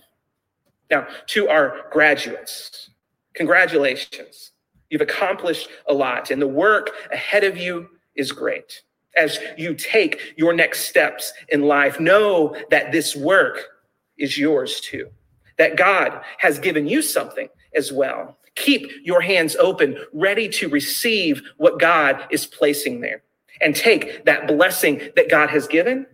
Now, 0.90 1.08
to 1.28 1.48
our 1.48 1.86
graduates, 1.92 2.90
congratulations. 3.34 4.52
You've 4.90 5.02
accomplished 5.02 5.70
a 5.88 5.94
lot, 5.94 6.30
and 6.30 6.42
the 6.42 6.48
work 6.48 6.92
ahead 7.12 7.44
of 7.44 7.58
you 7.58 7.90
is 8.16 8.32
great 8.32 8.84
as 9.16 9.40
you 9.58 9.76
take 9.76 10.34
your 10.38 10.54
next 10.54 10.82
steps 10.82 11.34
in 11.50 11.64
life, 11.64 12.00
know 12.00 12.56
that 12.72 12.92
this 12.92 13.16
work 13.16 13.70
is 14.18 14.38
yours 14.38 14.82
too, 14.82 15.10
that 15.58 15.78
God 15.78 16.22
has 16.40 16.60
given 16.60 16.88
you 16.88 17.02
something 17.02 17.50
as 17.76 17.92
well. 17.92 18.38
Keep 18.56 18.92
your 19.04 19.22
hands 19.22 19.56
open, 19.56 19.98
ready 20.14 20.48
to 20.50 20.70
receive 20.70 21.42
what 21.58 21.80
God 21.80 22.26
is 22.30 22.46
placing 22.46 23.02
there, 23.02 23.24
and 23.62 23.76
take 23.76 24.26
that 24.26 24.48
blessing 24.48 25.02
that 25.16 25.30
God 25.30 25.50
has 25.50 25.68
given 25.68 26.06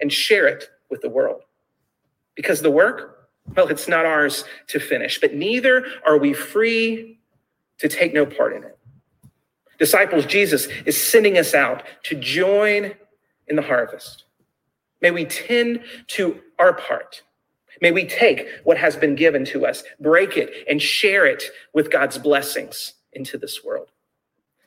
and 0.00 0.12
share 0.12 0.46
it 0.46 0.68
with 0.90 1.00
the 1.00 1.08
world. 1.08 1.42
Because 2.34 2.62
the 2.62 2.70
work, 2.70 3.28
Well, 3.56 3.68
it's 3.68 3.88
not 3.88 4.04
ours 4.04 4.44
to 4.68 4.78
finish, 4.78 5.20
but 5.20 5.34
neither 5.34 5.86
are 6.06 6.18
we 6.18 6.34
free 6.34 7.18
to 7.78 7.88
take 7.88 8.12
no 8.12 8.26
part 8.26 8.54
in 8.54 8.62
it. 8.64 8.77
Disciples, 9.78 10.26
Jesus 10.26 10.66
is 10.86 11.02
sending 11.02 11.38
us 11.38 11.54
out 11.54 11.84
to 12.04 12.14
join 12.14 12.94
in 13.46 13.56
the 13.56 13.62
harvest. 13.62 14.24
May 15.00 15.10
we 15.10 15.24
tend 15.24 15.84
to 16.08 16.40
our 16.58 16.72
part. 16.72 17.22
May 17.80 17.92
we 17.92 18.04
take 18.04 18.46
what 18.64 18.76
has 18.76 18.96
been 18.96 19.14
given 19.14 19.44
to 19.46 19.64
us, 19.64 19.84
break 20.00 20.36
it, 20.36 20.66
and 20.68 20.82
share 20.82 21.26
it 21.26 21.44
with 21.72 21.90
God's 21.90 22.18
blessings 22.18 22.94
into 23.12 23.38
this 23.38 23.62
world. 23.64 23.92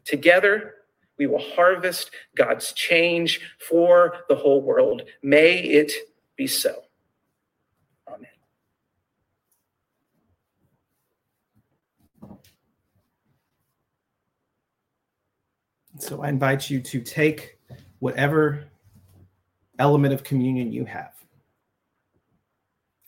Together, 0.06 0.76
we 1.18 1.28
will 1.28 1.42
harvest 1.56 2.12
God's 2.36 2.72
change 2.74 3.42
for 3.60 4.24
the 4.30 4.36
whole 4.36 4.62
world. 4.62 5.04
May 5.22 5.60
it 5.60 5.92
be 6.36 6.48
so. 6.48 6.84
Amen. 8.08 8.28
So 16.02 16.24
I 16.24 16.30
invite 16.30 16.68
you 16.70 16.82
to 16.82 17.00
take 17.00 17.60
whatever 18.00 18.66
element 19.78 20.14
of 20.14 20.24
communion 20.24 20.72
you 20.72 20.84
have. 20.86 21.14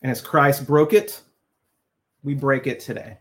And 0.02 0.12
as 0.12 0.20
Christ 0.20 0.64
broke 0.64 0.92
it, 0.92 1.20
we 2.22 2.34
break 2.34 2.68
it 2.68 2.78
today. 2.78 3.18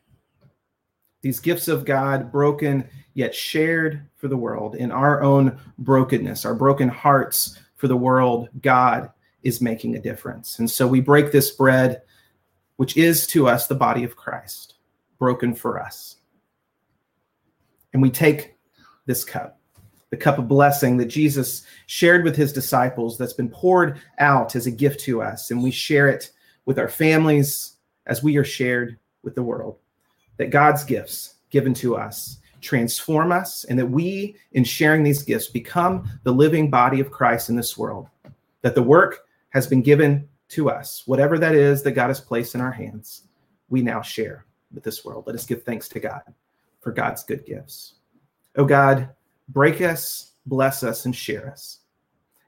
These 1.21 1.39
gifts 1.39 1.67
of 1.67 1.85
God, 1.85 2.31
broken 2.31 2.87
yet 3.15 3.33
shared 3.33 4.05
for 4.15 4.27
the 4.27 4.37
world 4.37 4.75
in 4.75 4.91
our 4.91 5.23
own 5.23 5.57
brokenness, 5.79 6.45
our 6.45 6.53
broken 6.53 6.87
hearts 6.87 7.57
for 7.75 7.87
the 7.87 7.97
world, 7.97 8.49
God 8.61 9.09
is 9.41 9.59
making 9.59 9.95
a 9.95 10.01
difference. 10.01 10.59
And 10.59 10.69
so 10.69 10.85
we 10.85 11.01
break 11.01 11.31
this 11.31 11.49
bread, 11.49 12.03
which 12.75 12.95
is 12.95 13.25
to 13.27 13.47
us 13.47 13.65
the 13.65 13.75
body 13.75 14.03
of 14.03 14.15
Christ, 14.15 14.75
broken 15.17 15.55
for 15.55 15.81
us. 15.81 16.17
And 17.91 18.01
we 18.01 18.11
take 18.11 18.55
this 19.05 19.25
cup 19.25 19.59
the 20.13 20.17
cup 20.17 20.37
of 20.37 20.47
blessing 20.47 20.95
that 20.95 21.07
Jesus 21.07 21.65
shared 21.87 22.23
with 22.23 22.35
his 22.35 22.53
disciples 22.53 23.17
that's 23.17 23.33
been 23.33 23.49
poured 23.49 23.99
out 24.19 24.55
as 24.55 24.67
a 24.67 24.71
gift 24.71 24.99
to 24.99 25.23
us. 25.23 25.49
And 25.49 25.63
we 25.63 25.71
share 25.71 26.07
it 26.07 26.29
with 26.65 26.77
our 26.77 26.87
families 26.87 27.77
as 28.05 28.21
we 28.21 28.37
are 28.37 28.43
shared 28.43 28.99
with 29.23 29.33
the 29.33 29.41
world. 29.41 29.79
That 30.37 30.51
God's 30.51 30.83
gifts 30.83 31.37
given 31.49 31.73
to 31.73 31.95
us 31.95 32.37
transform 32.61 33.31
us, 33.31 33.63
and 33.63 33.79
that 33.79 33.87
we, 33.87 34.35
in 34.51 34.63
sharing 34.63 35.01
these 35.01 35.23
gifts, 35.23 35.47
become 35.47 36.07
the 36.21 36.31
living 36.31 36.69
body 36.69 36.99
of 36.99 37.09
Christ 37.09 37.49
in 37.49 37.55
this 37.55 37.75
world. 37.75 38.07
That 38.61 38.75
the 38.75 38.83
work 38.83 39.25
has 39.49 39.65
been 39.65 39.81
given 39.81 40.29
to 40.49 40.69
us, 40.69 41.07
whatever 41.07 41.39
that 41.39 41.55
is 41.55 41.81
that 41.81 41.93
God 41.93 42.09
has 42.09 42.21
placed 42.21 42.53
in 42.53 42.61
our 42.61 42.71
hands, 42.71 43.23
we 43.67 43.81
now 43.81 44.03
share 44.03 44.45
with 44.71 44.83
this 44.83 45.03
world. 45.03 45.23
Let 45.25 45.35
us 45.35 45.47
give 45.47 45.63
thanks 45.63 45.89
to 45.89 45.99
God 45.99 46.21
for 46.81 46.91
God's 46.91 47.23
good 47.23 47.47
gifts. 47.47 47.95
Oh 48.55 48.65
God, 48.65 49.09
break 49.49 49.81
us, 49.81 50.33
bless 50.45 50.83
us, 50.83 51.05
and 51.05 51.15
share 51.15 51.49
us 51.49 51.79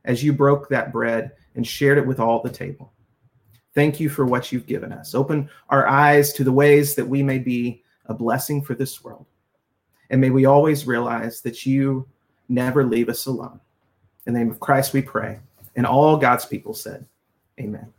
as 0.06 0.24
you 0.24 0.34
broke 0.34 0.70
that 0.70 0.92
bread 0.92 1.32
and 1.56 1.66
shared 1.66 1.98
it 1.98 2.06
with 2.06 2.20
all 2.20 2.42
the 2.42 2.50
table. 2.50 2.94
Thank 3.74 4.00
you 4.00 4.08
for 4.08 4.26
what 4.26 4.52
you've 4.52 4.68
given 4.68 4.94
us. 4.94 5.14
Open 5.14 5.50
our 5.70 5.88
eyes 5.88 6.32
to 6.34 6.44
the 6.44 6.52
ways 6.52 6.96
that 6.96 7.08
we 7.08 7.22
may 7.22 7.40
be 7.40 7.84
a 8.06 8.14
blessing 8.14 8.62
for 8.62 8.74
this 8.74 9.04
world. 9.04 9.26
And 10.10 10.22
may 10.22 10.30
we 10.30 10.46
always 10.46 10.86
realize 10.86 11.42
that 11.42 11.66
you 11.66 12.08
never 12.48 12.86
leave 12.86 13.10
us 13.10 13.26
alone. 13.26 13.60
In 14.26 14.34
the 14.34 14.40
name 14.40 14.52
of 14.52 14.60
Christ, 14.60 14.94
we 14.94 15.02
pray. 15.02 15.40
And 15.76 15.86
all 15.86 16.16
God's 16.18 16.46
people 16.46 16.74
said, 16.74 17.06
Amen. 17.60 17.92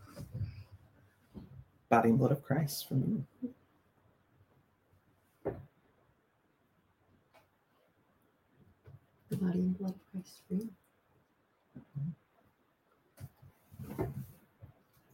Body 1.88 2.10
and 2.10 2.18
blood 2.18 2.32
of 2.32 2.42
Christ 2.42 2.88
from 2.88 3.26
you. 3.42 3.50
The 9.28 9.36
body 9.36 9.58
and 9.60 9.78
blood 9.78 9.90
of 9.90 10.00
Christ 10.12 10.42
for 10.48 10.54
you. 10.54 10.70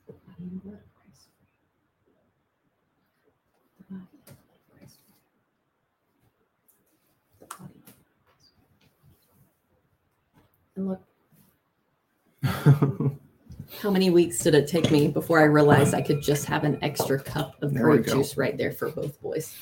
The 0.06 0.12
body 0.12 0.44
and 0.50 0.62
blood 0.62 0.74
of 0.74 0.80
Christ 0.94 1.28
for 1.28 1.40
you. 1.40 2.16
The 3.78 3.84
body 3.94 4.08
and 4.12 4.24
blood 4.24 4.36
of 4.52 4.60
Christ 4.70 4.98
for 5.00 5.12
you. 5.12 5.36
The 7.40 7.46
body 7.56 7.74
and 7.74 7.84
blood 7.84 7.96
of 7.96 8.24
Christ. 8.36 8.52
And 10.76 10.88
look, 10.88 11.02
how 13.80 13.90
many 13.90 14.10
weeks 14.10 14.38
did 14.38 14.54
it 14.54 14.68
take 14.68 14.90
me 14.90 15.08
before 15.08 15.40
I 15.40 15.44
realized 15.44 15.94
I 15.94 16.02
could 16.02 16.22
just 16.22 16.44
have 16.46 16.64
an 16.64 16.78
extra 16.82 17.18
cup 17.18 17.62
of 17.62 17.72
There 17.72 17.82
grape 17.84 18.06
juice 18.06 18.36
right 18.36 18.56
there 18.56 18.72
for 18.72 18.90
both 18.90 19.20
boys? 19.20 19.56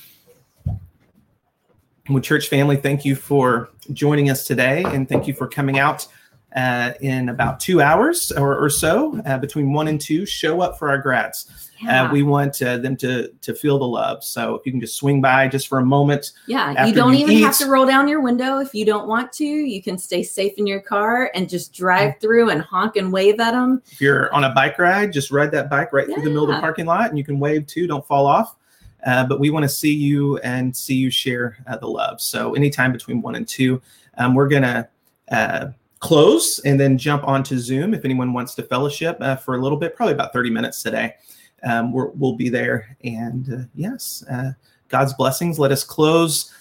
Well, 2.11 2.20
church 2.20 2.48
family, 2.48 2.76
thank 2.76 3.04
you 3.04 3.14
for 3.14 3.70
joining 3.92 4.30
us 4.30 4.44
today, 4.44 4.82
and 4.84 5.08
thank 5.08 5.28
you 5.28 5.34
for 5.34 5.46
coming 5.46 5.78
out 5.78 6.08
uh, 6.56 6.94
in 7.00 7.28
about 7.28 7.61
two 7.61 7.80
hours 7.80 8.32
or, 8.32 8.58
or 8.58 8.68
so, 8.68 9.20
uh, 9.26 9.38
between 9.38 9.72
one 9.72 9.86
and 9.86 10.00
two. 10.00 10.26
Show 10.26 10.61
up 10.61 10.76
for 10.76 10.88
our 10.88 10.98
grads. 10.98 11.70
Yeah. 11.80 12.02
Uh, 12.02 12.12
we 12.12 12.24
want 12.24 12.61
uh, 12.62 12.78
them 12.78 12.96
to 12.96 13.28
to 13.42 13.54
feel 13.54 13.78
the 13.78 13.86
love. 13.86 14.24
So 14.24 14.56
if 14.56 14.66
you 14.66 14.72
can 14.72 14.80
just 14.80 14.96
swing 14.96 15.20
by 15.20 15.46
just 15.46 15.68
for 15.68 15.78
a 15.78 15.84
moment. 15.84 16.32
Yeah, 16.48 16.84
you 16.84 16.92
don't 16.92 17.14
even 17.14 17.36
have 17.44 17.56
to 17.58 17.66
roll 17.66 17.86
down 17.86 18.08
your 18.08 18.20
window 18.20 18.58
if 18.58 18.74
you 18.74 18.84
don't 18.84 19.06
want 19.06 19.32
to. 19.34 19.44
You 19.44 19.80
can 19.80 19.96
stay 19.96 20.24
safe 20.24 20.54
in 20.58 20.66
your 20.66 20.80
car 20.80 21.30
and 21.32 21.48
just 21.48 21.72
drive 21.72 22.14
through 22.20 22.50
and 22.50 22.61
honk 22.61 22.96
and 22.96 23.12
wave 23.12 23.38
at 23.38 23.52
them. 23.52 23.82
If 23.92 24.00
you're 24.00 24.34
on 24.34 24.42
a 24.42 24.52
bike 24.52 24.80
ride, 24.80 25.12
just 25.12 25.30
ride 25.30 25.52
that 25.52 25.70
bike 25.70 25.92
right 25.92 26.06
through 26.06 26.24
the 26.24 26.30
middle 26.30 26.50
of 26.50 26.56
the 26.56 26.61
parking 26.61 26.86
lot, 26.86 27.08
and 27.08 27.16
you 27.16 27.24
can 27.24 27.38
wave 27.38 27.68
too. 27.68 27.86
Don't 27.86 28.04
fall 28.04 28.26
off. 28.26 28.56
Uh, 29.05 29.24
but 29.26 29.40
we 29.40 29.51
want 29.51 29.62
to 29.62 29.68
see 29.68 29.92
you 29.92 30.38
and 30.38 30.76
see 30.76 30.94
you 30.94 31.11
share 31.11 31.59
uh, 31.66 31.76
the 31.76 31.86
love. 31.86 32.20
So 32.20 32.55
anytime 32.55 32.92
between 32.92 33.22
one 33.22 33.34
and 33.34 33.46
two, 33.46 33.80
um, 34.18 34.34
we're 34.34 34.48
gonna 34.48 34.88
uh, 35.30 35.68
close 36.01 36.59
and 36.61 36.78
then 36.78 36.98
jump 36.98 37.26
onto 37.26 37.59
Zoom 37.59 37.94
if 37.94 38.05
anyone 38.05 38.32
wants 38.32 38.55
to 38.57 38.62
fellowship 38.62 39.16
uh, 39.20 39.36
for 39.36 39.55
a 39.55 39.59
little 39.59 39.78
bit, 39.78 39.96
probably 39.96 40.14
about 40.14 40.32
30 40.32 40.51
minutes 40.51 40.82
today. 40.82 41.14
Um, 41.62 41.92
we're, 41.92 42.09
we'll 42.09 42.36
be 42.36 42.48
there. 42.48 42.96
And 43.05 43.53
uh, 43.53 43.64
yes, 43.74 44.24
uh, 44.30 44.53
God's 44.88 45.14
blessings. 45.14 45.59
Let 45.59 45.72
us 45.72 45.84
close 45.84 46.53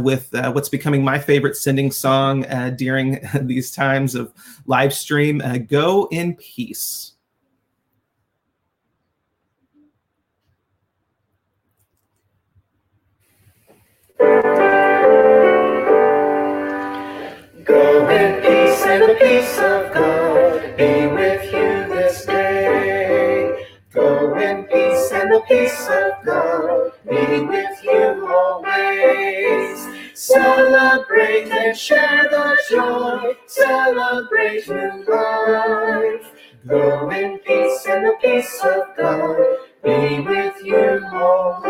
with 0.00 0.28
what's 0.32 0.70
becoming 0.70 1.04
my 1.04 1.18
favorite 1.18 1.54
sending 1.54 1.90
song 1.90 2.46
during 2.76 3.20
these 3.42 3.70
times 3.70 4.14
of 4.14 4.32
live 4.66 4.92
stream. 4.94 5.42
Go 5.68 6.08
in 6.10 6.34
peace. 6.36 7.12
Go 17.68 18.08
in 18.10 18.42
peace 18.42 18.82
and 18.86 19.04
the 19.04 19.16
peace 19.20 19.58
of 19.58 19.94
God 19.94 20.78
be 20.78 21.08
with 21.08 21.44
you 21.52 21.88
this 21.94 22.26
day. 22.26 23.66
Go 23.92 24.36
in 24.38 24.64
peace 24.64 25.12
and 25.12 25.32
the 25.32 25.42
peace 25.48 25.88
of 25.90 26.26
God 26.26 26.92
be 27.08 27.40
with 27.46 27.84
you 27.84 28.28
always. 28.28 29.88
Celebrate 30.14 31.50
and 31.52 31.76
share 31.78 32.28
the 32.30 32.58
joy. 32.70 33.36
Celebrate 33.46 34.68
new 34.68 35.04
life. 35.08 36.32
Go 36.66 37.10
in 37.10 37.38
peace 37.40 37.86
and 37.88 38.06
the 38.06 38.14
peace 38.22 38.60
of 38.64 38.96
God 38.96 39.58
be 39.84 40.20
with 40.20 40.64
you 40.64 41.02
always. 41.12 41.66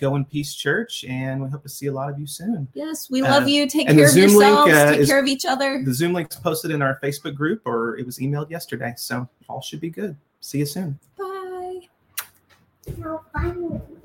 Go 0.00 0.16
in 0.16 0.24
peace, 0.24 0.54
church, 0.54 1.04
and 1.06 1.42
we 1.42 1.48
hope 1.50 1.62
to 1.62 1.68
see 1.68 1.86
a 1.86 1.92
lot 1.92 2.10
of 2.10 2.18
you 2.18 2.26
soon. 2.26 2.66
Yes, 2.72 3.10
we 3.10 3.20
love 3.20 3.42
Uh, 3.42 3.46
you. 3.46 3.68
Take 3.68 3.86
care 3.88 4.06
of 4.06 4.10
Zoom 4.10 4.30
link, 4.34 4.40
yourselves. 4.50 4.72
uh, 4.72 4.90
Take 4.92 5.00
is- 5.00 5.08
care 5.10 5.18
of 5.20 5.26
each 5.26 5.44
other. 5.44 5.82
The 5.84 5.92
Zoom 5.92 6.14
link's 6.14 6.36
posted 6.36 6.70
in 6.70 6.80
our 6.80 6.98
Facebook 7.02 7.34
group, 7.34 7.60
or 7.66 7.98
it 7.98 8.06
was 8.06 8.18
emailed 8.18 8.48
yesterday. 8.50 8.94
So 8.96 9.28
all 9.46 9.60
should 9.60 9.80
be 9.80 9.90
good. 9.90 10.16
See 10.40 10.58
you 10.60 10.66
soon. 10.66 10.98
Bye. 11.18 11.80
No, 12.96 13.20
finally. 13.32 13.78